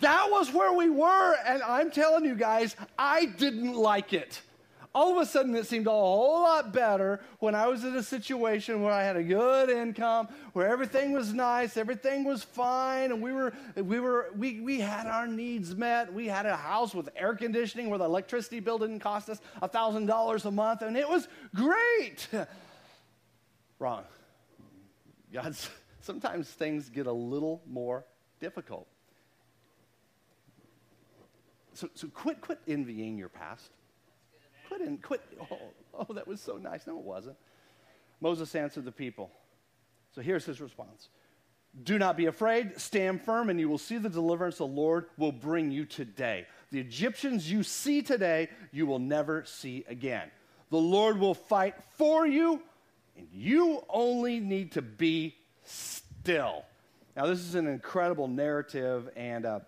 that 0.01 0.29
was 0.31 0.53
where 0.53 0.73
we 0.73 0.89
were, 0.89 1.37
and 1.45 1.63
I'm 1.63 1.91
telling 1.91 2.25
you 2.25 2.35
guys, 2.35 2.77
I 2.99 3.27
didn't 3.27 3.75
like 3.75 4.13
it. 4.13 4.41
All 4.95 5.15
of 5.15 5.19
a 5.23 5.27
sudden, 5.27 5.55
it 5.55 5.67
seemed 5.67 5.87
a 5.87 5.91
whole 5.91 6.41
lot 6.41 6.73
better 6.73 7.21
when 7.39 7.55
I 7.55 7.67
was 7.67 7.85
in 7.85 7.95
a 7.97 8.03
situation 8.03 8.81
where 8.81 8.95
I 8.95 9.03
had 9.03 9.17
a 9.17 9.23
good 9.23 9.69
income, 9.69 10.29
where 10.55 10.67
everything 10.67 11.13
was 11.13 11.35
nice, 11.35 11.77
everything 11.77 12.25
was 12.25 12.43
fine, 12.43 13.13
and 13.13 13.21
we 13.21 13.35
were, 13.35 13.53
we 13.77 14.01
were, 14.01 14.31
we, 14.35 14.61
we 14.61 14.81
had 14.81 15.07
our 15.07 15.27
needs 15.27 15.77
met. 15.77 16.11
We 16.11 16.29
had 16.29 16.47
a 16.47 16.57
house 16.57 16.95
with 16.95 17.11
air 17.15 17.35
conditioning 17.35 17.91
where 17.91 17.99
the 17.99 18.07
electricity 18.07 18.61
bill 18.61 18.79
didn't 18.79 19.01
cost 19.01 19.29
us 19.29 19.39
a 19.61 19.69
$1,000 19.69 20.45
a 20.47 20.51
month, 20.51 20.81
and 20.81 20.97
it 20.97 21.07
was 21.07 21.29
great. 21.55 22.29
Wrong. 23.79 24.05
God's, 25.31 25.69
sometimes 26.01 26.49
things 26.49 26.89
get 26.89 27.07
a 27.07 27.13
little 27.13 27.61
more 27.67 28.07
difficult. 28.41 28.89
So, 31.77 31.91
so 31.95 32.09
quit, 32.09 32.41
quit 32.41 32.59
envying 32.67 33.19
your 33.19 33.29
past. 33.29 33.71
Quit, 34.69 34.81
in, 34.81 34.99
quit. 34.99 35.21
Oh, 35.51 35.59
oh, 36.09 36.15
that 36.15 36.27
was 36.27 36.41
so 36.41 36.57
nice. 36.57 36.87
No, 36.87 36.99
it 36.99 37.05
wasn't. 37.05 37.37
Moses 38.21 38.55
answered 38.55 38.85
the 38.85 38.93
people. 38.93 39.31
So 40.15 40.23
here's 40.23 40.47
his 40.47 40.61
response 40.61 41.11
Do 41.83 41.99
not 41.99 42.17
be 42.17 42.27
afraid, 42.27 42.81
stand 42.81 43.23
firm, 43.23 43.51
and 43.51 43.61
you 43.61 43.69
will 43.69 43.79
see 43.79 43.99
the 43.99 44.09
deliverance 44.09 44.57
the 44.59 44.67
Lord 44.67 45.07
will 45.19 45.33
bring 45.33 45.71
you 45.71 45.85
today. 45.85 46.47
The 46.73 46.81
Egyptians 46.81 47.51
you 47.51 47.63
see 47.63 48.01
today, 48.03 48.49
you 48.73 48.87
will 48.87 48.99
never 48.99 49.45
see 49.45 49.85
again. 49.87 50.31
The 50.71 50.79
Lord 50.79 51.19
will 51.19 51.35
fight 51.35 51.75
for 51.97 52.27
you, 52.27 52.61
and 53.17 53.29
you 53.33 53.85
only 53.89 54.41
need 54.41 54.73
to 54.73 54.83
be 54.83 55.37
still. 55.63 56.65
Now, 57.17 57.27
this 57.27 57.41
is 57.41 57.55
an 57.55 57.67
incredible 57.67 58.29
narrative, 58.29 59.11
and 59.15 59.47
uh, 59.47 59.61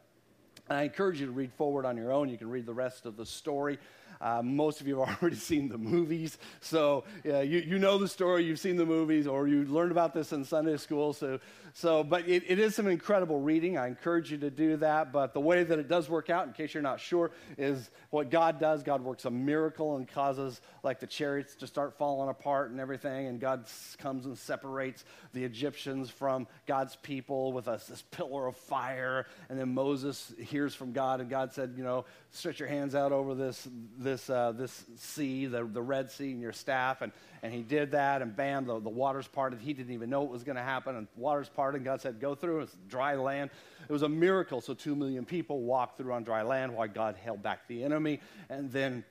I 0.70 0.82
encourage 0.82 1.20
you 1.20 1.26
to 1.26 1.32
read 1.32 1.52
forward 1.52 1.86
on 1.86 1.96
your 1.96 2.12
own. 2.12 2.28
You 2.28 2.38
can 2.38 2.50
read 2.50 2.66
the 2.66 2.74
rest 2.74 3.06
of 3.06 3.16
the 3.16 3.24
story. 3.26 3.78
Uh, 4.20 4.42
most 4.42 4.80
of 4.80 4.88
you 4.88 4.98
have 5.00 5.18
already 5.22 5.36
seen 5.36 5.68
the 5.68 5.78
movies, 5.78 6.38
so 6.60 7.04
you, 7.24 7.62
you 7.64 7.78
know 7.78 7.98
the 7.98 8.08
story, 8.08 8.44
you've 8.44 8.58
seen 8.58 8.76
the 8.76 8.86
movies, 8.86 9.26
or 9.26 9.46
you 9.46 9.64
learned 9.64 9.92
about 9.92 10.12
this 10.12 10.32
in 10.32 10.44
Sunday 10.44 10.76
school. 10.76 11.12
So, 11.12 11.38
so 11.78 12.02
but 12.02 12.28
it, 12.28 12.42
it 12.48 12.58
is 12.58 12.74
some 12.74 12.88
incredible 12.88 13.38
reading. 13.40 13.78
I 13.78 13.86
encourage 13.86 14.32
you 14.32 14.38
to 14.38 14.50
do 14.50 14.78
that. 14.78 15.12
But 15.12 15.32
the 15.32 15.40
way 15.40 15.62
that 15.62 15.78
it 15.78 15.86
does 15.86 16.08
work 16.08 16.28
out, 16.28 16.48
in 16.48 16.52
case 16.52 16.74
you're 16.74 16.82
not 16.82 16.98
sure, 16.98 17.30
is 17.56 17.88
what 18.10 18.30
God 18.30 18.58
does. 18.58 18.82
God 18.82 19.00
works 19.04 19.26
a 19.26 19.30
miracle 19.30 19.96
and 19.96 20.08
causes 20.08 20.60
like 20.82 20.98
the 20.98 21.06
chariots 21.06 21.54
to 21.56 21.68
start 21.68 21.96
falling 21.96 22.30
apart 22.30 22.72
and 22.72 22.80
everything, 22.80 23.28
and 23.28 23.40
God 23.40 23.64
comes 23.98 24.26
and 24.26 24.36
separates 24.36 25.04
the 25.32 25.44
Egyptians 25.44 26.10
from 26.10 26.48
God's 26.66 26.96
people 26.96 27.52
with 27.52 27.68
a, 27.68 27.80
this 27.88 28.02
pillar 28.10 28.48
of 28.48 28.56
fire. 28.56 29.26
And 29.48 29.56
then 29.56 29.72
Moses 29.72 30.32
hears 30.36 30.74
from 30.74 30.92
God, 30.92 31.20
and 31.20 31.30
God 31.30 31.52
said, 31.52 31.74
you 31.76 31.84
know, 31.84 32.06
stretch 32.32 32.58
your 32.58 32.68
hands 32.68 32.96
out 32.96 33.12
over 33.12 33.36
this 33.36 33.68
this, 33.96 34.28
uh, 34.28 34.50
this 34.50 34.84
sea, 34.96 35.46
the, 35.46 35.64
the 35.64 35.82
Red 35.82 36.10
Sea, 36.10 36.32
and 36.32 36.40
your 36.40 36.52
staff. 36.52 37.02
And, 37.02 37.12
and 37.42 37.52
he 37.52 37.62
did 37.62 37.92
that, 37.92 38.20
and 38.20 38.34
bam, 38.34 38.66
the, 38.66 38.80
the 38.80 38.88
waters 38.88 39.28
parted. 39.28 39.60
He 39.60 39.72
didn't 39.72 39.92
even 39.92 40.10
know 40.10 40.22
what 40.22 40.32
was 40.32 40.42
going 40.42 40.56
to 40.56 40.62
happen. 40.62 40.96
And 40.96 41.06
waters 41.16 41.48
parted, 41.48 41.67
and 41.74 41.84
God 41.84 42.00
said, 42.00 42.20
Go 42.20 42.34
through. 42.34 42.60
It's 42.60 42.76
dry 42.88 43.14
land. 43.14 43.50
It 43.88 43.92
was 43.92 44.02
a 44.02 44.08
miracle. 44.08 44.60
So 44.60 44.74
two 44.74 44.94
million 44.94 45.24
people 45.24 45.60
walked 45.60 45.96
through 45.96 46.12
on 46.12 46.24
dry 46.24 46.42
land 46.42 46.74
while 46.74 46.88
God 46.88 47.16
held 47.16 47.42
back 47.42 47.66
the 47.68 47.84
enemy. 47.84 48.20
And 48.48 48.70
then 48.70 49.04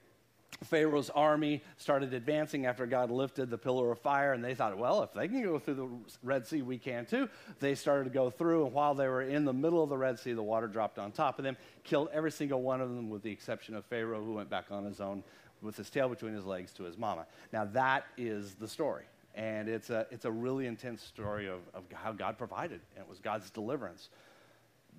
Pharaoh's 0.63 1.09
army 1.09 1.61
started 1.77 2.13
advancing 2.13 2.65
after 2.65 2.85
God 2.85 3.11
lifted 3.11 3.49
the 3.49 3.57
pillar 3.57 3.91
of 3.91 3.99
fire, 3.99 4.33
and 4.33 4.43
they 4.43 4.55
thought, 4.55 4.77
well, 4.77 5.03
if 5.03 5.13
they 5.13 5.27
can 5.27 5.43
go 5.43 5.59
through 5.59 5.73
the 5.75 5.89
Red 6.23 6.47
Sea, 6.47 6.61
we 6.61 6.77
can 6.77 7.05
too. 7.05 7.29
They 7.59 7.75
started 7.75 8.05
to 8.05 8.09
go 8.09 8.29
through, 8.29 8.65
and 8.65 8.73
while 8.73 8.95
they 8.95 9.07
were 9.07 9.21
in 9.21 9.45
the 9.45 9.53
middle 9.53 9.83
of 9.83 9.89
the 9.89 9.97
Red 9.97 10.17
Sea, 10.17 10.33
the 10.33 10.41
water 10.41 10.67
dropped 10.67 10.97
on 10.97 11.11
top 11.11 11.37
of 11.37 11.43
them, 11.43 11.57
killed 11.83 12.09
every 12.11 12.31
single 12.31 12.61
one 12.61 12.81
of 12.81 12.89
them, 12.89 13.09
with 13.09 13.21
the 13.21 13.31
exception 13.31 13.75
of 13.75 13.85
Pharaoh, 13.85 14.23
who 14.23 14.33
went 14.33 14.49
back 14.49 14.65
on 14.71 14.85
his 14.85 14.99
own 14.99 15.23
with 15.61 15.75
his 15.75 15.89
tail 15.89 16.09
between 16.09 16.33
his 16.33 16.45
legs 16.45 16.71
to 16.73 16.83
his 16.83 16.97
mama. 16.97 17.25
Now, 17.51 17.65
that 17.65 18.05
is 18.17 18.55
the 18.55 18.67
story. 18.67 19.03
And 19.37 19.69
it's 19.69 19.91
a, 19.91 20.07
it's 20.09 20.25
a 20.25 20.31
really 20.31 20.65
intense 20.65 21.03
story 21.03 21.47
of, 21.47 21.59
of 21.75 21.83
how 21.93 22.11
God 22.11 22.39
provided, 22.39 22.81
and 22.95 23.03
it 23.03 23.07
was 23.07 23.19
God's 23.19 23.51
deliverance. 23.51 24.09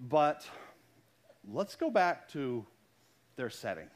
But 0.08 0.48
let's 1.52 1.74
go 1.74 1.90
back 1.90 2.28
to 2.30 2.64
their 3.34 3.50
setting. 3.50 3.88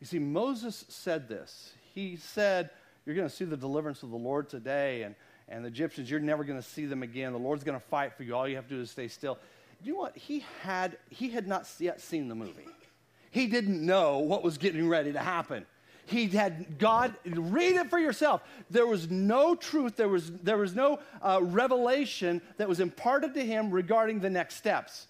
You 0.00 0.06
see, 0.06 0.18
Moses 0.18 0.86
said 0.88 1.28
this. 1.28 1.74
He 1.94 2.16
said, 2.16 2.70
You're 3.04 3.14
going 3.14 3.28
to 3.28 3.34
see 3.34 3.44
the 3.44 3.58
deliverance 3.58 4.02
of 4.02 4.10
the 4.10 4.16
Lord 4.16 4.48
today, 4.48 5.02
and, 5.02 5.14
and 5.50 5.62
the 5.64 5.68
Egyptians, 5.68 6.10
you're 6.10 6.18
never 6.18 6.44
going 6.44 6.60
to 6.60 6.66
see 6.66 6.86
them 6.86 7.02
again. 7.02 7.32
The 7.32 7.38
Lord's 7.38 7.62
going 7.62 7.78
to 7.78 7.86
fight 7.86 8.14
for 8.14 8.22
you. 8.22 8.34
All 8.34 8.48
you 8.48 8.56
have 8.56 8.68
to 8.68 8.74
do 8.74 8.80
is 8.80 8.90
stay 8.90 9.08
still. 9.08 9.38
You 9.84 9.92
know 9.92 9.98
what? 9.98 10.16
He 10.16 10.46
had, 10.62 10.96
he 11.10 11.28
had 11.28 11.46
not 11.46 11.68
yet 11.78 12.00
seen 12.00 12.28
the 12.28 12.34
movie. 12.34 12.66
He 13.30 13.46
didn't 13.46 13.84
know 13.84 14.18
what 14.18 14.42
was 14.42 14.56
getting 14.56 14.88
ready 14.88 15.12
to 15.12 15.20
happen. 15.20 15.66
He 16.08 16.26
had 16.28 16.78
God, 16.78 17.14
read 17.26 17.76
it 17.76 17.90
for 17.90 17.98
yourself. 17.98 18.42
There 18.70 18.86
was 18.86 19.10
no 19.10 19.54
truth, 19.54 19.96
there 19.96 20.08
was, 20.08 20.32
there 20.32 20.56
was 20.56 20.74
no 20.74 21.00
uh, 21.20 21.40
revelation 21.42 22.40
that 22.56 22.66
was 22.66 22.80
imparted 22.80 23.34
to 23.34 23.44
him 23.44 23.70
regarding 23.70 24.20
the 24.20 24.30
next 24.30 24.54
steps. 24.54 25.06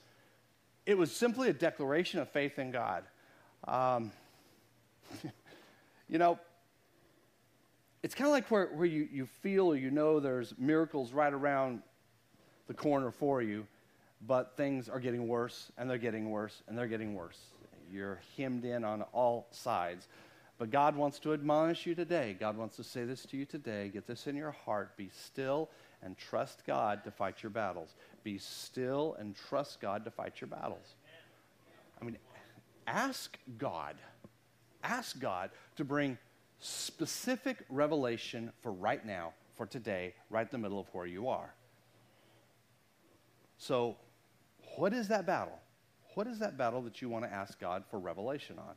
It 0.86 0.98
was 0.98 1.14
simply 1.14 1.50
a 1.50 1.52
declaration 1.52 2.18
of 2.18 2.28
faith 2.30 2.58
in 2.58 2.72
God. 2.72 3.04
Um, 3.68 4.10
you 6.08 6.18
know, 6.18 6.40
it's 8.02 8.14
kind 8.14 8.26
of 8.26 8.32
like 8.32 8.50
where, 8.50 8.66
where 8.66 8.86
you, 8.86 9.08
you 9.12 9.26
feel 9.26 9.66
or 9.66 9.76
you 9.76 9.92
know 9.92 10.18
there's 10.18 10.52
miracles 10.58 11.12
right 11.12 11.32
around 11.32 11.82
the 12.66 12.74
corner 12.74 13.12
for 13.12 13.40
you. 13.40 13.66
but 14.26 14.56
things 14.56 14.88
are 14.88 14.98
getting 14.98 15.28
worse, 15.28 15.70
and 15.78 15.88
they're 15.88 15.96
getting 15.96 16.30
worse, 16.30 16.62
and 16.66 16.76
they're 16.76 16.88
getting 16.88 17.14
worse. 17.14 17.38
You're 17.90 18.20
hemmed 18.36 18.64
in 18.64 18.84
on 18.84 19.02
all 19.12 19.46
sides. 19.52 20.08
But 20.58 20.72
God 20.72 20.96
wants 20.96 21.20
to 21.20 21.32
admonish 21.32 21.86
you 21.86 21.94
today. 21.94 22.36
God 22.38 22.56
wants 22.56 22.76
to 22.76 22.84
say 22.84 23.04
this 23.04 23.24
to 23.26 23.36
you 23.36 23.44
today. 23.44 23.90
Get 23.92 24.08
this 24.08 24.26
in 24.26 24.34
your 24.34 24.50
heart. 24.50 24.96
Be 24.96 25.08
still 25.14 25.70
and 26.02 26.18
trust 26.18 26.64
God 26.66 27.04
to 27.04 27.12
fight 27.12 27.42
your 27.42 27.50
battles. 27.50 27.94
Be 28.24 28.38
still 28.38 29.16
and 29.20 29.36
trust 29.36 29.80
God 29.80 30.04
to 30.04 30.10
fight 30.10 30.40
your 30.40 30.48
battles. 30.48 30.96
I 32.00 32.04
mean, 32.04 32.18
ask 32.88 33.38
God, 33.56 33.94
ask 34.82 35.18
God 35.20 35.50
to 35.76 35.84
bring 35.84 36.18
specific 36.58 37.58
revelation 37.68 38.52
for 38.60 38.72
right 38.72 39.04
now, 39.06 39.34
for 39.56 39.66
today, 39.66 40.14
right 40.28 40.42
in 40.42 40.50
the 40.50 40.58
middle 40.58 40.80
of 40.80 40.86
where 40.92 41.06
you 41.06 41.28
are. 41.28 41.54
So, 43.58 43.96
what 44.76 44.92
is 44.92 45.08
that 45.08 45.26
battle? 45.26 45.58
What 46.14 46.26
is 46.26 46.40
that 46.40 46.56
battle 46.56 46.82
that 46.82 47.00
you 47.00 47.08
want 47.08 47.24
to 47.24 47.32
ask 47.32 47.60
God 47.60 47.84
for 47.90 47.98
revelation 47.98 48.58
on? 48.58 48.74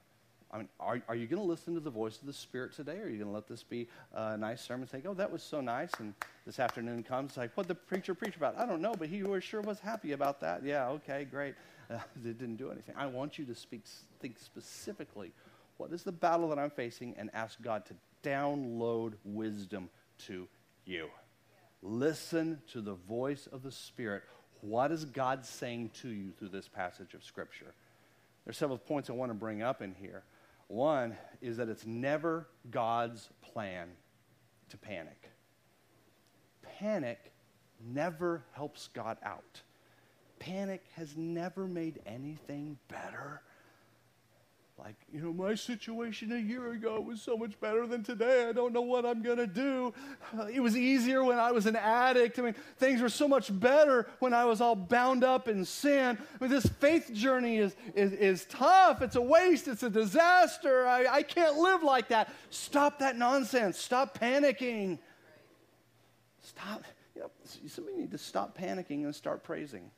I 0.53 0.57
mean, 0.57 0.69
are, 0.79 1.01
are 1.07 1.15
you 1.15 1.27
going 1.27 1.41
to 1.41 1.47
listen 1.47 1.73
to 1.75 1.79
the 1.79 1.89
voice 1.89 2.19
of 2.19 2.27
the 2.27 2.33
Spirit 2.33 2.73
today? 2.73 2.97
Or 2.97 3.05
are 3.05 3.09
you 3.09 3.17
going 3.17 3.29
to 3.29 3.33
let 3.33 3.47
this 3.47 3.63
be 3.63 3.87
a 4.13 4.37
nice 4.37 4.61
sermon? 4.61 4.85
Think, 4.85 5.05
oh, 5.07 5.13
that 5.13 5.31
was 5.31 5.41
so 5.41 5.61
nice. 5.61 5.91
And 5.99 6.13
this 6.45 6.59
afternoon 6.59 7.03
comes, 7.03 7.37
like, 7.37 7.55
what 7.55 7.67
the 7.67 7.75
preacher 7.75 8.13
preach 8.13 8.35
about? 8.35 8.57
I 8.57 8.65
don't 8.65 8.81
know, 8.81 8.93
but 8.97 9.07
he 9.07 9.23
sure 9.39 9.61
was 9.61 9.79
happy 9.79 10.11
about 10.11 10.41
that. 10.41 10.63
Yeah, 10.63 10.89
okay, 10.89 11.25
great. 11.29 11.55
Uh, 11.89 11.95
it 12.25 12.37
didn't 12.37 12.57
do 12.57 12.69
anything. 12.69 12.95
I 12.97 13.05
want 13.05 13.39
you 13.39 13.45
to 13.45 13.55
speak, 13.55 13.83
think 14.19 14.39
specifically 14.39 15.31
what 15.77 15.91
is 15.93 16.03
the 16.03 16.11
battle 16.11 16.49
that 16.49 16.59
I'm 16.59 16.69
facing 16.69 17.15
and 17.17 17.29
ask 17.33 17.59
God 17.61 17.85
to 17.87 17.95
download 18.23 19.13
wisdom 19.23 19.89
to 20.27 20.47
you. 20.85 21.07
Listen 21.81 22.61
to 22.71 22.81
the 22.81 22.93
voice 22.93 23.47
of 23.51 23.63
the 23.63 23.71
Spirit. 23.71 24.23
What 24.61 24.91
is 24.91 25.05
God 25.05 25.45
saying 25.45 25.91
to 26.01 26.09
you 26.09 26.31
through 26.37 26.49
this 26.49 26.67
passage 26.67 27.15
of 27.15 27.23
Scripture? 27.23 27.73
There's 28.45 28.57
several 28.57 28.77
points 28.77 29.09
I 29.09 29.13
want 29.13 29.31
to 29.31 29.35
bring 29.35 29.63
up 29.63 29.81
in 29.81 29.95
here. 29.99 30.23
One 30.71 31.17
is 31.41 31.57
that 31.57 31.67
it's 31.67 31.85
never 31.85 32.47
God's 32.69 33.27
plan 33.41 33.89
to 34.69 34.77
panic. 34.77 35.29
Panic 36.61 37.33
never 37.81 38.45
helps 38.53 38.87
God 38.87 39.17
out. 39.21 39.61
Panic 40.39 40.85
has 40.95 41.17
never 41.17 41.67
made 41.67 41.99
anything 42.05 42.77
better. 42.87 43.41
Like, 44.83 44.95
you 45.13 45.21
know, 45.21 45.31
my 45.31 45.53
situation 45.53 46.31
a 46.31 46.37
year 46.37 46.71
ago 46.71 46.99
was 46.99 47.21
so 47.21 47.37
much 47.37 47.59
better 47.59 47.85
than 47.85 48.03
today. 48.03 48.49
I 48.49 48.51
don't 48.51 48.73
know 48.73 48.81
what 48.81 49.05
I'm 49.05 49.21
going 49.21 49.37
to 49.37 49.45
do. 49.45 49.93
Uh, 50.35 50.45
it 50.45 50.59
was 50.59 50.75
easier 50.75 51.23
when 51.23 51.37
I 51.37 51.51
was 51.51 51.67
an 51.67 51.75
addict. 51.75 52.39
I 52.39 52.41
mean, 52.41 52.55
things 52.77 52.99
were 52.99 53.09
so 53.09 53.27
much 53.27 53.57
better 53.59 54.07
when 54.17 54.33
I 54.33 54.45
was 54.45 54.59
all 54.59 54.75
bound 54.75 55.23
up 55.23 55.47
in 55.47 55.65
sin. 55.65 56.17
I 56.17 56.43
mean, 56.43 56.49
this 56.49 56.65
faith 56.65 57.13
journey 57.13 57.57
is, 57.57 57.75
is, 57.93 58.13
is 58.13 58.45
tough. 58.45 59.03
It's 59.03 59.15
a 59.15 59.21
waste. 59.21 59.67
It's 59.67 59.83
a 59.83 59.89
disaster. 59.89 60.87
I, 60.87 61.05
I 61.05 61.23
can't 61.23 61.57
live 61.57 61.83
like 61.83 62.07
that. 62.07 62.33
Stop 62.49 62.97
that 62.99 63.15
nonsense. 63.15 63.77
Stop 63.77 64.17
panicking. 64.17 64.97
Stop. 66.41 66.85
You 67.15 67.21
know, 67.21 67.31
somebody 67.67 67.97
need 67.97 68.11
to 68.11 68.17
stop 68.17 68.57
panicking 68.57 69.03
and 69.03 69.13
start 69.13 69.43
praising. 69.43 69.91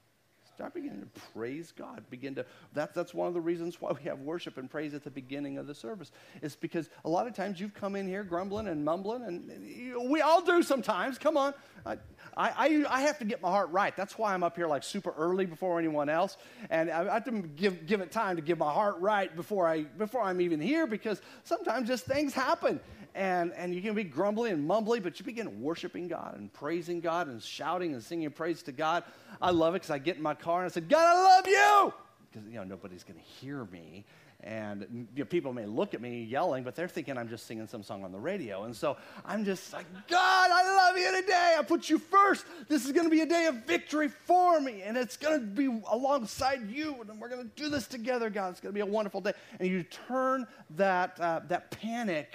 Start 0.55 0.75
beginning 0.75 1.01
to 1.01 1.21
praise 1.33 1.71
God. 1.71 2.03
Begin 2.11 2.35
to, 2.35 2.45
that, 2.73 2.93
that's 2.93 3.11
one 3.11 3.27
of 3.27 3.33
the 3.33 3.41
reasons 3.41 3.81
why 3.81 3.91
we 3.91 4.03
have 4.03 4.19
worship 4.19 4.57
and 4.57 4.69
praise 4.69 4.93
at 4.93 5.03
the 5.03 5.09
beginning 5.09 5.57
of 5.57 5.65
the 5.65 5.73
service. 5.73 6.11
It's 6.43 6.55
because 6.55 6.89
a 7.05 7.09
lot 7.09 7.25
of 7.25 7.33
times 7.33 7.59
you've 7.59 7.73
come 7.73 7.95
in 7.95 8.07
here 8.07 8.23
grumbling 8.23 8.67
and 8.67 8.85
mumbling, 8.85 9.23
and 9.23 10.09
we 10.09 10.21
all 10.21 10.43
do 10.43 10.61
sometimes. 10.61 11.17
Come 11.17 11.37
on. 11.37 11.55
I, 11.85 11.97
I, 12.37 12.85
I 12.87 13.01
have 13.01 13.17
to 13.19 13.25
get 13.25 13.41
my 13.41 13.49
heart 13.49 13.71
right. 13.71 13.95
That's 13.95 14.17
why 14.17 14.33
I'm 14.33 14.43
up 14.43 14.55
here 14.55 14.67
like 14.67 14.83
super 14.83 15.13
early 15.17 15.47
before 15.47 15.79
anyone 15.79 16.07
else. 16.07 16.37
And 16.69 16.91
I 16.91 17.15
have 17.15 17.25
to 17.25 17.31
give, 17.31 17.87
give 17.87 18.01
it 18.01 18.11
time 18.11 18.35
to 18.35 18.41
get 18.41 18.59
my 18.59 18.71
heart 18.71 18.99
right 18.99 19.35
before, 19.35 19.67
I, 19.67 19.83
before 19.83 20.21
I'm 20.21 20.39
even 20.39 20.61
here 20.61 20.85
because 20.85 21.19
sometimes 21.43 21.87
just 21.87 22.05
things 22.05 22.33
happen 22.33 22.79
and, 23.15 23.53
and 23.53 23.75
you 23.75 23.81
can 23.81 23.93
be 23.93 24.03
grumbly 24.03 24.51
and 24.51 24.67
mumbly, 24.67 25.01
but 25.01 25.19
you 25.19 25.25
begin 25.25 25.61
worshiping 25.61 26.07
God 26.07 26.35
and 26.37 26.51
praising 26.51 26.99
God 26.99 27.27
and 27.27 27.41
shouting 27.41 27.93
and 27.93 28.03
singing 28.03 28.31
praise 28.31 28.63
to 28.63 28.71
God. 28.71 29.03
I 29.41 29.51
love 29.51 29.75
it 29.75 29.81
because 29.81 29.91
I 29.91 29.99
get 29.99 30.17
in 30.17 30.23
my 30.23 30.33
car 30.33 30.61
and 30.61 30.71
I 30.71 30.73
said, 30.73 30.89
God, 30.89 31.05
I 31.05 31.23
love 31.35 31.47
you! 31.47 31.93
Because, 32.31 32.47
you 32.49 32.55
know, 32.55 32.63
nobody's 32.63 33.03
going 33.03 33.19
to 33.19 33.25
hear 33.25 33.65
me. 33.65 34.05
And 34.45 35.07
you 35.15 35.23
know, 35.23 35.25
people 35.25 35.53
may 35.53 35.65
look 35.65 35.93
at 35.93 36.01
me 36.01 36.23
yelling, 36.23 36.65
but 36.65 36.75
they're 36.75 36.89
thinking 36.89 37.17
I'm 37.17 37.29
just 37.29 37.45
singing 37.45 37.65
some 37.65 37.81
song 37.81 38.03
on 38.03 38.11
the 38.11 38.19
radio. 38.19 38.63
And 38.63 38.75
so 38.75 38.97
I'm 39.23 39.45
just 39.45 39.71
like, 39.71 39.85
God, 40.09 40.49
I 40.51 40.75
love 40.75 40.97
you 40.97 41.21
today. 41.21 41.55
I 41.57 41.63
put 41.63 41.89
you 41.89 41.97
first. 41.97 42.45
This 42.67 42.85
is 42.85 42.91
going 42.91 43.05
to 43.05 43.09
be 43.09 43.21
a 43.21 43.25
day 43.25 43.45
of 43.45 43.65
victory 43.65 44.09
for 44.09 44.59
me. 44.59 44.81
And 44.81 44.97
it's 44.97 45.15
going 45.15 45.39
to 45.39 45.45
be 45.45 45.67
alongside 45.89 46.69
you. 46.69 46.97
And 47.07 47.21
we're 47.21 47.29
going 47.29 47.49
to 47.49 47.55
do 47.55 47.69
this 47.69 47.87
together, 47.87 48.29
God. 48.29 48.49
It's 48.49 48.59
going 48.59 48.73
to 48.73 48.75
be 48.75 48.81
a 48.81 48.85
wonderful 48.85 49.21
day. 49.21 49.31
And 49.61 49.69
you 49.69 49.83
turn 49.83 50.45
that, 50.71 51.17
uh, 51.21 51.39
that 51.47 51.71
panic 51.71 52.33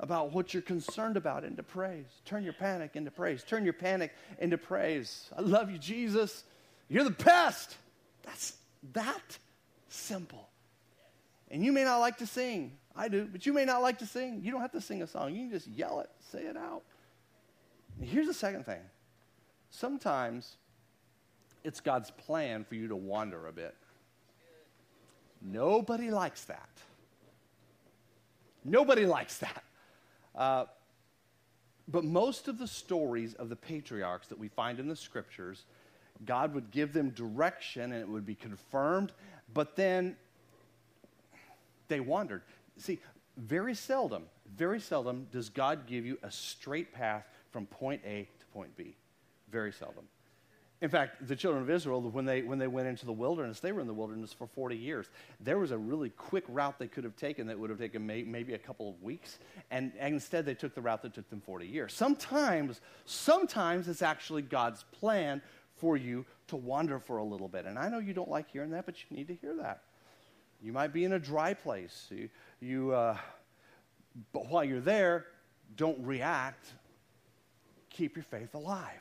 about 0.00 0.32
what 0.32 0.54
you're 0.54 0.62
concerned 0.62 1.16
about 1.16 1.44
into 1.44 1.62
praise. 1.62 2.06
Turn 2.24 2.44
your 2.44 2.52
panic 2.52 2.92
into 2.94 3.10
praise. 3.10 3.42
Turn 3.42 3.64
your 3.64 3.72
panic 3.72 4.12
into 4.38 4.56
praise. 4.56 5.28
I 5.36 5.40
love 5.40 5.70
you, 5.70 5.78
Jesus. 5.78 6.44
You're 6.88 7.04
the 7.04 7.10
best. 7.10 7.76
That's 8.22 8.54
that 8.92 9.38
simple. 9.88 10.48
And 11.50 11.64
you 11.64 11.72
may 11.72 11.84
not 11.84 11.98
like 11.98 12.18
to 12.18 12.26
sing. 12.26 12.72
I 12.94 13.08
do, 13.08 13.28
but 13.30 13.46
you 13.46 13.52
may 13.52 13.64
not 13.64 13.82
like 13.82 13.98
to 13.98 14.06
sing. 14.06 14.40
You 14.42 14.52
don't 14.52 14.60
have 14.60 14.72
to 14.72 14.80
sing 14.80 15.02
a 15.02 15.06
song. 15.06 15.34
You 15.34 15.42
can 15.42 15.50
just 15.50 15.68
yell 15.68 16.00
it, 16.00 16.10
say 16.32 16.42
it 16.42 16.56
out. 16.56 16.82
And 17.98 18.08
here's 18.08 18.26
the 18.26 18.34
second 18.34 18.66
thing. 18.66 18.80
Sometimes 19.70 20.56
it's 21.64 21.80
God's 21.80 22.10
plan 22.10 22.64
for 22.64 22.74
you 22.74 22.88
to 22.88 22.96
wander 22.96 23.46
a 23.46 23.52
bit. 23.52 23.74
Nobody 25.42 26.10
likes 26.10 26.44
that. 26.44 26.68
Nobody 28.64 29.06
likes 29.06 29.38
that. 29.38 29.62
Uh, 30.38 30.66
but 31.88 32.04
most 32.04 32.48
of 32.48 32.58
the 32.58 32.66
stories 32.66 33.34
of 33.34 33.48
the 33.48 33.56
patriarchs 33.56 34.28
that 34.28 34.38
we 34.38 34.48
find 34.48 34.78
in 34.78 34.88
the 34.88 34.96
scriptures, 34.96 35.64
God 36.24 36.54
would 36.54 36.70
give 36.70 36.92
them 36.92 37.10
direction 37.10 37.92
and 37.92 38.00
it 38.00 38.08
would 38.08 38.24
be 38.24 38.34
confirmed, 38.34 39.12
but 39.52 39.74
then 39.74 40.16
they 41.88 42.00
wandered. 42.00 42.42
See, 42.76 43.00
very 43.36 43.74
seldom, 43.74 44.24
very 44.56 44.80
seldom 44.80 45.26
does 45.32 45.48
God 45.48 45.86
give 45.86 46.06
you 46.06 46.18
a 46.22 46.30
straight 46.30 46.92
path 46.92 47.26
from 47.50 47.66
point 47.66 48.02
A 48.04 48.28
to 48.38 48.46
point 48.46 48.76
B. 48.76 48.96
Very 49.50 49.72
seldom. 49.72 50.04
In 50.80 50.90
fact, 50.90 51.26
the 51.26 51.34
children 51.34 51.62
of 51.62 51.70
Israel, 51.70 52.00
when 52.00 52.24
they, 52.24 52.42
when 52.42 52.60
they 52.60 52.68
went 52.68 52.86
into 52.86 53.04
the 53.04 53.12
wilderness, 53.12 53.58
they 53.58 53.72
were 53.72 53.80
in 53.80 53.88
the 53.88 53.94
wilderness 53.94 54.32
for 54.32 54.46
40 54.46 54.76
years. 54.76 55.10
There 55.40 55.58
was 55.58 55.72
a 55.72 55.78
really 55.78 56.10
quick 56.10 56.44
route 56.46 56.78
they 56.78 56.86
could 56.86 57.02
have 57.02 57.16
taken 57.16 57.48
that 57.48 57.58
would 57.58 57.70
have 57.70 57.80
taken 57.80 58.06
may, 58.06 58.22
maybe 58.22 58.54
a 58.54 58.58
couple 58.58 58.88
of 58.88 59.02
weeks, 59.02 59.38
and, 59.72 59.92
and 59.98 60.14
instead 60.14 60.46
they 60.46 60.54
took 60.54 60.76
the 60.76 60.80
route 60.80 61.02
that 61.02 61.14
took 61.14 61.28
them 61.30 61.40
40 61.40 61.66
years. 61.66 61.92
Sometimes, 61.92 62.80
sometimes 63.06 63.88
it's 63.88 64.02
actually 64.02 64.42
God's 64.42 64.84
plan 64.92 65.42
for 65.74 65.96
you 65.96 66.24
to 66.46 66.56
wander 66.56 67.00
for 67.00 67.18
a 67.18 67.24
little 67.24 67.48
bit. 67.48 67.66
And 67.66 67.76
I 67.76 67.88
know 67.88 67.98
you 67.98 68.14
don't 68.14 68.30
like 68.30 68.48
hearing 68.50 68.70
that, 68.70 68.86
but 68.86 68.96
you 68.98 69.16
need 69.16 69.26
to 69.28 69.34
hear 69.34 69.56
that. 69.56 69.82
You 70.62 70.72
might 70.72 70.92
be 70.92 71.04
in 71.04 71.12
a 71.12 71.18
dry 71.18 71.54
place. 71.54 72.06
You, 72.10 72.28
you 72.60 72.92
uh, 72.92 73.16
but 74.32 74.48
while 74.48 74.64
you're 74.64 74.80
there, 74.80 75.26
don't 75.76 75.98
react. 76.04 76.72
Keep 77.90 78.16
your 78.16 78.24
faith 78.24 78.54
alive. 78.54 79.00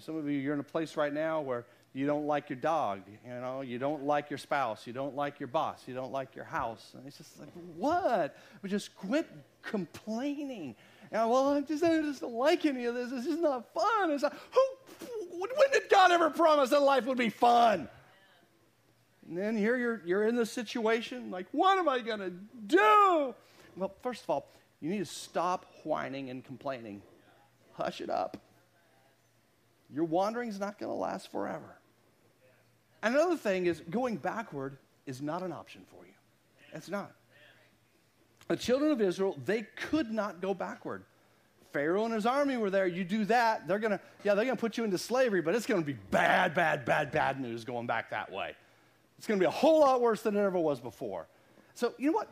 Some 0.00 0.16
of 0.16 0.26
you, 0.26 0.38
you're 0.38 0.54
in 0.54 0.60
a 0.60 0.64
place 0.64 0.96
right 0.96 1.12
now 1.12 1.40
where 1.40 1.64
you 1.92 2.06
don't 2.06 2.26
like 2.26 2.48
your 2.48 2.58
dog, 2.58 3.02
you 3.06 3.30
know, 3.30 3.60
you 3.60 3.78
don't 3.78 4.04
like 4.04 4.30
your 4.30 4.38
spouse, 4.38 4.86
you 4.86 4.92
don't 4.92 5.14
like 5.14 5.38
your 5.38 5.46
boss, 5.48 5.82
you 5.86 5.94
don't 5.94 6.12
like 6.12 6.34
your 6.34 6.44
house. 6.44 6.92
And 6.96 7.06
it's 7.06 7.18
just 7.18 7.38
like, 7.38 7.50
what? 7.76 8.36
But 8.62 8.70
just 8.70 8.96
quit 8.96 9.28
complaining. 9.60 10.74
And 11.10 11.28
well, 11.28 11.54
I 11.54 11.60
just, 11.60 11.84
I 11.84 12.00
just 12.00 12.22
don't 12.22 12.34
like 12.34 12.64
any 12.64 12.86
of 12.86 12.94
this. 12.94 13.10
This 13.10 13.26
is 13.26 13.38
not 13.38 13.74
fun. 13.74 14.10
It's 14.10 14.22
like, 14.22 14.32
who, 14.32 14.60
when 15.38 15.70
did 15.72 15.90
God 15.90 16.12
ever 16.12 16.30
promise 16.30 16.70
that 16.70 16.80
life 16.80 17.04
would 17.04 17.18
be 17.18 17.28
fun? 17.28 17.88
And 19.28 19.36
then 19.36 19.56
here 19.56 19.76
you're, 19.76 20.02
you're 20.06 20.26
in 20.26 20.34
this 20.34 20.50
situation, 20.50 21.30
like, 21.30 21.46
what 21.52 21.78
am 21.78 21.88
I 21.88 21.98
going 21.98 22.20
to 22.20 22.30
do? 22.66 23.34
Well, 23.76 23.92
first 24.02 24.22
of 24.24 24.30
all, 24.30 24.48
you 24.80 24.90
need 24.90 24.98
to 24.98 25.04
stop 25.04 25.66
whining 25.84 26.30
and 26.30 26.44
complaining. 26.44 27.02
Hush 27.74 28.00
it 28.00 28.10
up. 28.10 28.38
Your 29.92 30.04
wandering 30.04 30.48
is 30.48 30.58
not 30.58 30.78
going 30.78 30.90
to 30.90 30.96
last 30.96 31.30
forever. 31.30 31.78
And 33.02 33.14
Another 33.14 33.36
thing 33.36 33.66
is 33.66 33.80
going 33.90 34.16
backward 34.16 34.78
is 35.06 35.20
not 35.20 35.42
an 35.42 35.52
option 35.52 35.82
for 35.90 36.06
you. 36.06 36.12
It's 36.72 36.88
not. 36.88 37.12
The 38.48 38.56
children 38.56 38.90
of 38.90 39.00
Israel, 39.00 39.36
they 39.44 39.62
could 39.76 40.10
not 40.10 40.40
go 40.40 40.54
backward. 40.54 41.04
Pharaoh 41.72 42.04
and 42.04 42.14
his 42.14 42.26
army 42.26 42.56
were 42.56 42.70
there. 42.70 42.86
You 42.86 43.04
do 43.04 43.24
that, 43.26 43.66
they're 43.66 43.78
gonna, 43.78 44.00
yeah, 44.24 44.34
they're 44.34 44.44
gonna 44.44 44.56
put 44.56 44.76
you 44.76 44.84
into 44.84 44.98
slavery, 44.98 45.40
but 45.40 45.54
it's 45.54 45.66
gonna 45.66 45.82
be 45.82 45.96
bad, 46.10 46.54
bad, 46.54 46.84
bad, 46.84 47.10
bad 47.10 47.40
news 47.40 47.64
going 47.64 47.86
back 47.86 48.10
that 48.10 48.30
way. 48.30 48.54
It's 49.16 49.26
gonna 49.26 49.40
be 49.40 49.46
a 49.46 49.50
whole 49.50 49.80
lot 49.80 50.00
worse 50.00 50.22
than 50.22 50.36
it 50.36 50.40
ever 50.40 50.58
was 50.58 50.80
before. 50.80 51.28
So, 51.74 51.94
you 51.98 52.10
know 52.10 52.18
what? 52.18 52.28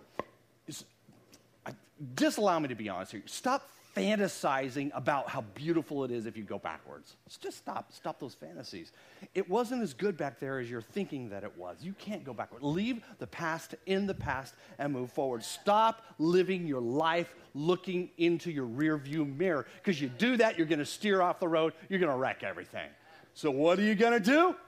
Just 2.17 2.39
allow 2.39 2.59
me 2.59 2.69
to 2.69 2.75
be 2.75 2.89
honest 2.89 3.13
here. 3.13 3.23
Stop 3.27 3.69
fantasizing 3.97 4.91
about 4.95 5.29
how 5.29 5.41
beautiful 5.55 6.05
it 6.05 6.11
is 6.11 6.27
if 6.27 6.37
you 6.37 6.45
go 6.45 6.59
backwards. 6.59 7.17
just 7.41 7.59
stop, 7.59 7.93
stop 7.93 8.21
those 8.21 8.35
fantasies. 8.35 8.93
It 9.35 9.49
wasn't 9.49 9.83
as 9.83 9.95
good 9.95 10.17
back 10.17 10.39
there 10.39 10.59
as 10.59 10.71
you're 10.71 10.81
thinking 10.81 11.29
that 11.31 11.43
it 11.43 11.57
was. 11.57 11.79
You 11.83 11.93
can't 11.95 12.25
go 12.25 12.33
backward. 12.33 12.63
Leave 12.63 13.03
the 13.19 13.27
past 13.27 13.75
in 13.87 14.07
the 14.07 14.15
past 14.15 14.55
and 14.79 14.93
move 14.93 15.13
forward. 15.13 15.43
Stop 15.43 16.03
living 16.19 16.67
your 16.67 16.81
life 16.81 17.35
looking 17.55 18.11
into 18.19 18.51
your 18.51 18.67
rearview 18.67 19.37
mirror 19.37 19.67
because 19.83 20.01
you 20.01 20.09
do 20.09 20.37
that, 20.37 20.57
you're 20.57 20.67
going 20.67 20.79
to 20.79 20.87
steer 20.87 21.21
off 21.21 21.41
the 21.41 21.49
road, 21.49 21.73
you're 21.89 22.01
going 22.01 22.13
to 22.13 22.19
wreck 22.19 22.43
everything. 22.45 22.89
So, 23.35 23.51
what 23.51 23.79
are 23.79 23.83
you 23.83 23.95
going 23.95 24.13
to 24.13 24.21
do? 24.21 24.57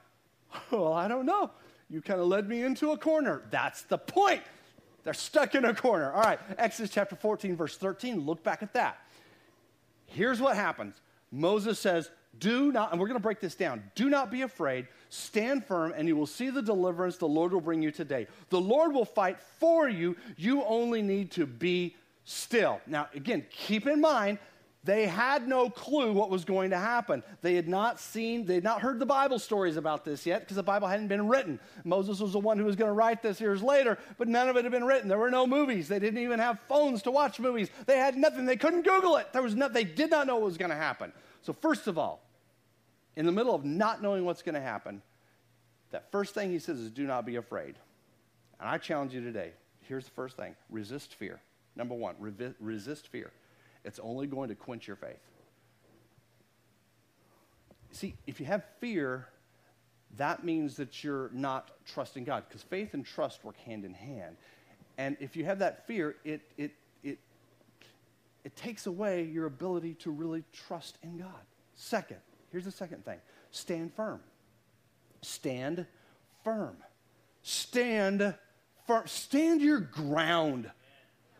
Well, 0.70 0.92
I 0.92 1.08
don't 1.08 1.24
know. 1.24 1.50
You 1.88 2.02
kind 2.02 2.20
of 2.20 2.26
led 2.26 2.46
me 2.46 2.62
into 2.62 2.90
a 2.90 2.98
corner. 2.98 3.40
That's 3.50 3.82
the 3.84 3.96
point. 3.96 4.42
They're 5.04 5.14
stuck 5.14 5.54
in 5.54 5.64
a 5.64 5.74
corner. 5.74 6.12
All 6.12 6.22
right, 6.22 6.38
Exodus 6.58 6.90
chapter 6.90 7.16
14, 7.16 7.56
verse 7.56 7.76
13. 7.76 8.20
Look 8.20 8.42
back 8.42 8.62
at 8.62 8.72
that. 8.74 8.98
Here's 10.14 10.40
what 10.40 10.56
happens 10.56 10.94
Moses 11.30 11.78
says, 11.78 12.10
Do 12.38 12.72
not, 12.72 12.92
and 12.92 13.00
we're 13.00 13.08
going 13.08 13.18
to 13.18 13.22
break 13.22 13.40
this 13.40 13.54
down. 13.54 13.82
Do 13.94 14.08
not 14.08 14.30
be 14.30 14.42
afraid. 14.42 14.86
Stand 15.08 15.64
firm, 15.64 15.92
and 15.96 16.06
you 16.08 16.16
will 16.16 16.26
see 16.26 16.50
the 16.50 16.62
deliverance 16.62 17.16
the 17.16 17.26
Lord 17.26 17.52
will 17.52 17.60
bring 17.60 17.82
you 17.82 17.90
today. 17.90 18.26
The 18.50 18.60
Lord 18.60 18.92
will 18.92 19.04
fight 19.04 19.40
for 19.58 19.88
you. 19.88 20.16
You 20.36 20.64
only 20.64 21.02
need 21.02 21.30
to 21.32 21.46
be 21.46 21.96
still. 22.24 22.80
Now, 22.86 23.08
again, 23.14 23.44
keep 23.50 23.86
in 23.86 24.00
mind, 24.00 24.38
they 24.84 25.06
had 25.06 25.46
no 25.46 25.70
clue 25.70 26.12
what 26.12 26.28
was 26.28 26.44
going 26.44 26.70
to 26.70 26.78
happen. 26.78 27.22
They 27.40 27.54
had 27.54 27.68
not 27.68 28.00
seen, 28.00 28.46
they 28.46 28.54
had 28.54 28.64
not 28.64 28.80
heard 28.80 28.98
the 28.98 29.06
Bible 29.06 29.38
stories 29.38 29.76
about 29.76 30.04
this 30.04 30.26
yet 30.26 30.40
because 30.40 30.56
the 30.56 30.62
Bible 30.64 30.88
hadn't 30.88 31.06
been 31.06 31.28
written. 31.28 31.60
Moses 31.84 32.18
was 32.18 32.32
the 32.32 32.40
one 32.40 32.58
who 32.58 32.64
was 32.64 32.74
going 32.74 32.88
to 32.88 32.94
write 32.94 33.22
this 33.22 33.40
years 33.40 33.62
later, 33.62 33.96
but 34.18 34.26
none 34.26 34.48
of 34.48 34.56
it 34.56 34.64
had 34.64 34.72
been 34.72 34.84
written. 34.84 35.08
There 35.08 35.18
were 35.18 35.30
no 35.30 35.46
movies. 35.46 35.86
They 35.86 36.00
didn't 36.00 36.18
even 36.18 36.40
have 36.40 36.58
phones 36.68 37.02
to 37.02 37.12
watch 37.12 37.38
movies. 37.38 37.70
They 37.86 37.96
had 37.96 38.16
nothing. 38.16 38.44
They 38.44 38.56
couldn't 38.56 38.82
Google 38.82 39.16
it. 39.18 39.32
There 39.32 39.42
was 39.42 39.54
no, 39.54 39.68
they 39.68 39.84
did 39.84 40.10
not 40.10 40.26
know 40.26 40.34
what 40.34 40.46
was 40.46 40.58
going 40.58 40.70
to 40.70 40.76
happen. 40.76 41.12
So, 41.42 41.52
first 41.52 41.86
of 41.86 41.96
all, 41.96 42.20
in 43.14 43.24
the 43.24 43.32
middle 43.32 43.54
of 43.54 43.64
not 43.64 44.02
knowing 44.02 44.24
what's 44.24 44.42
going 44.42 44.56
to 44.56 44.60
happen, 44.60 45.00
that 45.92 46.10
first 46.10 46.34
thing 46.34 46.50
he 46.50 46.58
says 46.58 46.80
is, 46.80 46.90
Do 46.90 47.06
not 47.06 47.24
be 47.24 47.36
afraid. 47.36 47.76
And 48.58 48.68
I 48.68 48.78
challenge 48.78 49.14
you 49.14 49.20
today. 49.20 49.52
Here's 49.82 50.06
the 50.06 50.10
first 50.12 50.36
thing 50.36 50.56
resist 50.70 51.14
fear. 51.14 51.40
Number 51.76 51.94
one, 51.94 52.16
resist 52.58 53.06
fear 53.06 53.30
it's 53.84 53.98
only 53.98 54.26
going 54.26 54.48
to 54.48 54.54
quench 54.54 54.86
your 54.86 54.96
faith. 54.96 55.20
See, 57.90 58.14
if 58.26 58.40
you 58.40 58.46
have 58.46 58.64
fear, 58.80 59.28
that 60.16 60.44
means 60.44 60.76
that 60.76 61.04
you're 61.04 61.30
not 61.32 61.70
trusting 61.84 62.24
God 62.24 62.44
because 62.48 62.62
faith 62.62 62.94
and 62.94 63.04
trust 63.04 63.44
work 63.44 63.56
hand 63.58 63.84
in 63.84 63.94
hand. 63.94 64.36
And 64.98 65.16
if 65.20 65.36
you 65.36 65.44
have 65.44 65.58
that 65.60 65.86
fear, 65.86 66.16
it, 66.24 66.42
it, 66.56 66.72
it, 67.02 67.18
it 68.44 68.56
takes 68.56 68.86
away 68.86 69.24
your 69.24 69.46
ability 69.46 69.94
to 69.94 70.10
really 70.10 70.44
trust 70.52 70.98
in 71.02 71.18
God. 71.18 71.30
Second, 71.74 72.18
here's 72.50 72.64
the 72.64 72.70
second 72.70 73.04
thing 73.04 73.18
stand 73.50 73.94
firm. 73.94 74.20
Stand 75.22 75.86
firm. 76.42 76.76
Stand 77.42 78.34
firm. 78.86 79.06
Stand 79.06 79.60
your 79.62 79.80
ground. 79.80 80.70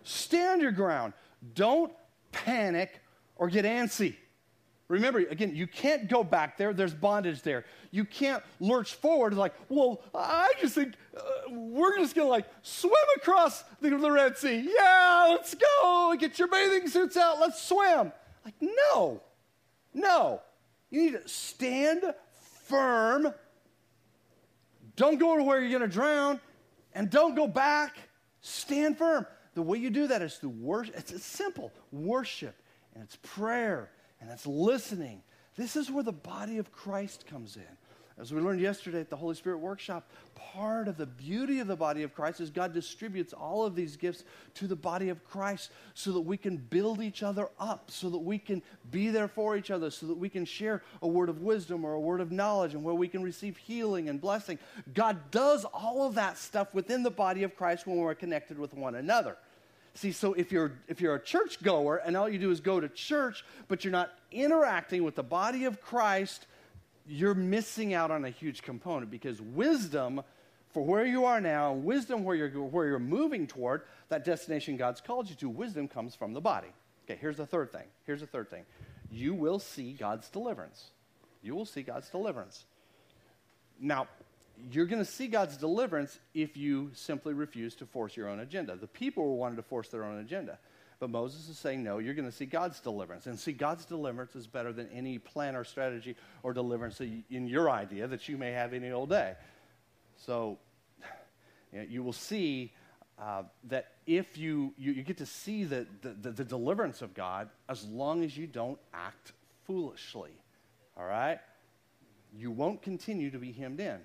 Stand 0.05 0.63
your 0.63 0.73
ground. 0.73 1.13
Don't 1.55 1.93
panic, 2.33 3.01
or 3.37 3.49
get 3.49 3.65
antsy. 3.65 4.17
Remember, 4.89 5.21
again, 5.21 5.57
you 5.57 5.67
can't 5.67 6.07
go 6.07 6.23
back 6.23 6.59
there. 6.59 6.75
There's 6.75 6.93
bondage 6.93 7.41
there. 7.41 7.65
You 7.93 8.05
can't 8.05 8.43
lurch 8.61 8.93
forward 8.93 9.33
like, 9.33 9.55
well, 9.71 10.03
I 10.15 10.53
just 10.61 10.75
think 10.75 10.95
uh, 11.17 11.23
we're 11.51 11.97
just 11.97 12.15
going 12.15 12.27
to 12.27 12.31
like 12.31 12.47
swim 12.61 12.93
across 13.17 13.65
the, 13.81 13.89
the 13.89 14.11
Red 14.11 14.37
Sea. 14.37 14.69
Yeah, 14.79 15.29
let's 15.31 15.55
go. 15.55 16.15
Get 16.19 16.39
your 16.39 16.49
bathing 16.49 16.89
suits 16.89 17.17
out. 17.17 17.41
Let's 17.41 17.63
swim. 17.63 18.13
Like, 18.45 18.55
no, 18.61 19.23
no. 19.95 20.43
You 20.91 21.05
need 21.05 21.13
to 21.13 21.27
stand 21.27 22.03
firm. 22.67 23.33
Don't 24.97 25.19
go 25.19 25.39
to 25.39 25.43
where 25.43 25.59
you're 25.59 25.71
going 25.71 25.89
to 25.89 25.89
drown 25.89 26.39
and 26.95 27.09
don't 27.09 27.35
go 27.35 27.47
back. 27.47 27.97
Stand 28.43 28.99
firm. 28.99 29.27
The 29.55 29.63
way 29.63 29.79
you 29.79 29.91
do 29.91 30.07
that 30.07 30.23
is 30.23 30.37
through 30.37 30.51
worship. 30.51 30.95
It's, 30.97 31.13
it's 31.13 31.25
simple 31.25 31.73
worship, 31.91 32.57
and 32.95 33.03
it's 33.05 33.19
prayer, 33.23 33.91
and 34.21 34.31
it's 34.31 34.47
listening. 34.47 35.23
This 35.57 35.77
is 35.77 35.91
where 35.91 36.05
the 36.05 36.13
body 36.13 36.59
of 36.59 36.73
Christ 36.73 37.27
comes 37.27 37.57
in. 37.57 37.77
As 38.19 38.33
we 38.33 38.41
learned 38.41 38.61
yesterday 38.61 39.01
at 39.01 39.09
the 39.09 39.17
Holy 39.17 39.35
Spirit 39.35 39.59
workshop, 39.59 40.11
part 40.35 40.87
of 40.87 40.97
the 40.97 41.07
beauty 41.07 41.61
of 41.61 41.67
the 41.67 41.77
body 41.77 42.03
of 42.03 42.15
Christ 42.15 42.41
is 42.41 42.51
God 42.51 42.75
distributes 42.75 43.33
all 43.33 43.65
of 43.65 43.75
these 43.75 43.97
gifts 43.97 44.25
to 44.55 44.67
the 44.67 44.77
body 44.77 45.09
of 45.09 45.25
Christ 45.25 45.71
so 45.95 46.13
that 46.13 46.21
we 46.21 46.37
can 46.37 46.59
build 46.59 47.01
each 47.01 47.23
other 47.23 47.49
up, 47.59 47.91
so 47.91 48.11
that 48.11 48.19
we 48.19 48.39
can 48.39 48.63
be 48.91 49.09
there 49.09 49.29
for 49.29 49.57
each 49.57 49.71
other, 49.71 49.91
so 49.91 50.07
that 50.07 50.17
we 50.17 50.29
can 50.29 50.45
share 50.45 50.83
a 51.01 51.09
word 51.09 51.31
of 51.31 51.41
wisdom 51.41 51.85
or 51.85 51.95
a 51.95 52.01
word 52.01 52.21
of 52.21 52.31
knowledge 52.31 52.75
and 52.75 52.85
where 52.85 52.95
we 52.95 53.09
can 53.09 53.23
receive 53.23 53.57
healing 53.57 54.09
and 54.09 54.21
blessing. 54.21 54.59
God 54.93 55.31
does 55.31 55.65
all 55.65 56.07
of 56.07 56.15
that 56.15 56.37
stuff 56.37 56.75
within 56.75 57.03
the 57.03 57.11
body 57.11 57.43
of 57.45 57.57
Christ 57.57 57.87
when 57.87 57.97
we're 57.97 58.15
connected 58.15 58.59
with 58.59 58.75
one 58.75 58.95
another. 58.95 59.37
See, 59.95 60.13
so 60.13 60.33
if 60.35 60.51
you're 60.51 60.73
if 60.89 61.01
you're 61.01 61.15
a 61.15 61.23
church 61.23 61.63
goer 61.63 61.97
and 61.97 62.17
all 62.17 62.29
you 62.29 62.39
do 62.39 62.51
is 62.51 62.61
go 62.61 62.81
to 62.81 62.89
church, 62.89 63.45
but 63.69 63.85
you're 63.85 63.93
not 63.93 64.11
interacting 64.31 65.05
with 65.05 65.15
the 65.15 65.23
body 65.23 65.65
of 65.65 65.81
Christ 65.83 66.47
you're 67.07 67.35
missing 67.35 67.95
out 67.95 68.11
on 68.11 68.25
a 68.25 68.31
huge 68.31 68.63
component 68.63 69.11
because 69.11 69.41
wisdom 69.41 70.23
for 70.73 70.83
where 70.83 71.05
you 71.05 71.27
are 71.27 71.41
now, 71.41 71.73
wisdom 71.73 72.25
where 72.25 72.35
you're, 72.35 72.49
where 72.49 72.87
you're 72.89 72.99
moving 72.99 73.47
toward, 73.47 73.83
that 74.09 74.25
destination 74.25 74.77
God's 74.77 75.01
called 75.01 75.29
you 75.29 75.37
to, 75.37 75.49
wisdom 75.49 75.87
comes 75.87 76.15
from 76.15 76.33
the 76.33 76.41
body. 76.41 76.69
Okay, 77.05 77.19
here's 77.21 77.37
the 77.37 77.47
third 77.47 77.71
thing. 77.71 77.85
Here's 78.07 78.21
the 78.21 78.27
third 78.27 78.49
thing. 78.49 78.65
You 79.11 79.35
will 79.35 79.59
see 79.59 79.93
God's 79.93 80.31
deliverance. 80.31 80.91
You 81.43 81.55
will 81.55 81.67
see 81.67 81.83
God's 81.83 82.09
deliverance. 82.09 82.65
Now, 83.79 84.07
you're 84.71 84.87
going 84.87 85.05
to 85.05 85.11
see 85.11 85.27
God's 85.27 85.57
deliverance 85.57 86.19
if 86.35 86.57
you 86.57 86.91
simply 86.95 87.35
refuse 87.35 87.75
to 87.77 87.87
force 87.87 88.17
your 88.17 88.29
own 88.29 88.41
agenda. 88.41 88.77
The 88.77 88.87
people 88.87 89.37
wanted 89.37 89.57
to 89.57 89.63
force 89.63 89.89
their 89.89 90.05
own 90.05 90.21
agenda. 90.21 90.59
But 91.03 91.11
Moses 91.11 91.49
is 91.49 91.59
saying, 91.59 91.83
no, 91.83 91.99
you're 91.99 92.15
going 92.15 92.31
to 92.31 92.37
see 92.37 92.47
God's 92.47 92.79
deliverance. 92.79 93.27
And 93.27 93.37
see, 93.37 93.51
God's 93.51 93.85
deliverance 93.85 94.37
is 94.37 94.47
better 94.47 94.73
than 94.73 94.89
any 94.95 95.19
plan 95.19 95.57
or 95.57 95.65
strategy 95.65 96.15
or 96.45 96.53
deliverance 96.53 97.01
in 97.01 97.49
your 97.49 97.69
idea 97.69 98.07
that 98.07 98.29
you 98.29 98.39
may 98.39 98.53
have 98.53 98.73
any 98.73 98.93
old 98.93 99.09
day. 99.09 99.35
So 100.17 100.61
you, 101.73 101.81
know, 101.81 101.87
you 101.89 102.05
will 102.05 102.13
see 102.13 102.73
uh, 103.21 103.43
that 103.65 103.95
if 104.07 104.39
you, 104.39 104.75
you, 104.79 104.93
you, 104.93 105.03
get 105.03 105.17
to 105.17 105.27
see 105.27 105.65
the, 105.65 105.89
the, 106.03 106.31
the 106.31 106.45
deliverance 106.45 107.03
of 107.03 107.15
God 107.15 107.49
as 107.69 107.85
long 107.85 108.23
as 108.23 108.37
you 108.37 108.47
don't 108.47 108.79
act 108.95 109.33
foolishly. 109.67 110.31
All 110.97 111.05
right? 111.05 111.41
You 112.33 112.53
won't 112.53 112.81
continue 112.81 113.33
to 113.33 113.39
be 113.39 113.51
hemmed 113.51 113.81
in. 113.81 113.99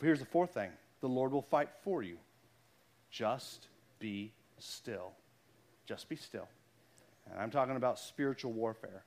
Here's 0.00 0.18
the 0.18 0.26
fourth 0.26 0.52
thing 0.52 0.72
the 1.00 1.08
Lord 1.08 1.30
will 1.30 1.42
fight 1.42 1.68
for 1.84 2.02
you. 2.02 2.16
Just 3.12 3.68
be 4.00 4.32
still. 4.62 5.12
Just 5.86 6.08
be 6.08 6.16
still. 6.16 6.48
And 7.30 7.40
I'm 7.40 7.50
talking 7.50 7.76
about 7.76 7.98
spiritual 7.98 8.52
warfare. 8.52 9.04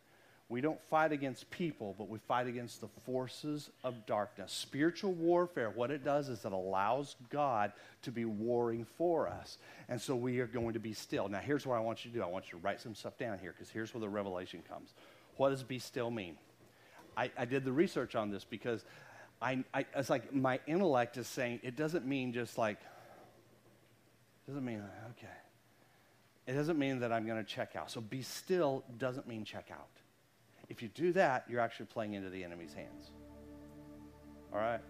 We 0.48 0.62
don't 0.62 0.80
fight 0.80 1.12
against 1.12 1.50
people, 1.50 1.96
but 1.98 2.08
we 2.08 2.20
fight 2.20 2.46
against 2.46 2.80
the 2.80 2.88
forces 3.04 3.72
of 3.84 4.06
darkness. 4.06 4.52
Spiritual 4.52 5.14
warfare, 5.14 5.72
what 5.72 5.90
it 5.90 6.04
does 6.04 6.30
is 6.30 6.46
it 6.46 6.52
allows 6.52 7.16
God 7.32 7.74
to 8.04 8.12
be 8.12 8.26
warring 8.26 8.86
for 8.98 9.28
us. 9.28 9.58
And 9.90 10.00
so 10.00 10.16
we 10.16 10.40
are 10.40 10.48
going 10.48 10.74
to 10.74 10.80
be 10.80 10.94
still. 10.94 11.28
Now, 11.28 11.40
here's 11.40 11.66
what 11.66 11.78
I 11.78 11.80
want 11.80 12.06
you 12.06 12.12
to 12.12 12.18
do 12.18 12.24
I 12.24 12.28
want 12.28 12.46
you 12.46 12.60
to 12.60 12.64
write 12.64 12.80
some 12.80 12.94
stuff 12.94 13.18
down 13.18 13.40
here 13.40 13.54
because 13.54 13.72
here's 13.72 13.92
where 13.94 14.02
the 14.02 14.10
revelation 14.10 14.62
comes. 14.70 14.94
What 15.38 15.50
does 15.50 15.64
be 15.64 15.80
still 15.80 16.12
mean? 16.12 16.38
I, 17.18 17.32
I 17.36 17.46
did 17.46 17.66
the 17.66 17.72
research 17.72 18.14
on 18.14 18.30
this 18.30 18.44
because 18.44 18.86
I, 19.42 19.64
I, 19.74 19.86
it's 19.96 20.12
like 20.12 20.32
my 20.32 20.60
intellect 20.68 21.18
is 21.18 21.28
saying 21.28 21.62
it 21.64 21.76
doesn't 21.76 22.06
mean 22.06 22.34
just 22.34 22.56
like, 22.56 22.78
doesn't 24.46 24.64
mean, 24.64 24.84
okay 25.12 25.34
it 26.48 26.54
doesn't 26.54 26.78
mean 26.78 27.00
that 27.00 27.12
I'm 27.12 27.26
going 27.26 27.44
to 27.44 27.50
check 27.50 27.76
out. 27.76 27.90
So 27.90 28.02
be 28.02 28.22
still 28.22 28.84
doesn't 28.98 29.28
mean 29.28 29.44
check 29.44 29.70
out. 29.72 29.88
If 30.70 30.82
you 30.82 30.90
do 30.90 31.12
that, 31.14 31.46
you're 31.50 31.60
actually 31.60 31.88
playing 31.88 32.14
into 32.14 32.30
the 32.30 32.44
enemy's 32.44 32.74
hands. 32.74 33.12
All 34.54 34.60
right? 34.60 34.82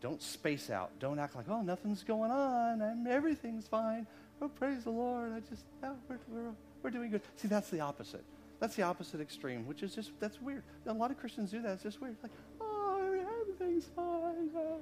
Don't 0.00 0.22
space 0.22 0.70
out. 0.70 0.90
Don't 0.98 1.18
act 1.18 1.34
like, 1.34 1.48
oh, 1.48 1.62
nothing's 1.62 2.02
going 2.02 2.30
on 2.30 2.82
and 2.82 3.08
everything's 3.08 3.66
fine. 3.66 4.06
Oh, 4.42 4.48
praise 4.48 4.84
the 4.84 4.90
Lord. 4.90 5.32
I 5.32 5.40
just, 5.40 5.64
oh, 5.82 5.96
we're, 6.08 6.18
we're, 6.28 6.52
we're 6.82 6.90
doing 6.90 7.10
good. 7.10 7.22
See, 7.36 7.48
that's 7.48 7.70
the 7.70 7.80
opposite. 7.80 8.24
That's 8.60 8.76
the 8.76 8.82
opposite 8.82 9.20
extreme, 9.20 9.66
which 9.66 9.82
is 9.82 9.94
just, 9.94 10.12
that's 10.20 10.40
weird. 10.40 10.62
A 10.86 10.92
lot 10.92 11.10
of 11.10 11.18
Christians 11.18 11.50
do 11.50 11.62
that. 11.62 11.72
It's 11.72 11.82
just 11.82 12.00
weird. 12.00 12.16
Like, 12.22 12.32
oh, 12.60 13.14
everything's 13.42 13.86
fine. 13.96 14.50
Oh, 14.56 14.80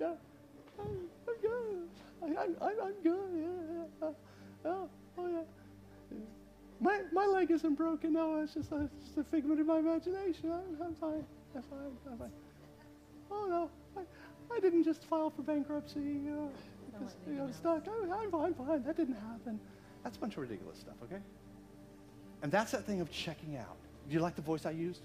yeah, 0.00 0.12
I'm, 0.78 1.08
I'm 1.26 1.40
good. 1.40 1.88
I, 2.22 2.26
am 2.26 2.56
I'm, 2.60 2.74
I'm 2.82 3.02
good. 3.02 3.88
Yeah. 4.02 4.08
Oh, 4.64 4.88
oh 5.18 5.26
yeah. 5.28 6.16
My, 6.80 7.00
my 7.12 7.26
leg 7.26 7.50
isn't 7.50 7.74
broken. 7.74 8.12
No, 8.12 8.40
it's 8.40 8.54
just, 8.54 8.70
a, 8.70 8.82
it's 8.96 9.06
just 9.06 9.18
a 9.18 9.24
figment 9.24 9.60
of 9.60 9.66
my 9.66 9.78
imagination. 9.78 10.52
I'm, 10.52 10.86
I'm 10.86 10.94
fine. 10.94 11.24
I'm 11.56 11.62
fine. 11.62 11.78
I'm 12.10 12.18
fine. 12.18 12.32
Oh 13.30 13.46
no, 13.48 13.70
I, 13.96 14.54
I 14.56 14.60
didn't 14.60 14.84
just 14.84 15.04
file 15.04 15.30
for 15.30 15.42
bankruptcy. 15.42 16.20
Uh, 16.30 16.46
because, 16.92 17.14
you 17.26 17.34
know, 17.34 17.48
stuck. 17.52 17.86
I, 17.86 18.22
I'm 18.22 18.30
fine. 18.30 18.54
Fine. 18.54 18.84
That 18.84 18.96
didn't 18.96 19.16
happen. 19.16 19.60
That's 20.04 20.16
a 20.16 20.20
bunch 20.20 20.34
of 20.34 20.42
ridiculous 20.42 20.78
stuff. 20.78 20.94
Okay. 21.02 21.20
And 22.42 22.52
that's 22.52 22.70
that 22.72 22.84
thing 22.84 23.00
of 23.00 23.10
checking 23.10 23.56
out. 23.56 23.76
Do 24.08 24.14
you 24.14 24.20
like 24.20 24.36
the 24.36 24.42
voice 24.42 24.64
I 24.64 24.70
used? 24.70 25.02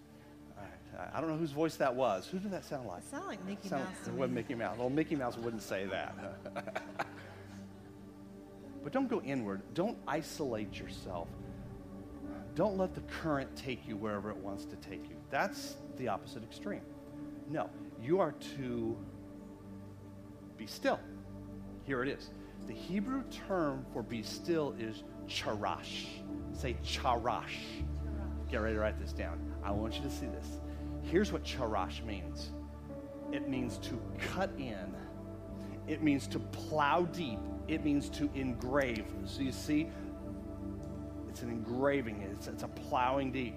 All 0.57 0.63
right. 0.63 1.09
I 1.13 1.19
don't 1.19 1.29
know 1.29 1.37
whose 1.37 1.51
voice 1.51 1.75
that 1.77 1.93
was. 1.93 2.27
Who 2.27 2.39
did 2.39 2.51
that 2.51 2.65
sound 2.65 2.87
like? 2.87 2.99
It 2.99 3.09
sounded 3.09 3.27
like 3.27 3.45
Mickey 3.45 3.69
Sound- 3.69 3.83
Mouse. 3.85 3.95
to 4.05 4.11
It 4.11 4.15
wasn't 4.15 4.35
Mickey 4.35 4.55
Mouse. 4.55 4.77
Well, 4.77 4.89
Mickey 4.89 5.15
Mouse 5.15 5.37
wouldn't 5.37 5.63
say 5.63 5.85
that. 5.85 6.15
but 8.83 8.91
don't 8.91 9.07
go 9.09 9.21
inward. 9.21 9.61
Don't 9.73 9.97
isolate 10.07 10.77
yourself. 10.79 11.27
Don't 12.55 12.77
let 12.77 12.93
the 12.93 13.01
current 13.01 13.55
take 13.55 13.87
you 13.87 13.97
wherever 13.97 14.29
it 14.29 14.37
wants 14.37 14.65
to 14.65 14.75
take 14.75 15.09
you. 15.09 15.15
That's 15.31 15.77
the 15.97 16.07
opposite 16.07 16.43
extreme. 16.43 16.81
No, 17.49 17.69
you 18.01 18.19
are 18.19 18.33
to 18.57 18.97
be 20.57 20.67
still. 20.67 20.99
Here 21.85 22.03
it 22.03 22.09
is. 22.09 22.29
The 22.67 22.73
Hebrew 22.73 23.23
term 23.47 23.85
for 23.91 24.03
be 24.03 24.21
still 24.21 24.75
is 24.77 25.03
charash. 25.27 26.07
Say 26.53 26.77
charash. 26.83 27.57
Get 28.51 28.61
ready 28.61 28.75
to 28.75 28.81
write 28.81 28.99
this 28.99 29.13
down. 29.13 29.39
I 29.63 29.71
want 29.71 29.95
you 29.95 30.01
to 30.01 30.11
see 30.11 30.27
this. 30.27 30.59
Here's 31.01 31.31
what 31.31 31.43
charash 31.43 32.03
means 32.05 32.51
it 33.31 33.49
means 33.49 33.79
to 33.79 33.99
cut 34.19 34.51
in, 34.59 34.93
it 35.87 36.01
means 36.01 36.27
to 36.27 36.39
plow 36.39 37.03
deep, 37.03 37.39
it 37.67 37.83
means 37.83 38.09
to 38.09 38.29
engrave. 38.35 39.05
So 39.25 39.41
you 39.41 39.51
see, 39.51 39.89
it's 41.29 41.41
an 41.41 41.49
engraving, 41.49 42.21
it's, 42.31 42.47
it's 42.47 42.63
a 42.63 42.67
plowing 42.67 43.31
deep. 43.31 43.55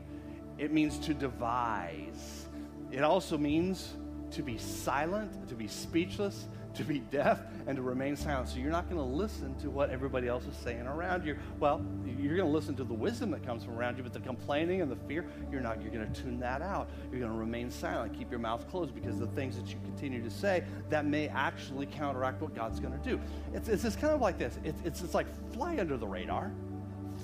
It 0.58 0.72
means 0.72 0.98
to 1.00 1.14
devise. 1.14 2.46
It 2.90 3.02
also 3.02 3.36
means 3.36 3.94
to 4.30 4.42
be 4.42 4.56
silent, 4.58 5.48
to 5.48 5.54
be 5.54 5.68
speechless, 5.68 6.46
to 6.76 6.84
be 6.84 6.98
deaf, 6.98 7.40
and 7.66 7.76
to 7.76 7.82
remain 7.82 8.16
silent. 8.16 8.48
So 8.48 8.58
you're 8.58 8.70
not 8.70 8.88
going 8.88 9.00
to 9.00 9.16
listen 9.16 9.54
to 9.60 9.70
what 9.70 9.90
everybody 9.90 10.28
else 10.28 10.44
is 10.46 10.56
saying 10.56 10.86
around 10.86 11.24
you. 11.24 11.36
Well, 11.58 11.84
you're 12.04 12.36
going 12.36 12.48
to 12.48 12.54
listen 12.54 12.74
to 12.76 12.84
the 12.84 12.94
wisdom 12.94 13.30
that 13.32 13.44
comes 13.44 13.64
from 13.64 13.78
around 13.78 13.96
you, 13.96 14.02
but 14.02 14.12
the 14.12 14.20
complaining 14.20 14.82
and 14.82 14.90
the 14.90 14.96
fear, 15.08 15.26
you're 15.50 15.60
not. 15.60 15.82
You're 15.82 15.92
going 15.92 16.10
to 16.12 16.22
tune 16.22 16.38
that 16.40 16.62
out. 16.62 16.88
You're 17.10 17.20
going 17.20 17.32
to 17.32 17.38
remain 17.38 17.70
silent, 17.70 18.16
keep 18.16 18.30
your 18.30 18.40
mouth 18.40 18.68
closed, 18.70 18.94
because 18.94 19.18
the 19.18 19.26
things 19.28 19.56
that 19.56 19.68
you 19.68 19.76
continue 19.84 20.22
to 20.22 20.30
say 20.30 20.64
that 20.90 21.06
may 21.06 21.28
actually 21.28 21.86
counteract 21.86 22.40
what 22.40 22.54
God's 22.54 22.80
going 22.80 22.98
to 22.98 23.08
do. 23.08 23.20
It's, 23.54 23.68
it's 23.68 23.82
just 23.82 24.00
kind 24.00 24.14
of 24.14 24.20
like 24.20 24.38
this. 24.38 24.58
It's, 24.64 24.80
it's, 24.84 25.02
it's 25.02 25.14
like 25.14 25.26
fly 25.52 25.78
under 25.78 25.96
the 25.96 26.06
radar, 26.06 26.52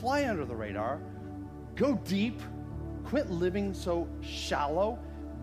fly 0.00 0.28
under 0.28 0.44
the 0.44 0.56
radar, 0.56 1.00
go 1.74 1.94
deep, 2.04 2.40
quit 3.04 3.30
living 3.30 3.74
so 3.74 4.08
shallow, 4.20 4.98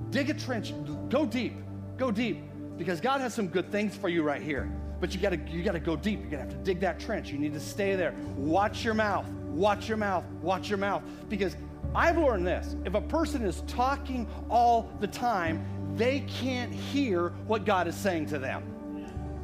dig 0.09 0.29
a 0.29 0.33
trench, 0.33 0.73
go 1.09 1.25
deep, 1.25 1.53
go 1.97 2.11
deep, 2.11 2.41
because 2.79 2.99
God 2.99 3.21
has 3.21 3.35
some 3.35 3.47
good 3.47 3.71
things 3.71 3.95
for 3.95 4.09
you 4.09 4.23
right 4.23 4.41
here. 4.41 4.71
But 4.99 5.13
you 5.13 5.21
gotta 5.21 5.37
you 5.47 5.61
gotta 5.61 5.79
go 5.79 5.95
deep. 5.95 6.21
You're 6.21 6.31
gonna 6.31 6.43
have 6.43 6.51
to 6.51 6.57
dig 6.57 6.79
that 6.79 6.99
trench. 6.99 7.29
You 7.29 7.37
need 7.37 7.53
to 7.53 7.59
stay 7.59 7.95
there. 7.95 8.15
Watch 8.35 8.83
your 8.83 8.95
mouth. 8.95 9.27
Watch 9.49 9.87
your 9.87 9.97
mouth. 9.97 10.23
Watch 10.41 10.69
your 10.69 10.77
mouth. 10.77 11.03
Because 11.29 11.55
I've 11.93 12.17
learned 12.17 12.47
this. 12.47 12.75
If 12.85 12.95
a 12.95 13.01
person 13.01 13.43
is 13.43 13.61
talking 13.67 14.27
all 14.49 14.89
the 14.99 15.07
time, 15.07 15.63
they 15.95 16.21
can't 16.21 16.73
hear 16.73 17.29
what 17.47 17.65
God 17.65 17.87
is 17.87 17.95
saying 17.95 18.27
to 18.27 18.39
them. 18.39 18.63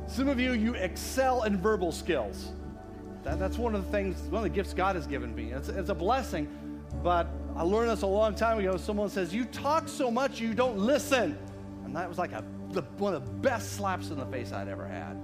Some 0.07 0.29
of 0.29 0.39
you, 0.39 0.53
you 0.53 0.75
excel 0.75 1.43
in 1.43 1.57
verbal 1.57 1.91
skills. 1.91 2.51
That, 3.23 3.39
that's 3.39 3.57
one 3.57 3.73
of 3.73 3.85
the 3.85 3.91
things, 3.91 4.21
one 4.29 4.35
of 4.35 4.43
the 4.43 4.55
gifts 4.55 4.73
God 4.73 4.95
has 4.95 5.07
given 5.07 5.33
me. 5.33 5.51
It's, 5.51 5.67
it's 5.67 5.89
a 5.89 5.95
blessing, 5.95 6.47
but 7.03 7.27
I 7.55 7.63
learned 7.63 7.89
this 7.89 8.03
a 8.03 8.07
long 8.07 8.35
time 8.35 8.59
ago. 8.59 8.77
Someone 8.77 9.09
says, 9.09 9.33
You 9.33 9.45
talk 9.45 9.87
so 9.87 10.11
much, 10.11 10.39
you 10.39 10.53
don't 10.53 10.77
listen. 10.77 11.37
And 11.83 11.95
that 11.95 12.07
was 12.07 12.19
like 12.19 12.33
a, 12.33 12.43
the, 12.75 12.81
one 12.97 13.13
of 13.13 13.25
the 13.25 13.31
best 13.31 13.73
slaps 13.73 14.09
in 14.09 14.17
the 14.17 14.25
face 14.25 14.51
I'd 14.51 14.67
ever 14.67 14.85
had. 14.85 15.17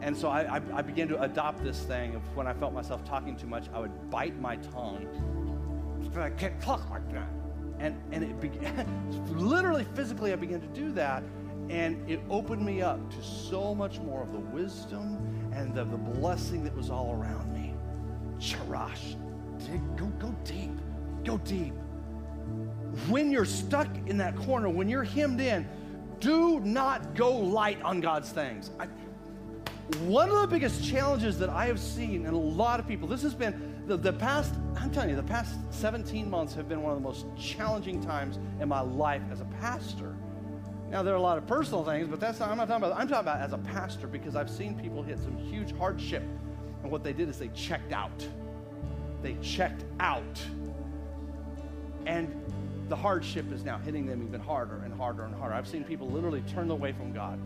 And 0.00 0.16
so 0.16 0.28
I, 0.28 0.56
I, 0.56 0.60
I 0.74 0.82
began 0.82 1.08
to 1.08 1.22
adopt 1.22 1.62
this 1.62 1.80
thing 1.80 2.14
of 2.14 2.22
when 2.36 2.46
I 2.46 2.54
felt 2.54 2.72
myself 2.72 3.04
talking 3.04 3.36
too 3.36 3.46
much, 3.46 3.66
I 3.74 3.80
would 3.80 4.10
bite 4.10 4.38
my 4.40 4.56
tongue. 4.56 5.06
I 6.16 6.30
can't 6.30 6.60
talk 6.60 6.88
like 6.90 7.10
that. 7.12 7.28
And, 7.78 8.00
and 8.12 8.24
it 8.24 8.40
began, 8.40 8.86
literally, 9.36 9.86
physically, 9.94 10.32
I 10.32 10.36
began 10.36 10.60
to 10.60 10.66
do 10.68 10.92
that. 10.92 11.22
And 11.68 12.08
it 12.08 12.20
opened 12.30 12.64
me 12.64 12.80
up 12.80 12.98
to 13.10 13.22
so 13.22 13.74
much 13.74 13.98
more 14.00 14.22
of 14.22 14.32
the 14.32 14.38
wisdom 14.38 15.50
and 15.52 15.74
the, 15.74 15.84
the 15.84 15.96
blessing 15.96 16.64
that 16.64 16.74
was 16.74 16.90
all 16.90 17.12
around 17.20 17.52
me. 17.52 17.74
Charash, 18.38 19.16
go, 19.96 20.06
go 20.18 20.34
deep, 20.44 20.72
go 21.24 21.38
deep. 21.38 21.74
When 23.08 23.30
you're 23.30 23.44
stuck 23.44 23.88
in 24.06 24.16
that 24.18 24.36
corner, 24.36 24.68
when 24.68 24.88
you're 24.88 25.04
hemmed 25.04 25.40
in, 25.40 25.68
do 26.20 26.60
not 26.60 27.14
go 27.14 27.30
light 27.36 27.80
on 27.82 28.00
God's 28.00 28.30
things. 28.30 28.70
I, 28.78 28.86
one 30.00 30.28
of 30.28 30.40
the 30.40 30.46
biggest 30.46 30.84
challenges 30.84 31.38
that 31.38 31.48
I 31.48 31.66
have 31.66 31.80
seen 31.80 32.26
in 32.26 32.34
a 32.34 32.38
lot 32.38 32.78
of 32.78 32.86
people, 32.86 33.08
this 33.08 33.22
has 33.22 33.34
been 33.34 33.82
the, 33.86 33.96
the 33.96 34.12
past, 34.12 34.54
I'm 34.76 34.90
telling 34.90 35.10
you, 35.10 35.16
the 35.16 35.22
past 35.22 35.54
17 35.70 36.28
months 36.28 36.54
have 36.54 36.68
been 36.68 36.82
one 36.82 36.92
of 36.92 36.98
the 36.98 37.02
most 37.02 37.26
challenging 37.38 38.02
times 38.02 38.38
in 38.60 38.68
my 38.68 38.80
life 38.80 39.22
as 39.32 39.40
a 39.40 39.46
pastor. 39.60 40.14
Now, 40.90 41.02
there 41.02 41.14
are 41.14 41.18
a 41.18 41.22
lot 41.22 41.38
of 41.38 41.46
personal 41.46 41.84
things, 41.84 42.08
but 42.08 42.20
that's 42.20 42.40
not, 42.40 42.50
I'm 42.50 42.58
not 42.58 42.68
talking 42.68 42.84
about, 42.84 42.98
I'm 42.98 43.08
talking 43.08 43.28
about 43.28 43.40
as 43.40 43.52
a 43.52 43.58
pastor 43.58 44.06
because 44.06 44.36
I've 44.36 44.50
seen 44.50 44.78
people 44.78 45.02
hit 45.02 45.18
some 45.18 45.36
huge 45.36 45.76
hardship. 45.76 46.22
And 46.82 46.90
what 46.90 47.02
they 47.02 47.12
did 47.12 47.28
is 47.28 47.38
they 47.38 47.48
checked 47.48 47.92
out. 47.92 48.26
They 49.22 49.34
checked 49.42 49.84
out. 50.00 50.40
And 52.06 52.42
the 52.88 52.96
hardship 52.96 53.52
is 53.52 53.64
now 53.64 53.78
hitting 53.78 54.06
them 54.06 54.22
even 54.22 54.40
harder 54.40 54.82
and 54.84 54.94
harder 54.94 55.24
and 55.24 55.34
harder. 55.34 55.54
I've 55.54 55.68
seen 55.68 55.84
people 55.84 56.08
literally 56.08 56.42
turn 56.42 56.70
away 56.70 56.92
from 56.92 57.12
God. 57.12 57.38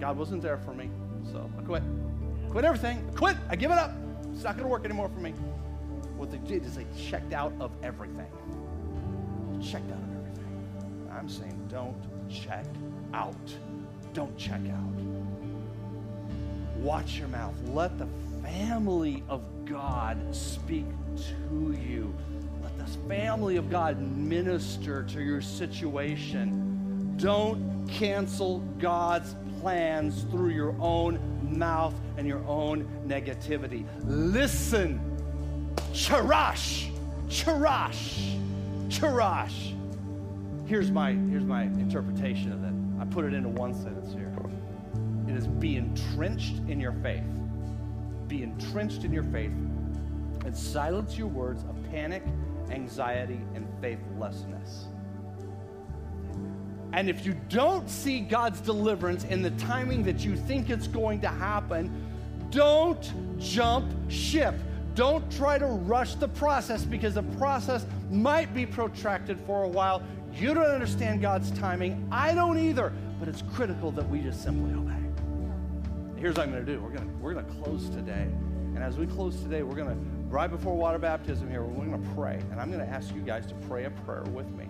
God 0.00 0.16
wasn't 0.16 0.42
there 0.42 0.58
for 0.58 0.72
me, 0.72 0.90
so 1.32 1.50
I 1.58 1.62
quit. 1.62 1.82
Quit 2.50 2.64
everything. 2.64 3.06
Quit. 3.14 3.36
I 3.50 3.56
give 3.56 3.70
it 3.70 3.78
up. 3.78 3.92
It's 4.32 4.44
not 4.44 4.54
going 4.54 4.64
to 4.64 4.70
work 4.70 4.84
anymore 4.84 5.08
for 5.08 5.20
me. 5.20 5.32
What 6.16 6.30
they 6.30 6.38
did 6.38 6.64
is 6.64 6.76
they 6.76 6.86
checked 6.96 7.32
out 7.32 7.52
of 7.60 7.70
everything. 7.82 8.26
Checked 9.60 9.90
out 9.90 9.98
of 9.98 10.16
everything. 10.16 11.10
I'm 11.12 11.28
saying 11.28 11.68
don't 11.68 11.96
check 12.30 12.66
out. 13.12 13.34
Don't 14.14 14.36
check 14.38 14.60
out. 14.70 15.02
Watch 16.78 17.18
your 17.18 17.28
mouth. 17.28 17.54
Let 17.66 17.98
the 17.98 18.08
family 18.42 19.22
of 19.28 19.42
God 19.64 20.18
speak 20.34 20.86
to 21.16 21.76
you. 21.80 22.14
Family 23.08 23.56
of 23.56 23.70
God 23.70 24.00
minister 24.00 25.02
to 25.04 25.22
your 25.22 25.40
situation. 25.40 27.14
Don't 27.16 27.86
cancel 27.88 28.60
God's 28.78 29.34
plans 29.60 30.22
through 30.30 30.50
your 30.50 30.74
own 30.78 31.18
mouth 31.58 31.94
and 32.16 32.26
your 32.26 32.44
own 32.46 32.88
negativity. 33.06 33.86
Listen. 34.04 35.00
Charash. 35.92 36.90
Charash. 37.28 38.38
Charash. 38.88 39.74
Here's 40.66 40.90
my, 40.90 41.12
here's 41.12 41.44
my 41.44 41.62
interpretation 41.62 42.52
of 42.52 42.62
it. 42.64 42.72
I 43.00 43.04
put 43.06 43.24
it 43.24 43.34
into 43.34 43.48
one 43.48 43.74
sentence 43.74 44.12
here. 44.12 44.32
It 45.28 45.36
is 45.36 45.46
be 45.46 45.76
entrenched 45.76 46.56
in 46.68 46.80
your 46.80 46.92
faith. 46.92 47.22
Be 48.28 48.42
entrenched 48.42 49.04
in 49.04 49.12
your 49.12 49.24
faith 49.24 49.52
and 50.44 50.56
silence 50.56 51.18
your 51.18 51.26
words 51.26 51.64
of 51.64 51.76
panic, 51.90 52.22
anxiety, 52.70 53.40
and 53.54 53.66
faithlessness. 53.80 54.86
And 56.92 57.10
if 57.10 57.26
you 57.26 57.36
don't 57.48 57.88
see 57.88 58.20
God's 58.20 58.60
deliverance 58.60 59.24
in 59.24 59.42
the 59.42 59.50
timing 59.52 60.02
that 60.04 60.24
you 60.24 60.36
think 60.36 60.70
it's 60.70 60.88
going 60.88 61.20
to 61.20 61.28
happen, 61.28 61.90
don't 62.50 63.12
jump 63.38 63.92
ship. 64.10 64.54
Don't 64.94 65.30
try 65.30 65.58
to 65.58 65.66
rush 65.66 66.14
the 66.14 66.28
process 66.28 66.84
because 66.84 67.14
the 67.14 67.22
process 67.22 67.86
might 68.10 68.54
be 68.54 68.64
protracted 68.66 69.38
for 69.46 69.64
a 69.64 69.68
while. 69.68 70.02
You 70.34 70.54
don't 70.54 70.64
understand 70.64 71.20
God's 71.20 71.50
timing. 71.52 72.08
I 72.10 72.34
don't 72.34 72.58
either. 72.58 72.92
But 73.18 73.28
it's 73.28 73.42
critical 73.54 73.90
that 73.92 74.08
we 74.08 74.20
just 74.20 74.42
simply 74.42 74.72
obey. 74.72 74.94
Here's 76.16 76.36
what 76.36 76.46
I'm 76.46 76.52
going 76.52 76.64
to 76.64 76.72
do. 76.72 76.80
We're 76.80 76.90
going 76.90 77.08
to 77.08 77.14
we're 77.16 77.34
going 77.34 77.46
to 77.46 77.52
close 77.62 77.88
today. 77.90 78.28
And 78.74 78.78
as 78.78 78.96
we 78.96 79.06
close 79.06 79.40
today, 79.40 79.62
we're 79.62 79.74
going 79.74 79.88
to 79.88 80.17
right 80.28 80.50
before 80.50 80.74
water 80.74 80.98
baptism 80.98 81.50
here, 81.50 81.62
we're 81.62 81.84
going 81.84 82.02
to 82.02 82.10
pray. 82.14 82.40
And 82.50 82.60
I'm 82.60 82.70
going 82.70 82.84
to 82.84 82.92
ask 82.92 83.14
you 83.14 83.22
guys 83.22 83.46
to 83.46 83.54
pray 83.66 83.84
a 83.84 83.90
prayer 83.90 84.22
with 84.32 84.48
me. 84.50 84.66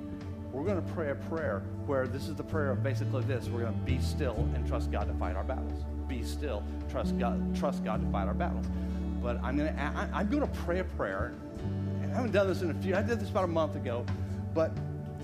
We're 0.52 0.64
going 0.64 0.82
to 0.82 0.92
pray 0.92 1.10
a 1.10 1.14
prayer 1.14 1.62
where 1.86 2.06
this 2.06 2.28
is 2.28 2.34
the 2.34 2.42
prayer 2.42 2.70
of 2.70 2.82
basically 2.82 3.22
this. 3.24 3.48
We're 3.48 3.60
going 3.60 3.74
to 3.74 3.84
be 3.84 4.00
still 4.00 4.36
and 4.54 4.66
trust 4.66 4.90
God 4.90 5.08
to 5.08 5.14
fight 5.14 5.36
our 5.36 5.44
battles. 5.44 5.84
Be 6.06 6.22
still, 6.22 6.62
trust 6.90 7.18
God, 7.18 7.56
trust 7.56 7.84
God 7.84 8.04
to 8.04 8.10
fight 8.10 8.28
our 8.28 8.34
battles. 8.34 8.66
But 9.22 9.42
I'm 9.42 9.56
going 9.58 9.74
to 9.74 9.80
I, 9.80 10.08
I'm 10.14 10.28
going 10.28 10.42
to 10.42 10.60
pray 10.60 10.78
a 10.78 10.84
prayer. 10.84 11.34
And 12.02 12.12
I 12.12 12.14
haven't 12.14 12.32
done 12.32 12.48
this 12.48 12.62
in 12.62 12.70
a 12.70 12.74
few. 12.74 12.94
I 12.94 13.02
did 13.02 13.20
this 13.20 13.28
about 13.28 13.44
a 13.44 13.48
month 13.48 13.76
ago, 13.76 14.06
but 14.54 14.72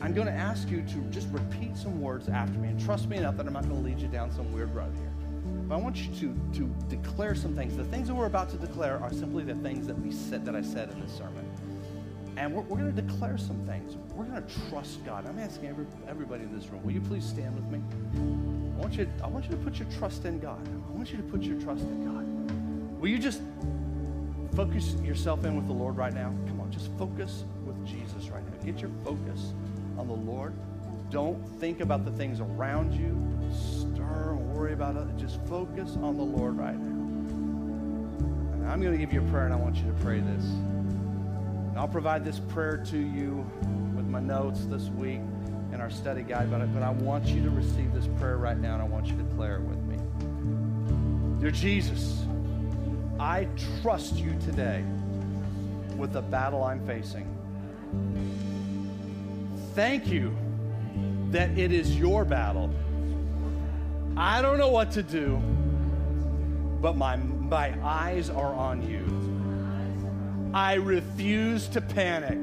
I'm 0.03 0.13
going 0.13 0.27
to 0.27 0.33
ask 0.33 0.69
you 0.69 0.83
to 0.83 0.99
just 1.11 1.29
repeat 1.31 1.77
some 1.77 2.01
words 2.01 2.29
after 2.29 2.59
me 2.59 2.69
and 2.69 2.85
trust 2.85 3.09
me 3.09 3.17
enough 3.17 3.37
that 3.39 3.47
I'm 3.47 3.53
not 3.53 3.67
going 3.69 3.83
to 3.83 3.89
lead 3.89 4.01
you 4.01 4.09
down 4.09 4.31
some 4.31 4.53
weird 4.53 4.75
road 4.75 4.93
here. 4.99 5.14
But 5.69 5.77
I 5.77 5.79
want 5.79 5.97
you 5.97 6.13
to, 6.15 6.59
to 6.59 6.75
declare 6.89 7.35
some 7.35 7.55
things. 7.55 7.77
The 7.77 7.85
things 7.85 8.09
that 8.09 8.15
we're 8.15 8.27
about 8.27 8.51
to 8.51 8.57
declare 8.57 8.99
are 8.99 9.13
simply 9.13 9.45
the 9.45 9.55
things 9.57 9.87
that 9.87 9.99
we 9.99 10.13
said 10.13 10.45
that 10.45 10.55
I 10.55 10.63
said 10.63 10.91
in 10.91 11.01
this 11.01 11.17
sermon. 11.17 11.51
And 12.37 12.53
we're, 12.53 12.63
we're 12.63 12.79
going 12.79 12.95
to 12.95 13.03
declare 13.03 13.39
some 13.39 13.65
things. 13.67 13.97
We're 14.15 14.25
going 14.25 14.43
to 14.43 14.69
trust 14.69 15.05
God. 15.05 15.27
I'm 15.27 15.39
asking 15.39 15.69
every, 15.69 15.87
everybody 16.09 16.43
in 16.43 16.55
this 16.57 16.69
room, 16.69 16.83
will 16.83 16.93
you 16.93 17.01
please 17.01 17.25
stand 17.25 17.55
with 17.55 17.67
me? 17.67 17.81
I 18.77 18.81
want, 18.81 18.95
you, 18.95 19.09
I 19.23 19.27
want 19.29 19.45
you 19.45 19.53
to 19.53 19.57
put 19.59 19.79
your 19.79 19.89
trust 19.99 20.25
in 20.25 20.41
God. 20.41 20.61
I 20.89 20.93
want 20.93 21.11
you 21.11 21.17
to 21.17 21.23
put 21.23 21.43
your 21.43 21.61
trust 21.61 21.83
in 21.83 22.05
God. 22.05 23.01
Will 23.01 23.09
you 23.09 23.19
just 23.19 23.41
focus 24.55 24.95
yourself 25.03 25.45
in 25.45 25.57
with 25.57 25.67
the 25.67 25.73
Lord 25.73 25.97
right 25.97 26.13
now? 26.13 26.33
Come 26.47 26.61
on, 26.61 26.71
just 26.71 26.91
focus 26.99 27.45
with 27.65 27.87
Jesus 27.87 28.29
right 28.29 28.43
now. 28.45 28.65
Get 28.65 28.81
your 28.81 28.91
focus 29.05 29.53
on 29.97 30.09
the 30.09 30.15
Lord. 30.15 30.53
Don't 31.11 31.43
think 31.61 31.81
about 31.81 32.05
the 32.05 32.11
things 32.11 32.41
around 32.41 32.93
you. 32.95 33.34
Stir 33.55 34.33
and 34.33 34.55
worry 34.55 34.73
about 34.73 34.97
it. 34.97 35.07
Just 35.17 35.41
focus 35.47 35.97
on 36.03 36.17
the 36.17 36.23
Lord 36.23 36.57
right 36.57 36.79
now. 36.79 36.91
And 38.53 38.69
I'm 38.69 38.81
going 38.81 38.93
to 38.93 38.99
give 38.99 39.13
you 39.13 39.21
a 39.21 39.31
prayer, 39.31 39.45
and 39.45 39.55
I 39.55 39.57
want 39.57 39.77
you 39.77 39.85
to 39.85 39.93
pray 40.01 40.21
this. 40.21 40.45
And 40.45 41.79
I'll 41.79 41.89
provide 41.89 42.25
this 42.25 42.39
prayer 42.39 42.77
to 42.91 42.99
you 42.99 43.51
with 43.95 44.07
my 44.07 44.21
notes 44.21 44.65
this 44.67 44.89
week 44.89 45.21
and 45.73 45.83
our 45.83 45.91
study 45.91 46.23
guide, 46.23 46.51
but 46.51 46.61
I, 46.61 46.67
but 46.67 46.83
I 46.83 46.91
want 46.91 47.27
you 47.27 47.43
to 47.43 47.51
receive 47.51 47.93
this 47.93 48.07
prayer 48.19 48.37
right 48.37 48.59
now, 48.59 48.75
and 48.75 48.83
I 48.83 48.87
want 48.87 49.07
you 49.07 49.17
to 49.17 49.23
declare 49.25 49.57
it 49.57 49.63
with 49.63 49.83
me. 49.85 49.99
Dear 51.41 51.51
Jesus, 51.51 52.25
I 53.19 53.49
trust 53.83 54.15
you 54.15 54.37
today 54.45 54.85
with 55.97 56.13
the 56.13 56.23
battle 56.23 56.63
I'm 56.63 56.85
facing. 56.87 57.29
Thank 59.75 60.07
you 60.07 60.37
that 61.31 61.59
it 61.59 61.73
is 61.73 61.97
your 61.97 62.25
battle. 62.25 62.71
I 64.17 64.43
don't 64.43 64.59
know 64.59 64.69
what 64.69 64.93
to 64.93 65.03
do, 65.03 65.37
but 66.81 66.97
my, 66.97 67.17
my 67.17 67.75
eyes 67.83 68.31
are 68.31 68.55
on 68.55 68.89
you. 68.89 70.53
I 70.55 70.75
refuse 70.75 71.67
to 71.69 71.81
panic. 71.81 72.39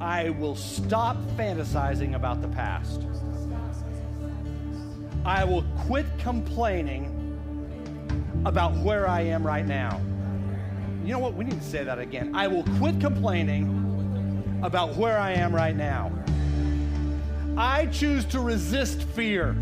I 0.00 0.30
will 0.30 0.56
stop 0.56 1.16
fantasizing 1.36 2.14
about 2.14 2.40
the 2.40 2.48
past. 2.48 3.02
I 5.24 5.44
will 5.44 5.64
quit 5.86 6.06
complaining 6.18 7.18
about 8.46 8.74
where 8.78 9.06
I 9.06 9.20
am 9.20 9.46
right 9.46 9.66
now. 9.66 10.00
You 11.04 11.12
know 11.12 11.18
what? 11.18 11.34
We 11.34 11.44
need 11.44 11.60
to 11.60 11.66
say 11.66 11.84
that 11.84 11.98
again. 11.98 12.34
I 12.34 12.48
will 12.48 12.64
quit 12.78 13.00
complaining 13.00 14.60
about 14.62 14.96
where 14.96 15.18
I 15.18 15.32
am 15.32 15.54
right 15.54 15.76
now. 15.76 16.10
I 17.56 17.86
choose 17.86 18.24
to 18.26 18.40
resist 18.40 19.02
fear. 19.02 19.56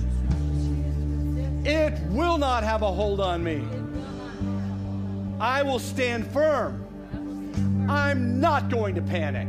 It 1.65 1.99
will 2.09 2.39
not 2.39 2.63
have 2.63 2.83
a 2.83 2.93
hold 2.93 3.21
on 3.21 3.43
me. 3.43 3.63
I 5.41 5.63
will 5.63 5.79
stand 5.79 6.27
firm. 6.27 6.87
I'm 7.91 8.41
not 8.41 8.69
going 8.69 8.95
to 8.95 9.03
panic. 9.03 9.49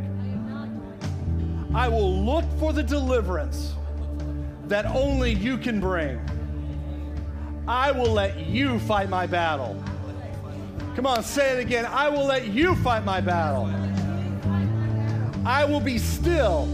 I 1.74 1.88
will 1.88 2.26
look 2.26 2.46
for 2.60 2.74
the 2.74 2.84
deliverance 2.84 3.76
that 4.68 4.86
only 4.88 5.34
you 5.34 5.58
can 5.58 5.80
bring. 5.80 6.20
I 7.68 7.92
will 7.92 8.12
let 8.12 8.39
you 8.39 8.80
fight 8.80 9.10
my 9.10 9.28
battle. 9.28 9.82
Come 10.96 11.06
on, 11.06 11.24
say 11.24 11.58
it 11.58 11.60
again. 11.60 11.86
I 11.86 12.10
will 12.10 12.26
let 12.26 12.48
you 12.48 12.76
fight 12.78 13.06
my 13.06 13.22
battle. 13.22 13.68
I 15.46 15.64
will 15.66 15.80
be 15.80 15.98
still, 15.98 16.68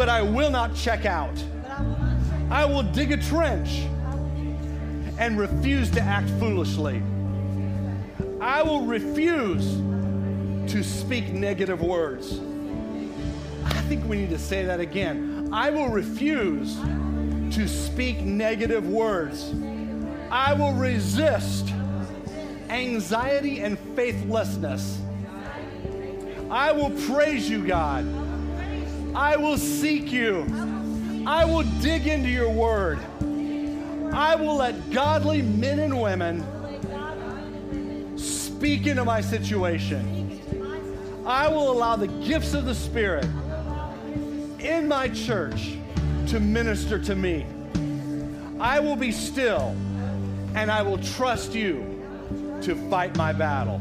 but 0.00 0.08
I 0.08 0.22
will 0.22 0.48
not 0.48 0.74
check 0.74 1.04
out. 1.04 1.44
I 2.50 2.64
will 2.64 2.82
dig 2.82 3.12
a 3.12 3.18
trench 3.18 3.86
and 5.18 5.38
refuse 5.38 5.90
to 5.90 6.00
act 6.00 6.30
foolishly. 6.40 7.02
I 8.40 8.62
will 8.62 8.86
refuse 8.86 9.62
to 10.72 10.82
speak 10.82 11.28
negative 11.28 11.82
words. 11.82 12.40
I 13.66 13.74
think 13.90 14.06
we 14.06 14.16
need 14.16 14.30
to 14.30 14.38
say 14.38 14.64
that 14.64 14.80
again. 14.80 15.50
I 15.52 15.68
will 15.68 15.90
refuse 15.90 16.76
to 17.54 17.68
speak 17.68 18.20
negative 18.20 18.88
words. 18.88 19.52
I 20.30 20.54
will 20.54 20.72
resist 20.72 21.74
anxiety 22.70 23.60
and 23.60 23.78
faithlessness. 23.94 24.98
I 26.50 26.72
will 26.72 26.90
praise 27.06 27.50
you, 27.50 27.66
God. 27.66 28.29
I 29.14 29.36
will 29.36 29.58
seek 29.58 30.12
you. 30.12 30.46
I 31.26 31.44
will 31.44 31.64
dig 31.80 32.06
into 32.06 32.28
your 32.28 32.50
word. 32.50 32.98
I 34.12 34.34
will 34.34 34.56
let 34.56 34.90
godly 34.90 35.42
men 35.42 35.78
and 35.78 36.00
women 36.00 36.44
speak 38.18 38.86
into 38.86 39.04
my 39.04 39.20
situation. 39.20 40.40
I 41.26 41.48
will 41.48 41.70
allow 41.70 41.96
the 41.96 42.08
gifts 42.08 42.54
of 42.54 42.64
the 42.64 42.74
Spirit 42.74 43.24
in 44.58 44.88
my 44.88 45.08
church 45.08 45.76
to 46.28 46.40
minister 46.40 46.98
to 46.98 47.14
me. 47.14 47.46
I 48.58 48.80
will 48.80 48.96
be 48.96 49.12
still 49.12 49.76
and 50.54 50.70
I 50.70 50.82
will 50.82 50.98
trust 50.98 51.54
you 51.54 52.02
to 52.62 52.74
fight 52.90 53.16
my 53.16 53.32
battle. 53.32 53.80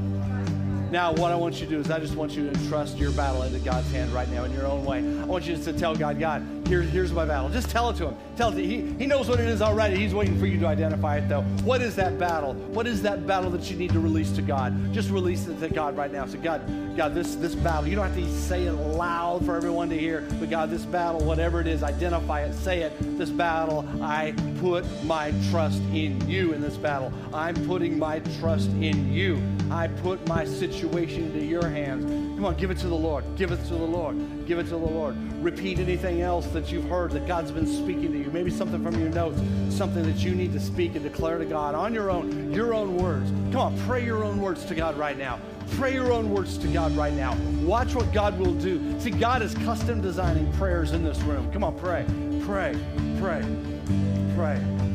Now, 0.91 1.13
what 1.13 1.31
I 1.31 1.35
want 1.35 1.59
you 1.59 1.67
to 1.67 1.71
do 1.71 1.79
is 1.79 1.91
I 1.91 1.99
just 1.99 2.15
want 2.15 2.31
you 2.31 2.49
to 2.49 2.59
entrust 2.59 2.97
your 2.97 3.11
battle 3.11 3.43
into 3.43 3.59
God's 3.59 3.91
hand 3.91 4.11
right 4.11 4.27
now 4.29 4.45
in 4.45 4.51
your 4.51 4.65
own 4.65 4.83
way. 4.85 4.97
I 4.97 5.25
want 5.25 5.45
you 5.45 5.53
just 5.53 5.67
to 5.67 5.73
tell 5.73 5.95
God, 5.95 6.19
God, 6.19 6.41
here, 6.69 6.83
here's 6.83 7.11
my 7.11 7.25
battle. 7.25 7.49
Just 7.49 7.69
tell 7.71 7.89
it 7.89 7.97
to 7.97 8.09
him. 8.09 8.17
Tell 8.37 8.49
it 8.49 8.55
to, 8.55 8.65
he, 8.65 8.93
he 8.93 9.07
knows 9.07 9.27
what 9.27 9.39
it 9.39 9.47
is 9.47 9.61
already. 9.61 9.97
He's 9.97 10.13
waiting 10.13 10.39
for 10.39 10.45
you 10.45 10.59
to 10.59 10.67
identify 10.67 11.17
it, 11.17 11.27
though. 11.27 11.41
What 11.63 11.81
is 11.81 11.95
that 11.95 12.19
battle? 12.19 12.53
What 12.53 12.85
is 12.85 13.01
that 13.01 13.25
battle 13.25 13.49
that 13.49 13.71
you 13.71 13.75
need 13.75 13.91
to 13.91 13.99
release 13.99 14.31
to 14.33 14.43
God? 14.43 14.93
Just 14.93 15.09
release 15.09 15.47
it 15.47 15.59
to 15.61 15.67
God 15.67 15.97
right 15.97 16.11
now. 16.11 16.27
So, 16.27 16.37
God, 16.37 16.61
God, 16.95 17.15
this, 17.15 17.33
this 17.35 17.55
battle, 17.55 17.87
you 17.87 17.95
don't 17.95 18.05
have 18.05 18.15
to 18.15 18.31
say 18.31 18.65
it 18.65 18.73
loud 18.73 19.45
for 19.45 19.55
everyone 19.55 19.89
to 19.89 19.97
hear, 19.97 20.27
but 20.39 20.51
God, 20.51 20.69
this 20.69 20.85
battle, 20.85 21.21
whatever 21.21 21.59
it 21.59 21.65
is, 21.65 21.81
identify 21.81 22.41
it, 22.41 22.53
say 22.53 22.83
it. 22.83 23.17
This 23.17 23.31
battle, 23.31 23.83
I 24.01 24.35
put 24.59 24.85
my 25.05 25.33
trust 25.49 25.81
in 25.91 26.29
you 26.29 26.53
in 26.53 26.61
this 26.61 26.77
battle. 26.77 27.11
I'm 27.33 27.55
putting 27.65 27.97
my 27.97 28.19
trust 28.39 28.69
in 28.69 29.11
you. 29.11 29.41
I 29.71 29.87
put 29.87 30.25
my 30.27 30.45
situation 30.45 31.25
into 31.25 31.43
your 31.43 31.67
hands. 31.67 32.05
Come 32.05 32.45
on, 32.45 32.55
give 32.57 32.69
it 32.69 32.77
to 32.79 32.87
the 32.87 32.95
Lord. 32.95 33.23
Give 33.35 33.51
it 33.51 33.63
to 33.65 33.73
the 33.73 33.85
Lord. 33.85 34.15
Give 34.49 34.57
it 34.57 34.63
to 34.63 34.69
the 34.69 34.77
Lord. 34.77 35.15
Repeat 35.43 35.77
anything 35.77 36.21
else 36.21 36.47
that 36.47 36.71
you've 36.71 36.89
heard 36.89 37.11
that 37.11 37.27
God's 37.27 37.51
been 37.51 37.67
speaking 37.67 38.11
to 38.13 38.17
you. 38.17 38.31
Maybe 38.31 38.49
something 38.49 38.83
from 38.83 38.99
your 38.99 39.09
notes, 39.09 39.39
something 39.69 40.01
that 40.01 40.23
you 40.23 40.33
need 40.33 40.53
to 40.53 40.59
speak 40.59 40.95
and 40.95 41.03
declare 41.03 41.37
to 41.37 41.45
God 41.45 41.75
on 41.75 41.93
your 41.93 42.09
own, 42.09 42.51
your 42.51 42.73
own 42.73 42.97
words. 42.97 43.29
Come 43.51 43.57
on, 43.57 43.79
pray 43.81 44.03
your 44.03 44.23
own 44.23 44.41
words 44.41 44.65
to 44.65 44.73
God 44.73 44.97
right 44.97 45.19
now. 45.19 45.39
Pray 45.73 45.93
your 45.93 46.11
own 46.11 46.31
words 46.31 46.57
to 46.57 46.67
God 46.67 46.93
right 46.93 47.13
now. 47.13 47.37
Watch 47.61 47.93
what 47.93 48.11
God 48.11 48.39
will 48.39 48.55
do. 48.55 48.99
See, 48.99 49.11
God 49.11 49.43
is 49.43 49.53
custom 49.53 50.01
designing 50.01 50.51
prayers 50.53 50.93
in 50.93 51.03
this 51.03 51.19
room. 51.19 51.51
Come 51.51 51.63
on, 51.63 51.77
pray, 51.77 52.03
pray, 52.43 52.75
pray, 53.19 53.45
pray. 54.35 54.88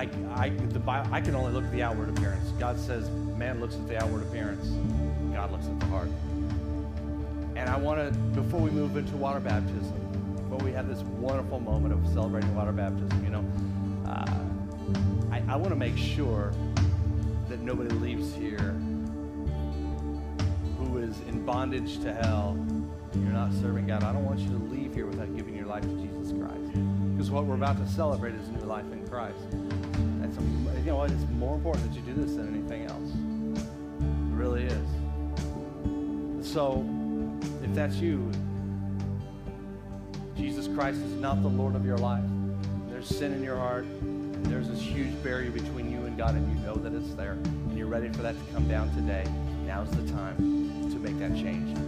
I, 0.00 0.08
I, 0.34 0.48
the 0.48 0.80
I 0.88 1.20
can 1.20 1.34
only 1.34 1.52
look 1.52 1.64
at 1.64 1.72
the 1.72 1.82
outward 1.82 2.08
appearance. 2.08 2.48
God 2.58 2.80
says 2.80 3.10
man 3.36 3.60
looks 3.60 3.74
at 3.74 3.86
the 3.86 4.02
outward 4.02 4.22
appearance. 4.22 4.66
God 5.34 5.52
looks 5.52 5.66
at 5.66 5.78
the 5.78 5.86
heart. 5.86 6.08
And 7.54 7.68
I 7.68 7.76
want 7.76 8.00
to, 8.00 8.18
before 8.40 8.60
we 8.60 8.70
move 8.70 8.96
into 8.96 9.14
water 9.18 9.40
baptism, 9.40 9.92
before 10.36 10.64
we 10.64 10.72
have 10.72 10.88
this 10.88 11.00
wonderful 11.02 11.60
moment 11.60 11.92
of 11.92 12.10
celebrating 12.14 12.54
water 12.54 12.72
baptism, 12.72 13.22
you 13.22 13.30
know, 13.30 13.44
uh, 14.10 14.40
I, 15.30 15.42
I 15.52 15.56
want 15.56 15.68
to 15.68 15.76
make 15.76 15.98
sure 15.98 16.54
that 17.50 17.60
nobody 17.60 17.90
leaves 17.96 18.34
here 18.34 18.72
who 20.78 20.96
is 20.96 21.20
in 21.28 21.44
bondage 21.44 22.00
to 22.00 22.14
hell. 22.14 22.56
You're 23.12 23.32
not 23.32 23.52
serving 23.52 23.88
God. 23.88 24.02
I 24.02 24.14
don't 24.14 24.24
want 24.24 24.40
you 24.40 24.48
to 24.48 24.64
leave 24.64 24.94
here 24.94 25.04
without 25.04 25.36
giving 25.36 25.54
your 25.54 25.66
life 25.66 25.82
to 25.82 25.94
Jesus 25.96 26.32
Christ. 26.32 26.72
Because 27.20 27.30
what 27.30 27.44
we're 27.44 27.56
about 27.56 27.76
to 27.76 27.86
celebrate 27.92 28.34
is 28.34 28.48
a 28.48 28.52
new 28.52 28.64
life 28.64 28.90
in 28.92 29.06
Christ. 29.06 29.36
A, 30.38 30.78
you 30.80 30.86
know 30.86 30.96
what? 30.96 31.10
It's 31.10 31.28
more 31.30 31.54
important 31.54 31.88
that 31.88 31.94
you 31.94 32.02
do 32.02 32.14
this 32.20 32.36
than 32.36 32.48
anything 32.54 32.86
else. 32.86 33.10
It 33.58 34.34
really 34.34 34.64
is. 34.64 34.88
So, 36.46 36.84
if 37.62 37.74
that's 37.74 37.96
you, 37.96 38.30
Jesus 40.36 40.68
Christ 40.68 41.00
is 41.00 41.12
not 41.14 41.42
the 41.42 41.48
Lord 41.48 41.74
of 41.74 41.84
your 41.84 41.98
life. 41.98 42.24
There's 42.88 43.06
sin 43.06 43.32
in 43.32 43.42
your 43.42 43.56
heart. 43.56 43.86
There's 44.44 44.68
this 44.68 44.80
huge 44.80 45.22
barrier 45.22 45.50
between 45.50 45.90
you 45.92 46.06
and 46.06 46.16
God, 46.16 46.34
and 46.34 46.48
you 46.48 46.64
know 46.64 46.74
that 46.74 46.94
it's 46.94 47.14
there. 47.14 47.32
And 47.32 47.76
you're 47.76 47.86
ready 47.86 48.08
for 48.08 48.22
that 48.22 48.34
to 48.34 48.52
come 48.52 48.66
down 48.68 48.92
today. 48.94 49.24
Now's 49.66 49.90
the 49.90 50.10
time 50.12 50.36
to 50.90 50.96
make 50.98 51.18
that 51.18 51.34
change. 51.36 51.78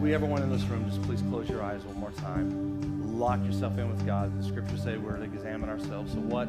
We 0.00 0.14
everyone 0.14 0.42
in 0.42 0.50
this 0.50 0.62
room, 0.62 0.88
just 0.88 1.02
please 1.02 1.20
close 1.28 1.48
your 1.48 1.62
eyes 1.62 1.84
one 1.84 1.98
more 1.98 2.12
time. 2.12 3.18
Lock 3.18 3.44
yourself 3.44 3.76
in 3.76 3.88
with 3.88 4.06
God. 4.06 4.32
The 4.40 4.48
scriptures 4.48 4.82
say 4.82 4.96
we're 4.96 5.16
to 5.16 5.24
examine 5.24 5.68
ourselves. 5.68 6.12
So 6.12 6.20
what 6.20 6.48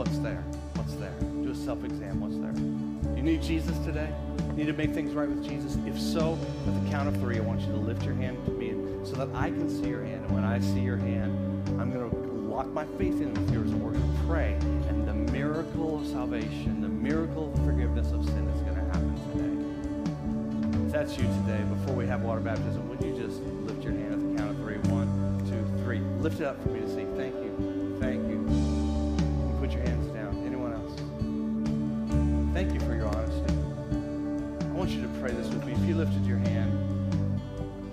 what's 0.00 0.16
there? 0.20 0.42
What's 0.76 0.94
there? 0.94 1.12
Do 1.20 1.50
a 1.50 1.54
self 1.54 1.84
exam. 1.84 2.22
What's 2.22 2.38
there? 2.38 2.54
You 3.14 3.22
need 3.22 3.42
Jesus 3.42 3.76
today? 3.84 4.10
You 4.48 4.52
Need 4.54 4.66
to 4.68 4.72
make 4.72 4.94
things 4.94 5.12
right 5.12 5.28
with 5.28 5.44
Jesus? 5.44 5.76
If 5.86 6.00
so, 6.00 6.38
at 6.66 6.84
the 6.84 6.90
count 6.90 7.06
of 7.06 7.18
three, 7.18 7.36
I 7.36 7.40
want 7.40 7.60
you 7.60 7.66
to 7.66 7.76
lift 7.76 8.02
your 8.02 8.14
hand 8.14 8.42
to 8.46 8.50
me 8.50 8.70
so 9.04 9.14
that 9.16 9.28
I 9.36 9.50
can 9.50 9.68
see 9.68 9.90
your 9.90 10.02
hand. 10.02 10.24
And 10.24 10.34
when 10.34 10.42
I 10.42 10.58
see 10.58 10.80
your 10.80 10.96
hand, 10.96 11.32
I'm 11.78 11.92
going 11.92 12.08
to 12.08 12.16
lock 12.48 12.68
my 12.68 12.86
faith 12.96 13.20
in 13.20 13.34
with 13.34 13.52
yours 13.52 13.72
and 13.72 13.82
we're 13.82 13.92
going 13.92 14.16
to 14.16 14.24
pray. 14.24 14.54
And 14.88 15.06
the 15.06 15.12
miracle 15.32 16.00
of 16.00 16.06
salvation, 16.06 16.80
the 16.80 16.88
miracle 16.88 17.52
of 17.52 17.62
forgiveness 17.62 18.10
of 18.10 18.24
sin 18.24 18.48
is 18.48 18.60
going 18.62 18.76
to 18.76 18.84
happen 18.84 19.20
today. 19.32 20.86
If 20.86 20.92
that's 20.92 21.18
you 21.18 21.24
today, 21.44 21.62
before 21.64 21.94
we 21.94 22.06
have 22.06 22.22
water 22.22 22.40
baptism, 22.40 22.88
would 22.88 23.04
you 23.04 23.22
just 23.22 23.42
lift 23.68 23.84
your 23.84 23.92
hand 23.92 24.14
at 24.14 24.32
the 24.32 24.38
count 24.38 24.50
of 24.50 24.56
three? 24.64 24.78
One, 24.90 25.44
two, 25.46 25.84
three. 25.84 25.98
Lift 26.20 26.40
it 26.40 26.46
up 26.46 26.62
for 26.62 26.70
me 26.70 26.80
to 26.80 26.88
see. 26.88 27.04
Thank 27.18 27.34
you. 27.34 27.39
Lifted 36.00 36.24
your 36.24 36.38
hand, 36.38 36.72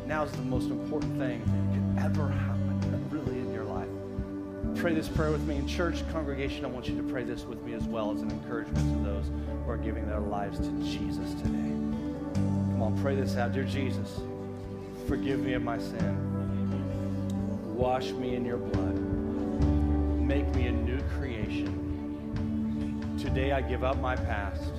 now 0.07 0.23
is 0.23 0.31
the 0.31 0.41
most 0.43 0.69
important 0.69 1.19
thing 1.19 1.41
that 1.43 2.05
could 2.05 2.05
ever 2.05 2.29
happen, 2.29 3.05
really, 3.11 3.37
in 3.41 3.51
your 3.51 3.65
life. 3.65 3.89
Pray 4.77 4.93
this 4.93 5.09
prayer 5.09 5.29
with 5.29 5.45
me. 5.45 5.57
In 5.57 5.67
church 5.67 6.09
congregation, 6.13 6.63
I 6.63 6.69
want 6.69 6.87
you 6.87 6.95
to 6.95 7.03
pray 7.03 7.25
this 7.25 7.43
with 7.43 7.61
me 7.63 7.73
as 7.73 7.83
well 7.83 8.13
as 8.13 8.21
an 8.21 8.31
encouragement 8.31 8.93
to 8.93 9.03
those 9.03 9.25
who 9.65 9.69
are 9.69 9.75
giving 9.75 10.07
their 10.07 10.21
lives 10.21 10.57
to 10.57 10.71
Jesus 10.83 11.33
today. 11.33 11.73
Come 12.33 12.81
on, 12.81 12.97
pray 13.01 13.13
this 13.15 13.35
out. 13.35 13.51
Dear 13.51 13.65
Jesus, 13.65 14.21
forgive 15.05 15.41
me 15.41 15.51
of 15.51 15.63
my 15.63 15.77
sin. 15.77 16.15
Wash 17.75 18.11
me 18.11 18.35
in 18.35 18.45
your 18.45 18.55
blood. 18.55 18.95
Make 20.21 20.47
me 20.55 20.67
a 20.67 20.71
new 20.71 21.01
creation. 21.19 21.67
Today 23.19 23.51
I 23.51 23.59
give 23.59 23.83
up 23.83 23.97
my 23.97 24.15
past 24.15 24.71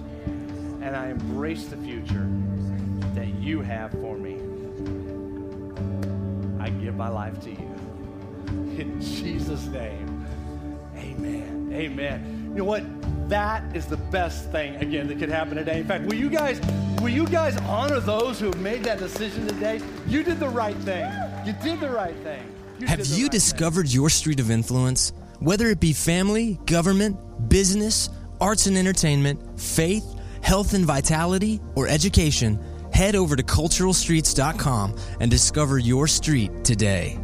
and 0.80 0.96
I 0.96 1.10
embrace 1.10 1.66
the 1.66 1.76
future 1.76 2.26
that 3.14 3.28
you 3.34 3.60
have 3.60 3.92
for 3.92 4.16
me. 4.16 4.34
I 6.60 6.70
give 6.70 6.96
my 6.96 7.08
life 7.08 7.40
to 7.42 7.50
you. 7.50 7.74
In 8.78 9.00
Jesus' 9.00 9.66
name, 9.66 10.26
amen. 10.96 11.70
Amen. 11.72 12.50
You 12.52 12.58
know 12.58 12.64
what? 12.64 12.84
That 13.28 13.76
is 13.76 13.86
the 13.86 13.96
best 13.96 14.50
thing, 14.50 14.76
again, 14.76 15.06
that 15.08 15.18
could 15.18 15.28
happen 15.28 15.56
today. 15.56 15.80
In 15.80 15.86
fact, 15.86 16.04
will 16.04 16.14
you 16.14 16.30
guys, 16.30 16.60
will 17.00 17.10
you 17.10 17.26
guys 17.26 17.56
honor 17.58 18.00
those 18.00 18.40
who 18.40 18.46
have 18.46 18.60
made 18.60 18.84
that 18.84 18.98
decision 18.98 19.46
today? 19.46 19.80
You 20.06 20.22
did 20.22 20.40
the 20.40 20.48
right 20.48 20.76
thing. 20.78 21.10
You 21.44 21.52
did 21.62 21.80
the 21.80 21.90
right 21.90 22.16
thing. 22.22 22.42
You 22.78 22.86
Have 22.86 23.06
you 23.06 23.24
right 23.24 23.32
discovered 23.32 23.92
your 23.92 24.08
street 24.08 24.40
of 24.40 24.50
influence? 24.50 25.12
Whether 25.40 25.66
it 25.66 25.78
be 25.78 25.92
family, 25.92 26.58
government, 26.66 27.48
business, 27.48 28.08
arts 28.40 28.66
and 28.66 28.78
entertainment, 28.78 29.60
faith, 29.60 30.04
health 30.42 30.74
and 30.74 30.84
vitality, 30.84 31.60
or 31.74 31.86
education, 31.86 32.58
head 32.98 33.14
over 33.14 33.36
to 33.36 33.44
culturalstreets.com 33.44 34.96
and 35.20 35.30
discover 35.30 35.78
your 35.78 36.08
street 36.08 36.64
today. 36.64 37.16